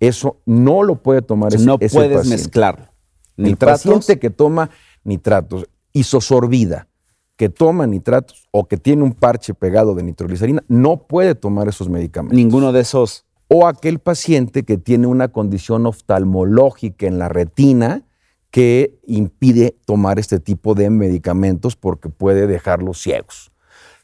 eso 0.00 0.40
no 0.46 0.82
lo 0.82 1.02
puede 1.02 1.22
tomar 1.22 1.54
ese, 1.54 1.64
No 1.64 1.78
puedes 1.78 2.26
mezclar. 2.26 2.92
El 3.36 3.56
paciente 3.56 4.18
que 4.18 4.30
toma 4.30 4.70
nitratos, 5.04 5.66
isosorbida, 5.92 6.88
que 7.36 7.48
toma 7.48 7.86
nitratos 7.86 8.48
o 8.50 8.66
que 8.66 8.76
tiene 8.76 9.04
un 9.04 9.12
parche 9.12 9.54
pegado 9.54 9.94
de 9.94 10.02
nitroglicerina, 10.02 10.64
no 10.66 11.06
puede 11.06 11.34
tomar 11.34 11.68
esos 11.68 11.88
medicamentos. 11.88 12.36
Ninguno 12.36 12.72
de 12.72 12.80
esos. 12.80 13.24
O 13.46 13.66
aquel 13.66 14.00
paciente 14.00 14.64
que 14.64 14.76
tiene 14.76 15.06
una 15.06 15.28
condición 15.28 15.86
oftalmológica 15.86 17.06
en 17.06 17.18
la 17.18 17.28
retina 17.28 18.04
que 18.50 18.98
impide 19.06 19.76
tomar 19.84 20.18
este 20.18 20.40
tipo 20.40 20.74
de 20.74 20.90
medicamentos 20.90 21.76
porque 21.76 22.08
puede 22.08 22.46
dejarlos 22.46 23.00
ciegos. 23.00 23.52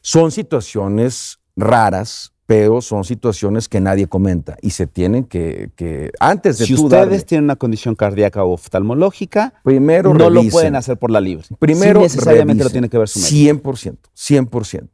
Son 0.01 0.31
situaciones 0.31 1.39
raras, 1.55 2.33
pero 2.45 2.81
son 2.81 3.03
situaciones 3.03 3.67
que 3.67 3.81
nadie 3.81 4.07
comenta 4.07 4.55
y 4.61 4.69
se 4.71 4.85
tienen 4.85 5.23
que, 5.23 5.71
antes 6.19 6.59
de 6.59 6.65
si 6.65 6.75
ustedes 6.75 7.25
tienen 7.25 7.45
una 7.45 7.55
condición 7.55 7.95
cardíaca 7.95 8.43
o 8.43 8.53
oftalmológica, 8.53 9.55
primero 9.63 10.13
no 10.13 10.29
lo 10.29 10.43
pueden 10.49 10.75
hacer 10.75 10.97
por 10.97 11.09
la 11.09 11.19
libre. 11.19 11.45
Primero 11.57 12.01
necesariamente 12.01 12.63
lo 12.63 12.69
tiene 12.69 12.89
que 12.89 12.97
ver 12.97 13.07
su 13.07 13.19
médico. 13.19 13.71
100%, 13.71 13.97
100%. 14.15 14.89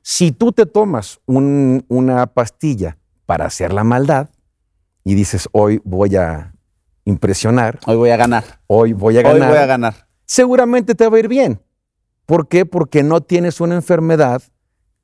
Si 0.00 0.32
tú 0.32 0.52
te 0.52 0.64
tomas 0.64 1.20
una 1.26 2.26
pastilla 2.26 2.96
para 3.26 3.44
hacer 3.44 3.74
la 3.74 3.84
maldad 3.84 4.30
y 5.04 5.14
dices, 5.14 5.48
hoy 5.52 5.82
voy 5.84 6.16
a 6.16 6.54
impresionar. 7.04 7.78
Hoy 7.86 7.96
voy 7.96 8.10
a 8.10 8.16
ganar. 8.16 8.44
Hoy 8.66 8.94
voy 8.94 9.18
a 9.18 9.22
ganar. 9.22 9.42
Hoy 9.42 9.48
voy 9.48 9.58
a 9.58 9.66
ganar. 9.66 10.08
Seguramente 10.24 10.94
te 10.94 11.06
va 11.06 11.16
a 11.16 11.20
ir 11.20 11.28
bien. 11.28 11.60
¿Por 12.24 12.48
qué? 12.48 12.64
Porque 12.64 13.02
no 13.02 13.22
tienes 13.22 13.60
una 13.60 13.74
enfermedad 13.74 14.42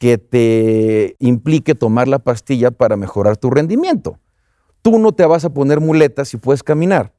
que 0.05 0.19
te 0.19 1.17
implique 1.19 1.75
tomar 1.75 2.09
la 2.09 2.19
pastilla 2.19 2.71
para 2.71 2.95
mejorar 2.95 3.39
tu 3.39 3.49
rendimiento. 3.49 4.19
Tú 4.83 4.99
no 4.99 5.13
te 5.13 5.25
vas 5.25 5.47
a 5.47 5.55
poner 5.55 5.81
muletas 5.81 6.29
si 6.29 6.37
puedes 6.37 6.63
caminar. 6.63 7.15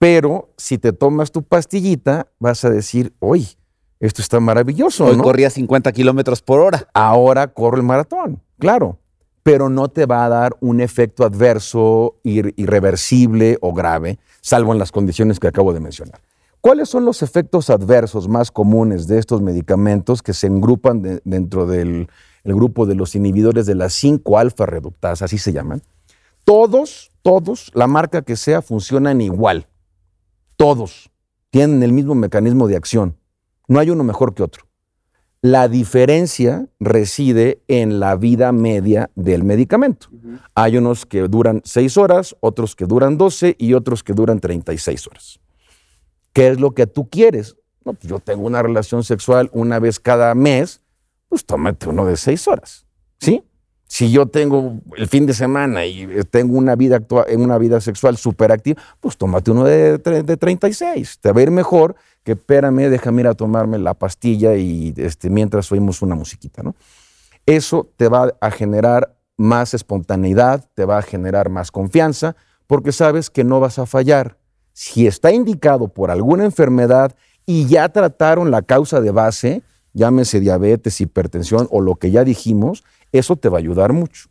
Pero 0.00 0.52
si 0.56 0.76
te 0.76 0.92
tomas 0.92 1.30
tu 1.30 1.44
pastillita, 1.44 2.26
vas 2.40 2.64
a 2.64 2.70
decir, 2.70 3.14
hoy 3.20 3.46
esto 4.00 4.22
está 4.22 4.40
maravilloso. 4.40 5.04
Hoy 5.04 5.18
corría 5.18 5.50
50 5.50 5.92
kilómetros 5.92 6.42
por 6.42 6.58
hora. 6.58 6.88
Ahora 6.94 7.46
corro 7.54 7.76
el 7.76 7.84
maratón, 7.84 8.42
claro 8.58 8.98
pero 9.44 9.68
no 9.68 9.88
te 9.88 10.06
va 10.06 10.24
a 10.24 10.28
dar 10.30 10.56
un 10.60 10.80
efecto 10.80 11.22
adverso 11.22 12.16
irreversible 12.24 13.58
o 13.60 13.74
grave, 13.74 14.18
salvo 14.40 14.72
en 14.72 14.78
las 14.78 14.90
condiciones 14.90 15.38
que 15.38 15.48
acabo 15.48 15.74
de 15.74 15.80
mencionar. 15.80 16.18
¿Cuáles 16.64 16.88
son 16.88 17.04
los 17.04 17.22
efectos 17.22 17.68
adversos 17.68 18.26
más 18.26 18.50
comunes 18.50 19.06
de 19.06 19.18
estos 19.18 19.42
medicamentos 19.42 20.22
que 20.22 20.32
se 20.32 20.46
engrupan 20.46 21.20
dentro 21.22 21.66
del 21.66 22.08
grupo 22.42 22.86
de 22.86 22.94
los 22.94 23.14
inhibidores 23.14 23.66
de 23.66 23.74
la 23.74 23.88
5-alfa 23.88 24.64
reductasa, 24.64 25.26
así 25.26 25.36
se 25.36 25.52
llaman? 25.52 25.82
Todos, 26.42 27.12
todos, 27.20 27.70
la 27.74 27.86
marca 27.86 28.22
que 28.22 28.36
sea, 28.36 28.62
funcionan 28.62 29.20
igual. 29.20 29.66
Todos 30.56 31.10
tienen 31.50 31.82
el 31.82 31.92
mismo 31.92 32.14
mecanismo 32.14 32.66
de 32.66 32.76
acción. 32.76 33.18
No 33.68 33.78
hay 33.78 33.90
uno 33.90 34.02
mejor 34.02 34.32
que 34.32 34.42
otro. 34.42 34.64
La 35.42 35.68
diferencia 35.68 36.66
reside 36.80 37.62
en 37.68 38.00
la 38.00 38.16
vida 38.16 38.52
media 38.52 39.10
del 39.16 39.44
medicamento. 39.44 40.06
Hay 40.54 40.78
unos 40.78 41.04
que 41.04 41.28
duran 41.28 41.60
6 41.62 41.98
horas, 41.98 42.34
otros 42.40 42.74
que 42.74 42.86
duran 42.86 43.18
12 43.18 43.54
y 43.58 43.74
otros 43.74 44.02
que 44.02 44.14
duran 44.14 44.40
36 44.40 45.06
horas. 45.08 45.43
¿Qué 46.34 46.48
es 46.48 46.60
lo 46.60 46.72
que 46.72 46.86
tú 46.86 47.08
quieres? 47.08 47.56
No, 47.84 47.94
pues 47.94 48.06
yo 48.06 48.18
tengo 48.18 48.46
una 48.46 48.62
relación 48.62 49.04
sexual 49.04 49.48
una 49.52 49.78
vez 49.78 49.98
cada 49.98 50.34
mes, 50.34 50.82
pues 51.30 51.46
tómate 51.46 51.88
uno 51.88 52.04
de 52.04 52.18
6 52.18 52.48
horas. 52.48 52.86
¿Sí? 53.18 53.42
Si 53.86 54.10
yo 54.10 54.26
tengo 54.26 54.80
el 54.96 55.08
fin 55.08 55.24
de 55.24 55.32
semana 55.32 55.86
y 55.86 56.06
tengo 56.30 56.58
una 56.58 56.74
vida, 56.74 57.00
una 57.36 57.56
vida 57.58 57.80
sexual 57.80 58.16
súper 58.16 58.50
activa, 58.50 58.82
pues 59.00 59.16
tómate 59.16 59.50
uno 59.50 59.64
de, 59.64 59.98
de 59.98 60.36
36. 60.36 61.20
Te 61.20 61.32
va 61.32 61.40
a 61.40 61.42
ir 61.44 61.50
mejor 61.50 61.94
que 62.24 62.32
espérame, 62.32 62.88
déjame 62.88 63.20
ir 63.22 63.28
a 63.28 63.34
tomarme 63.34 63.78
la 63.78 63.94
pastilla 63.94 64.56
y 64.56 64.92
este, 64.96 65.30
mientras 65.30 65.70
oímos 65.70 66.02
una 66.02 66.14
musiquita, 66.14 66.62
¿no? 66.62 66.74
Eso 67.46 67.90
te 67.96 68.08
va 68.08 68.34
a 68.40 68.50
generar 68.50 69.14
más 69.36 69.74
espontaneidad, 69.74 70.64
te 70.74 70.86
va 70.86 70.98
a 70.98 71.02
generar 71.02 71.50
más 71.50 71.70
confianza, 71.70 72.34
porque 72.66 72.92
sabes 72.92 73.28
que 73.28 73.44
no 73.44 73.60
vas 73.60 73.78
a 73.78 73.84
fallar. 73.84 74.38
Si 74.74 75.06
está 75.06 75.32
indicado 75.32 75.88
por 75.88 76.10
alguna 76.10 76.44
enfermedad 76.44 77.14
y 77.46 77.66
ya 77.66 77.88
trataron 77.88 78.50
la 78.50 78.60
causa 78.60 79.00
de 79.00 79.12
base, 79.12 79.62
llámese 79.92 80.40
diabetes, 80.40 81.00
hipertensión 81.00 81.68
o 81.70 81.80
lo 81.80 81.94
que 81.94 82.10
ya 82.10 82.24
dijimos, 82.24 82.84
eso 83.12 83.36
te 83.36 83.48
va 83.48 83.58
a 83.58 83.60
ayudar 83.60 83.92
mucho. 83.92 84.28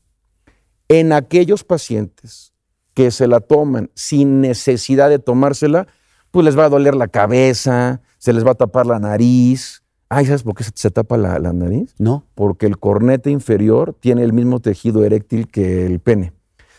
En 0.89 1.14
aquellos 1.14 1.64
pacientes 1.64 2.54
que 2.94 3.10
se 3.10 3.28
la 3.28 3.39
toman 3.39 3.89
sin 3.96 4.41
necesidad 4.41 5.10
de 5.10 5.18
tomársela, 5.18 5.88
pues 6.30 6.46
les 6.46 6.58
va 6.58 6.66
a 6.66 6.70
doler 6.70 6.96
la 6.96 7.08
cabeza, 7.08 8.02
se 8.18 8.34
les 8.34 8.46
va 8.46 8.52
a 8.52 8.56
tapar 8.56 8.86
la 8.86 9.00
nariz. 9.00 9.84
Ay, 10.10 10.26
¿sabes 10.26 10.44
por 10.44 10.56
qué 10.56 10.64
se, 10.64 10.91
tapa 10.91 11.16
la, 11.18 11.39
nariz? 11.54 11.96
No. 11.98 12.26
Porque 12.36 12.66
el 12.66 12.78
cornete 12.78 13.32
inferior 13.32 13.96
tiene 14.00 14.24
el 14.24 14.34
mismo 14.34 14.60
tejido 14.60 15.06
eréctil 15.06 15.48
que 15.48 15.86
el 15.86 16.00
pene. 16.02 16.34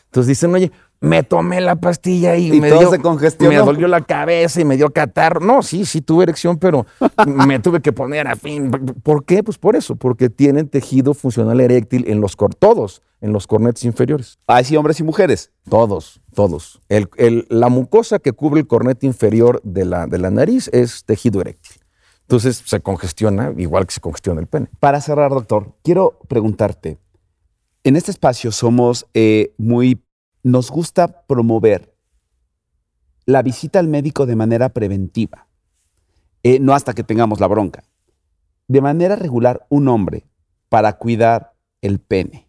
Entonces 0.05 0.29
dicen, 0.29 0.55
oye, 0.55 0.71
me 1.05 1.23
tomé 1.23 1.61
la 1.61 1.77
pastilla 1.77 2.37
y, 2.37 2.61
me, 2.61 2.69
dio, 2.69 2.91
me 3.41 3.57
dolió 3.57 3.89
la 3.89 4.01
cabeza 4.01 4.61
y 4.61 4.65
me 4.65 4.77
dio 4.77 4.91
catarro. 4.91 5.41
No, 5.41 5.63
sí, 5.63 5.85
sí 5.85 6.01
tuve 6.01 6.25
erección, 6.25 6.59
pero 6.59 6.87
me 7.27 7.59
tuve 7.59 7.81
que 7.81 7.93
poner 7.93 8.27
a 8.27 8.37
fin. 8.37 8.71
¿Por 9.03 9.25
qué? 9.25 9.43
Pues 9.43 9.59
por 9.59 9.77
eso, 9.77 9.97
porque 9.97 10.31
tienen 10.31 10.69
tejido 10.69 11.15
funcional 11.15 11.61
eréctil 11.61 12.05
en 12.09 12.21
los 12.21 12.37
todos, 12.59 13.03
en 13.21 13.33
los 13.33 13.47
cornetes 13.47 13.85
inferiores. 13.85 14.39
¿Ah, 14.47 14.63
sí, 14.63 14.77
hombres 14.77 15.01
y 15.01 15.03
mujeres? 15.03 15.51
Todos, 15.69 16.21
todos. 16.35 16.81
la 17.49 17.69
mucosa 17.69 18.19
que 18.19 18.33
cubre 18.33 18.61
el 18.61 18.67
cornete 18.67 19.07
inferior 19.07 19.61
de 19.65 19.85
la, 19.85 20.07
de 20.07 20.19
la 20.19 20.31
nariz 20.31 20.69
es 20.73 21.05
tejido 21.05 21.41
eréctil. 21.41 21.77
Entonces 22.23 22.63
se 22.65 22.81
congestiona 22.81 23.53
igual 23.57 23.87
que 23.87 23.93
se 23.93 24.01
congestiona 24.01 24.41
el 24.41 24.47
pene. 24.47 24.69
Para 24.81 25.01
cerrar, 25.01 25.31
doctor, 25.31 25.75
quiero 25.83 26.19
preguntarte, 26.27 26.99
en 27.85 27.97
este 27.97 28.11
espacio 28.11 28.51
somos 28.51 29.07
eh, 29.13 29.53
muy 29.59 30.03
nos 30.45 30.71
gusta 30.71 31.27
promover 31.27 31.97
la 33.25 33.43
visita 33.43 33.79
al 33.79 33.89
médico 33.89 34.27
de 34.27 34.37
manera 34.37 34.69
preventiva, 34.69 35.49
eh, 36.43 36.61
no 36.61 36.75
hasta 36.75 36.93
que 36.93 37.03
tengamos 37.03 37.41
la 37.41 37.47
bronca. 37.47 37.83
De 38.69 38.83
manera 38.83 39.17
regular, 39.17 39.67
un 39.71 39.89
hombre, 39.89 40.27
para 40.69 40.99
cuidar 40.99 41.55
el 41.81 41.99
pene, 41.99 42.47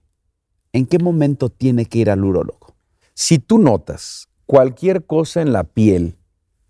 ¿en 0.73 0.85
qué 0.85 0.99
momento 0.99 1.49
tiene 1.49 1.85
que 1.85 1.99
ir 1.99 2.09
al 2.09 2.23
urólogo? 2.23 2.75
Si 3.13 3.39
tú 3.39 3.59
notas 3.59 4.27
cualquier 4.45 5.05
cosa 5.05 5.41
en 5.41 5.53
la 5.53 5.63
piel, 5.63 6.17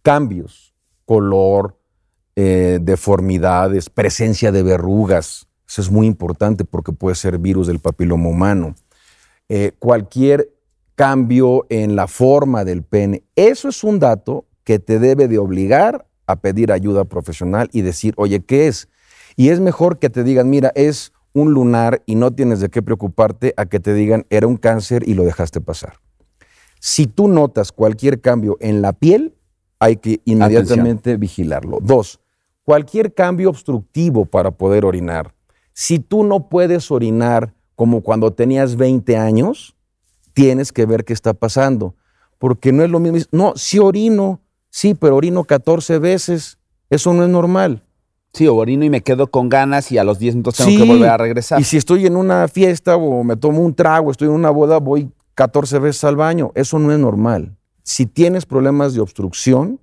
cambios, 0.04 0.76
color, 1.06 1.80
eh, 2.36 2.78
deformidades, 2.82 3.90
presencia 3.90 4.52
de 4.52 4.62
verrugas, 4.62 5.48
eso 5.68 5.82
es 5.82 5.90
muy 5.90 6.06
importante 6.06 6.66
porque 6.66 6.92
puede 6.92 7.16
ser 7.16 7.40
virus 7.40 7.66
del 7.66 7.80
papiloma 7.80 8.30
humano. 8.30 8.76
Eh, 9.50 9.72
cualquier 9.80 10.55
cambio 10.96 11.66
en 11.70 11.96
la 11.96 12.08
forma 12.08 12.66
del 12.66 12.84
pene. 12.84 13.24
Eso 13.36 13.70
es 13.70 13.84
un 13.84 14.00
dato 14.00 14.46
que 14.64 14.80
te 14.80 15.00
debe 15.00 15.28
de 15.28 15.38
obligar 15.38 16.08
a 16.28 16.38
pedir 16.38 16.72
ayuda 16.72 17.06
profesional 17.06 17.70
y 17.72 17.82
decir, 17.82 18.14
oye, 18.18 18.44
¿qué 18.44 18.68
es? 18.68 18.90
Y 19.36 19.50
es 19.50 19.60
mejor 19.60 20.00
que 20.00 20.10
te 20.10 20.24
digan, 20.24 20.50
mira, 20.50 20.72
es 20.76 21.12
un 21.34 21.54
lunar 21.54 22.02
y 22.06 22.16
no 22.16 22.32
tienes 22.32 22.62
de 22.62 22.70
qué 22.70 22.82
preocuparte 22.82 23.54
a 23.58 23.66
que 23.66 23.80
te 23.80 23.94
digan, 23.94 24.26
era 24.30 24.48
un 24.48 24.58
cáncer 24.58 25.08
y 25.08 25.14
lo 25.14 25.24
dejaste 25.24 25.60
pasar. 25.62 26.00
Si 26.80 27.08
tú 27.08 27.28
notas 27.28 27.72
cualquier 27.72 28.22
cambio 28.22 28.58
en 28.62 28.82
la 28.82 28.94
piel, 28.94 29.36
hay 29.80 29.98
que 29.98 30.22
inmediatamente 30.24 31.18
vigilarlo. 31.18 31.80
Dos, 31.82 32.22
cualquier 32.64 33.14
cambio 33.14 33.50
obstructivo 33.50 34.26
para 34.26 34.52
poder 34.52 34.86
orinar. 34.86 35.34
Si 35.74 36.00
tú 36.00 36.24
no 36.24 36.48
puedes 36.48 36.90
orinar 36.90 37.54
como 37.76 38.02
cuando 38.02 38.32
tenías 38.32 38.78
20 38.78 39.18
años, 39.18 39.76
tienes 40.36 40.72
que 40.72 40.86
ver 40.86 41.04
qué 41.06 41.14
está 41.14 41.34
pasando. 41.34 41.96
Porque 42.38 42.72
no 42.72 42.84
es 42.84 42.92
lo 42.92 43.00
mismo. 43.00 43.20
No, 43.32 43.54
si 43.56 43.80
orino, 43.80 44.42
sí, 44.70 44.94
pero 44.94 45.16
orino 45.16 45.46
14 45.46 45.98
veces. 45.98 46.60
Eso 46.92 47.12
no 47.14 47.24
es 47.24 47.30
normal. 47.30 47.82
Sí, 48.34 48.46
o 48.48 48.56
orino 48.56 48.84
y 48.84 48.90
me 48.90 49.02
quedo 49.02 49.28
con 49.28 49.48
ganas 49.48 49.92
y 49.92 49.98
a 49.98 50.04
los 50.04 50.20
10 50.20 50.36
minutos 50.36 50.58
tengo 50.58 50.84
que 50.84 50.84
volver 50.84 51.10
a 51.10 51.18
regresar. 51.18 51.60
Y 51.60 51.64
si 51.64 51.78
estoy 51.78 52.06
en 52.06 52.18
una 52.18 52.48
fiesta 52.50 52.98
o 52.98 53.24
me 53.24 53.38
tomo 53.38 53.62
un 53.62 53.74
trago, 53.74 54.12
estoy 54.12 54.28
en 54.28 54.34
una 54.34 54.50
boda, 54.50 54.78
voy 54.78 55.10
14 55.36 55.80
veces 55.80 56.04
al 56.04 56.18
baño. 56.18 56.52
Eso 56.54 56.78
no 56.78 56.92
es 56.92 57.00
normal. 57.00 57.56
Si 57.82 58.06
tienes 58.06 58.46
problemas 58.46 58.94
de 58.94 59.00
obstrucción, 59.00 59.80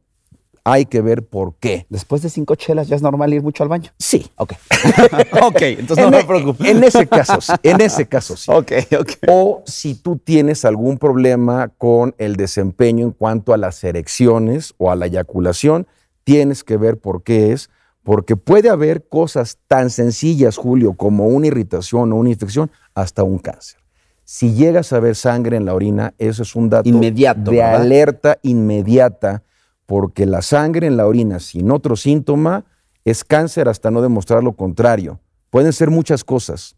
hay 0.65 0.87
que 0.87 1.01
ver 1.01 1.25
por 1.25 1.55
qué. 1.57 1.87
Después 1.89 2.23
de 2.23 2.31
cinco 2.31 2.55
chelas, 2.55 2.89
¿ya 2.89 2.97
es 2.97 3.03
normal 3.03 3.35
ir 3.35 3.43
mucho 3.43 3.63
al 3.63 3.69
baño? 3.69 3.91
Sí. 3.99 4.31
Ok. 4.37 4.53
ok, 5.43 5.63
entonces 5.63 6.05
no 6.05 6.11
me 6.11 6.21
e- 6.21 6.25
preocupes. 6.25 6.69
En 6.69 6.85
ese 6.85 7.07
caso 7.07 7.41
sí. 7.41 7.53
En 7.63 7.81
ese 7.81 8.07
caso 8.07 8.37
sí. 8.37 8.51
Ok, 8.51 8.73
ok. 8.99 9.11
O 9.29 9.63
si 9.67 9.95
tú 9.95 10.19
tienes 10.19 10.65
algún 10.65 10.99
problema 10.99 11.69
con 11.69 12.15
el 12.19 12.37
desempeño 12.37 13.07
en 13.07 13.13
cuanto 13.13 13.53
a 13.53 13.57
las 13.57 13.83
erecciones 13.83 14.75
o 14.79 14.91
a 14.91 14.97
la 14.97 15.07
eyaculación, 15.07 15.87
tienes 16.25 16.63
que 16.63 16.77
ver 16.77 16.99
por 16.99 17.23
qué 17.23 17.53
es. 17.53 17.71
Porque 18.05 18.35
puede 18.35 18.69
haber 18.69 19.07
cosas 19.07 19.59
tan 19.69 19.89
sencillas, 19.89 20.57
Julio, 20.57 20.95
como 20.95 21.27
una 21.27 21.47
irritación 21.47 22.13
o 22.13 22.17
una 22.17 22.31
infección, 22.31 22.71
hasta 22.95 23.23
un 23.23 23.39
cáncer. 23.39 23.79
Si 24.25 24.55
llegas 24.55 24.93
a 24.93 24.99
ver 24.99 25.15
sangre 25.15 25.57
en 25.57 25.67
la 25.67 25.75
orina, 25.75 26.15
eso 26.19 26.43
es 26.43 26.57
un 26.57 26.69
dato 26.69 26.89
Inmediato, 26.89 27.51
de 27.51 27.63
alerta 27.63 28.39
inmediata 28.43 29.43
porque 29.87 30.26
la 30.26 30.43
sangre 30.43 30.87
en 30.87 30.97
la 30.97 31.07
orina 31.07 31.41
sin 31.41 31.70
otro 31.70 31.97
síntoma 31.97 32.64
es 33.05 33.24
cáncer 33.24 33.68
hasta 33.68 33.91
no 33.91 34.03
demostrar 34.03 34.45
lo 34.45 34.53
contrario. 34.53 35.20
Pueden 35.51 35.72
ser 35.72 35.91
muchas 35.91 36.24
cosas, 36.24 36.76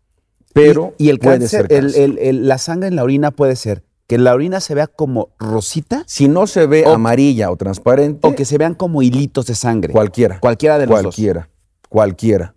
pero 0.52 0.94
y, 0.98 1.11
el 1.11 1.18
cáncer, 1.18 1.68
la 1.70 2.59
sangre 2.59 2.88
en 2.88 2.96
la 2.96 3.05
orina 3.05 3.30
puede 3.30 3.57
ser 3.57 3.84
que 4.07 4.18
la 4.18 4.34
orina 4.34 4.61
se 4.61 4.74
vea 4.74 4.86
como 4.86 5.30
rosita. 5.38 6.05
Si 6.07 6.28
no 6.28 6.46
se 6.46 6.66
ve 6.66 6.84
amarilla 6.86 7.50
o 7.50 7.57
transparente. 7.57 8.26
O 8.26 8.34
que 8.34 8.44
se 8.44 8.59
vean 8.59 8.74
como 8.74 9.02
hilitos 9.02 9.46
de 9.46 9.55
sangre. 9.55 9.92
Cualquiera. 9.92 10.40
Cualquiera 10.40 10.78
de 10.78 10.86
los 10.86 11.00
Cualquiera. 11.00 11.48
Cualquiera. 11.88 12.55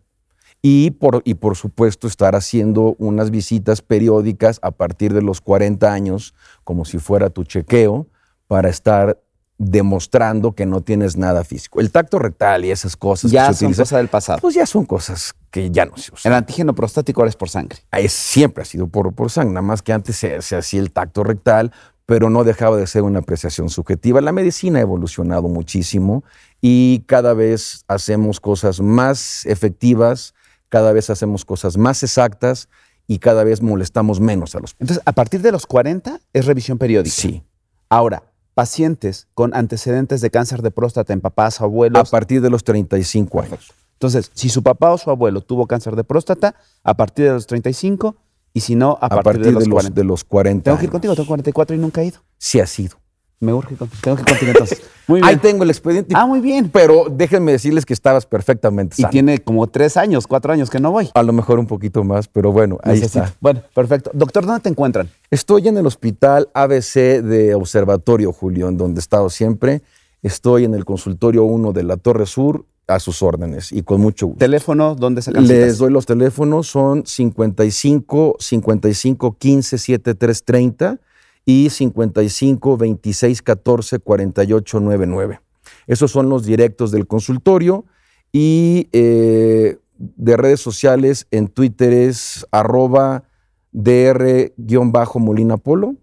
Y 0.61 0.91
por, 0.91 1.21
y 1.23 1.35
por 1.35 1.55
supuesto 1.55 2.07
estar 2.07 2.35
haciendo 2.35 2.95
unas 2.97 3.31
visitas 3.31 3.81
periódicas 3.81 4.59
a 4.61 4.71
partir 4.71 5.13
de 5.13 5.21
los 5.21 5.39
40 5.39 5.91
años, 5.91 6.33
como 6.63 6.83
si 6.83 6.97
fuera 6.97 7.29
tu 7.29 7.43
chequeo, 7.43 8.07
para 8.47 8.69
estar 8.69 9.21
demostrando 9.57 10.53
que 10.53 10.65
no 10.65 10.81
tienes 10.81 11.17
nada 11.17 11.43
físico. 11.43 11.79
El 11.79 11.91
tacto 11.91 12.19
rectal 12.19 12.63
y 12.65 12.71
esas 12.71 12.95
cosas 12.95 13.31
ya 13.31 13.51
son 13.53 13.73
cosas 13.73 13.97
del 13.97 14.07
pasado. 14.07 14.39
Pues 14.39 14.53
ya 14.53 14.65
son 14.65 14.85
cosas 14.85 15.33
que 15.49 15.71
ya 15.71 15.85
no 15.85 15.97
se 15.97 16.13
usan. 16.13 16.31
El 16.31 16.37
antígeno 16.37 16.75
prostático 16.75 17.21
ahora 17.21 17.29
es 17.29 17.35
por 17.35 17.49
sangre. 17.49 17.79
Es, 17.91 18.13
siempre 18.13 18.61
ha 18.61 18.65
sido 18.65 18.87
por, 18.87 19.13
por 19.13 19.31
sangre, 19.31 19.53
nada 19.53 19.63
más 19.63 19.81
que 19.81 19.93
antes 19.93 20.15
se, 20.15 20.41
se 20.41 20.55
hacía 20.55 20.79
el 20.79 20.91
tacto 20.91 21.23
rectal, 21.23 21.71
pero 22.05 22.29
no 22.29 22.43
dejaba 22.43 22.77
de 22.77 22.87
ser 22.87 23.01
una 23.01 23.19
apreciación 23.19 23.69
subjetiva. 23.69 24.21
La 24.21 24.31
medicina 24.31 24.79
ha 24.79 24.81
evolucionado 24.83 25.47
muchísimo 25.47 26.23
y 26.61 27.03
cada 27.07 27.33
vez 27.33 27.83
hacemos 27.87 28.39
cosas 28.39 28.79
más 28.79 29.45
efectivas, 29.45 30.35
cada 30.69 30.93
vez 30.93 31.09
hacemos 31.09 31.45
cosas 31.45 31.77
más 31.77 32.03
exactas 32.03 32.69
y 33.07 33.19
cada 33.19 33.43
vez 33.43 33.61
molestamos 33.61 34.19
menos 34.19 34.55
a 34.55 34.59
los 34.59 34.75
Entonces, 34.79 35.01
a 35.05 35.13
partir 35.13 35.41
de 35.41 35.51
los 35.51 35.65
40 35.65 36.19
es 36.33 36.45
revisión 36.45 36.77
periódica. 36.77 37.15
Sí. 37.15 37.43
Ahora, 37.89 38.23
pacientes 38.57 39.27
con 39.35 39.53
antecedentes 39.53 40.19
de 40.19 40.31
cáncer 40.31 40.63
de 40.63 40.71
próstata 40.71 41.13
en 41.13 41.21
papás 41.21 41.61
abuelos. 41.61 42.01
A 42.01 42.09
partir 42.09 42.41
de 42.41 42.49
los 42.49 42.63
35 42.63 43.41
años. 43.41 43.71
Entonces, 43.93 44.31
si 44.33 44.49
su 44.49 44.63
papá 44.63 44.89
o 44.89 44.97
su 44.97 45.11
abuelo 45.11 45.41
tuvo 45.41 45.67
cáncer 45.67 45.95
de 45.95 46.03
próstata, 46.03 46.55
a 46.83 46.97
partir 46.97 47.25
de 47.25 47.33
los 47.33 47.45
35, 47.45 48.15
y 48.53 48.61
si 48.61 48.73
no, 48.73 48.97
a, 48.99 49.09
partir, 49.09 49.45
de, 49.45 49.51
los, 49.51 49.67
40. 49.67 49.93
de 49.93 50.03
los 50.03 50.23
40. 50.23 50.63
Tengo 50.63 50.79
que 50.79 50.85
ir 50.85 50.89
contigo, 50.89 51.13
tengo 51.13 51.27
44 51.27 51.75
y 51.75 51.79
nunca 51.79 52.01
he 52.01 52.07
ido. 52.07 52.17
Sí 52.39 52.59
ha 52.59 52.65
sido. 52.65 52.97
Me 53.39 53.53
urge, 53.53 53.75
tengo 54.01 54.17
que 54.17 54.45
entonces. 54.47 54.81
Muy 55.07 55.21
bien. 55.21 55.29
Ahí 55.29 55.37
tengo 55.37 55.63
el 55.63 55.69
expediente. 55.69 56.13
Ah, 56.17 56.25
muy 56.25 56.41
bien. 56.41 56.69
Pero 56.69 57.05
déjenme 57.09 57.51
decirles 57.51 57.85
que 57.85 57.93
estabas 57.93 58.25
perfectamente 58.25 58.95
sano. 58.95 59.07
Y 59.07 59.11
tiene 59.11 59.39
como 59.39 59.67
tres 59.67 59.95
años, 59.95 60.27
cuatro 60.27 60.51
años 60.51 60.69
que 60.69 60.79
no 60.79 60.91
voy. 60.91 61.09
A 61.13 61.23
lo 61.23 61.33
mejor 61.33 61.59
un 61.59 61.67
poquito 61.67 62.03
más, 62.03 62.27
pero 62.27 62.51
bueno, 62.51 62.79
ahí 62.83 62.99
está. 62.99 63.33
Bueno, 63.39 63.61
perfecto. 63.73 64.11
Doctor, 64.13 64.45
¿dónde 64.45 64.61
te 64.61 64.69
encuentran? 64.69 65.09
Estoy 65.29 65.67
en 65.67 65.77
el 65.77 65.85
hospital 65.85 66.49
ABC 66.53 67.21
de 67.21 67.53
Observatorio, 67.55 68.33
Julio, 68.33 68.69
en 68.69 68.77
donde 68.77 68.99
he 68.99 69.01
estado 69.01 69.29
siempre. 69.29 69.83
Estoy 70.23 70.65
en 70.65 70.73
el 70.73 70.83
consultorio 70.83 71.43
1 71.43 71.73
de 71.73 71.83
la 71.83 71.97
Torre 71.97 72.25
Sur, 72.25 72.65
a 72.87 72.99
sus 72.99 73.21
órdenes 73.21 73.71
y 73.71 73.83
con 73.83 74.01
mucho 74.01 74.27
gusto. 74.27 74.39
¿Teléfono? 74.39 74.95
¿Dónde 74.95 75.21
se 75.21 75.31
Les 75.31 75.77
doy 75.77 75.91
los 75.91 76.05
teléfonos, 76.05 76.67
son 76.67 77.05
55 77.05 78.37
55 78.39 79.35
15 79.37 79.77
7330 79.77 80.99
y 81.47 81.69
55 81.69 82.77
26 82.77 83.41
14 83.41 83.99
48 83.99 84.79
99. 84.81 85.39
Esos 85.87 86.11
son 86.11 86.29
los 86.29 86.45
directos 86.45 86.91
del 86.91 87.07
consultorio 87.07 87.85
y 88.33 88.89
eh, 88.91 89.77
de 89.97 90.37
redes 90.37 90.59
sociales 90.59 91.25
en 91.31 91.47
Twitter 91.47 91.93
es 91.93 92.45
arroba 92.51 93.23
dr-molina 93.71 95.55
polo 95.55 95.95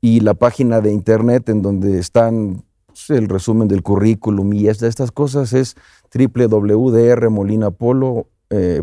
y 0.00 0.18
la 0.18 0.34
página 0.34 0.80
de 0.80 0.92
internet 0.92 1.48
en 1.48 1.62
donde 1.62 2.00
están 2.00 2.64
pues, 2.86 3.08
el 3.10 3.28
resumen 3.28 3.68
del 3.68 3.84
currículum 3.84 4.52
y 4.52 4.66
estas 4.66 5.12
cosas 5.12 5.52
es 5.52 5.76
www.drmolinapolo.com. 6.12 8.24
Eh, 8.50 8.82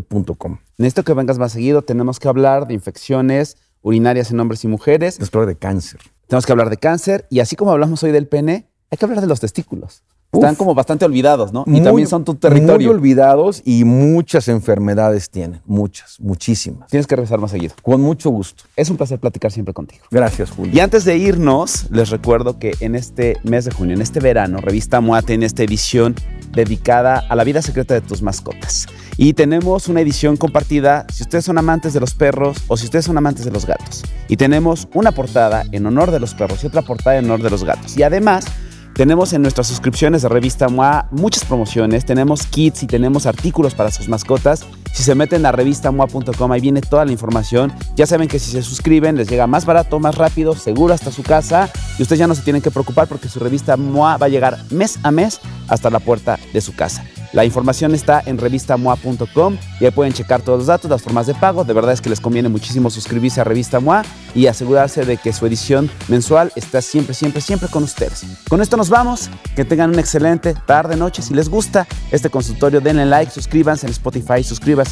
Necesito 0.78 1.04
que 1.04 1.12
vengas 1.12 1.38
más 1.38 1.52
seguido, 1.52 1.82
tenemos 1.82 2.18
que 2.18 2.28
hablar 2.28 2.66
de 2.66 2.72
infecciones, 2.72 3.58
urinarias 3.82 4.30
en 4.30 4.40
hombres 4.40 4.64
y 4.64 4.68
mujeres. 4.68 5.14
Tenemos 5.14 5.30
que 5.30 5.38
hablar 5.38 5.48
de 5.48 5.58
cáncer. 5.58 6.00
Tenemos 6.26 6.46
que 6.46 6.52
hablar 6.52 6.70
de 6.70 6.76
cáncer 6.76 7.26
y 7.30 7.40
así 7.40 7.56
como 7.56 7.72
hablamos 7.72 8.02
hoy 8.02 8.12
del 8.12 8.28
pene, 8.28 8.68
hay 8.90 8.98
que 8.98 9.04
hablar 9.04 9.20
de 9.20 9.26
los 9.26 9.40
testículos. 9.40 10.02
Están 10.32 10.54
como 10.54 10.76
bastante 10.76 11.04
olvidados, 11.04 11.52
¿no? 11.52 11.64
y 11.66 11.80
también 11.80 12.06
son 12.06 12.24
tu 12.24 12.36
territorio. 12.36 12.88
Muy 12.88 12.96
olvidados 12.98 13.62
y 13.64 13.84
muchas 13.84 14.46
enfermedades 14.46 15.28
tienen, 15.28 15.60
muchas, 15.66 16.20
muchísimas. 16.20 16.88
Tienes 16.88 17.08
que 17.08 17.16
regresar 17.16 17.40
más 17.40 17.50
seguido. 17.50 17.74
Con 17.82 18.00
mucho 18.00 18.30
gusto. 18.30 18.62
Es 18.76 18.90
un 18.90 18.96
placer 18.96 19.18
platicar 19.18 19.50
siempre 19.50 19.74
contigo. 19.74 20.04
Gracias, 20.10 20.52
Julio. 20.52 20.72
Y 20.72 20.78
antes 20.78 21.04
de 21.04 21.16
irnos, 21.16 21.90
les 21.90 22.10
recuerdo 22.10 22.60
que 22.60 22.74
en 22.78 22.94
este 22.94 23.38
mes 23.42 23.64
de 23.64 23.72
junio, 23.72 23.96
en 23.96 24.02
este 24.02 24.20
verano, 24.20 24.58
Revista 24.58 25.00
MOA 25.00 25.22
tiene 25.22 25.46
esta 25.46 25.64
edición 25.64 26.14
dedicada 26.52 27.24
a 27.28 27.36
la 27.36 27.44
vida 27.44 27.62
secreta 27.62 27.94
de 27.94 28.00
tus 28.00 28.22
mascotas. 28.22 28.86
Y 29.16 29.34
tenemos 29.34 29.88
una 29.88 30.00
edición 30.00 30.36
compartida 30.36 31.06
si 31.12 31.22
ustedes 31.22 31.44
son 31.44 31.58
amantes 31.58 31.92
de 31.92 32.00
los 32.00 32.14
perros 32.14 32.58
o 32.68 32.76
si 32.76 32.86
ustedes 32.86 33.04
son 33.04 33.18
amantes 33.18 33.44
de 33.44 33.50
los 33.50 33.66
gatos. 33.66 34.02
Y 34.28 34.36
tenemos 34.36 34.88
una 34.94 35.12
portada 35.12 35.64
en 35.72 35.86
honor 35.86 36.10
de 36.10 36.20
los 36.20 36.34
perros 36.34 36.64
y 36.64 36.66
otra 36.66 36.82
portada 36.82 37.18
en 37.18 37.26
honor 37.26 37.42
de 37.42 37.50
los 37.50 37.64
gatos. 37.64 37.96
Y 37.96 38.02
además 38.02 38.46
tenemos 38.94 39.32
en 39.32 39.42
nuestras 39.42 39.66
suscripciones 39.66 40.22
de 40.22 40.28
revista 40.28 40.68
MOA 40.68 41.08
muchas 41.10 41.44
promociones, 41.44 42.04
tenemos 42.04 42.46
kits 42.46 42.82
y 42.82 42.86
tenemos 42.86 43.26
artículos 43.26 43.74
para 43.74 43.90
sus 43.90 44.08
mascotas. 44.08 44.66
Si 44.92 45.02
se 45.02 45.14
meten 45.14 45.46
a 45.46 45.52
revistamoa.com 45.52 46.52
ahí 46.52 46.60
viene 46.60 46.80
toda 46.80 47.04
la 47.04 47.12
información. 47.12 47.72
Ya 47.96 48.06
saben 48.06 48.28
que 48.28 48.38
si 48.38 48.50
se 48.50 48.62
suscriben 48.62 49.16
les 49.16 49.28
llega 49.28 49.46
más 49.46 49.64
barato, 49.64 49.98
más 49.98 50.16
rápido, 50.16 50.54
seguro 50.54 50.94
hasta 50.94 51.10
su 51.10 51.22
casa 51.22 51.70
y 51.98 52.02
ustedes 52.02 52.18
ya 52.18 52.26
no 52.26 52.34
se 52.34 52.42
tienen 52.42 52.62
que 52.62 52.70
preocupar 52.70 53.08
porque 53.08 53.28
su 53.28 53.40
revista 53.40 53.76
MOA 53.76 54.16
va 54.16 54.26
a 54.26 54.28
llegar 54.28 54.58
mes 54.70 54.98
a 55.02 55.10
mes 55.10 55.40
hasta 55.68 55.90
la 55.90 56.00
puerta 56.00 56.38
de 56.52 56.60
su 56.60 56.74
casa. 56.74 57.04
La 57.32 57.44
información 57.44 57.94
está 57.94 58.22
en 58.26 58.38
revistamoa.com 58.38 59.56
y 59.78 59.84
ahí 59.84 59.90
pueden 59.92 60.12
checar 60.12 60.42
todos 60.42 60.58
los 60.58 60.66
datos, 60.66 60.90
las 60.90 61.02
formas 61.02 61.28
de 61.28 61.34
pago. 61.34 61.62
De 61.62 61.72
verdad 61.72 61.92
es 61.92 62.00
que 62.00 62.10
les 62.10 62.20
conviene 62.20 62.48
muchísimo 62.48 62.90
suscribirse 62.90 63.40
a 63.40 63.44
Revista 63.44 63.78
MOA 63.78 64.02
y 64.34 64.48
asegurarse 64.48 65.04
de 65.04 65.16
que 65.16 65.32
su 65.32 65.46
edición 65.46 65.88
mensual 66.08 66.52
está 66.56 66.82
siempre, 66.82 67.14
siempre, 67.14 67.40
siempre 67.40 67.68
con 67.68 67.84
ustedes. 67.84 68.24
Con 68.48 68.60
esto 68.60 68.76
nos 68.76 68.90
vamos. 68.90 69.30
Que 69.54 69.64
tengan 69.64 69.90
una 69.90 70.00
excelente 70.00 70.54
tarde, 70.66 70.96
noche. 70.96 71.22
Si 71.22 71.32
les 71.32 71.48
gusta 71.48 71.86
este 72.10 72.30
consultorio, 72.30 72.80
denle 72.80 73.06
like, 73.06 73.30
suscríbanse 73.30 73.86
en 73.86 73.92
Spotify, 73.92 74.42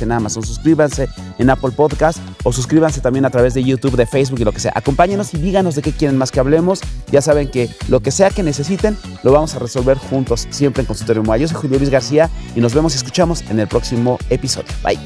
en 0.03 0.13
Amazon, 0.13 0.45
suscríbanse 0.45 1.09
en 1.39 1.51
Apple 1.51 1.71
Podcast 1.71 2.19
o 2.45 2.53
suscríbanse 2.53 3.01
también 3.01 3.25
a 3.25 3.31
través 3.31 3.55
de 3.55 3.65
YouTube, 3.65 3.97
de 3.97 4.07
Facebook 4.07 4.41
y 4.41 4.45
lo 4.45 4.53
que 4.53 4.61
sea. 4.61 4.73
Acompáñenos 4.75 5.35
y 5.35 5.39
díganos 5.39 5.75
de 5.75 5.83
qué 5.83 5.93
quieren 5.93 6.19
más 6.19 6.31
que 6.31 6.41
hablemos. 6.41 6.81
Ya 7.11 7.23
saben 7.23 7.49
que 7.49 7.71
lo 7.89 8.01
que 8.01 8.11
sea 8.11 8.31
que 8.31 8.43
necesiten, 8.43 8.97
lo 9.23 9.33
vamos 9.33 9.55
a 9.55 9.59
resolver 9.59 9.97
juntos 9.97 10.47
siempre 10.51 10.83
en 10.83 10.87
Consultorio 10.87 11.23
MOA. 11.23 11.39
Yo 11.39 11.49
soy 11.49 11.57
Julio 11.57 11.79
Luis 11.79 11.91
García 11.91 12.31
y 12.55 12.61
nos 12.61 12.75
vemos 12.75 12.95
y 12.95 12.97
escuchamos 12.99 13.43
en 13.49 13.59
el 13.61 13.69
próximo 13.69 14.19
episodio. 14.31 14.69
Bye. 14.83 14.99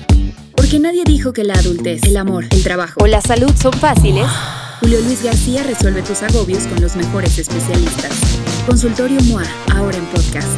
Porque 0.57 0.78
nadie 0.78 1.05
dijo 1.05 1.33
que 1.33 1.45
la 1.45 1.55
adultez, 1.55 2.03
el 2.05 2.16
amor, 2.16 2.45
el 2.51 2.62
trabajo 2.62 3.01
o 3.03 3.07
la 3.07 3.20
salud 3.20 3.53
son 3.61 3.72
fáciles. 3.72 4.26
Julio 4.80 5.01
Luis 5.03 5.22
García 5.22 5.62
resuelve 5.62 6.03
tus 6.03 6.22
agobios 6.22 6.66
con 6.66 6.80
los 6.80 6.97
mejores 6.97 7.39
especialistas. 7.39 8.12
Consultorio 8.66 9.20
MOA, 9.22 9.45
ahora 9.74 9.97
en 9.97 10.05
podcast. 10.07 10.49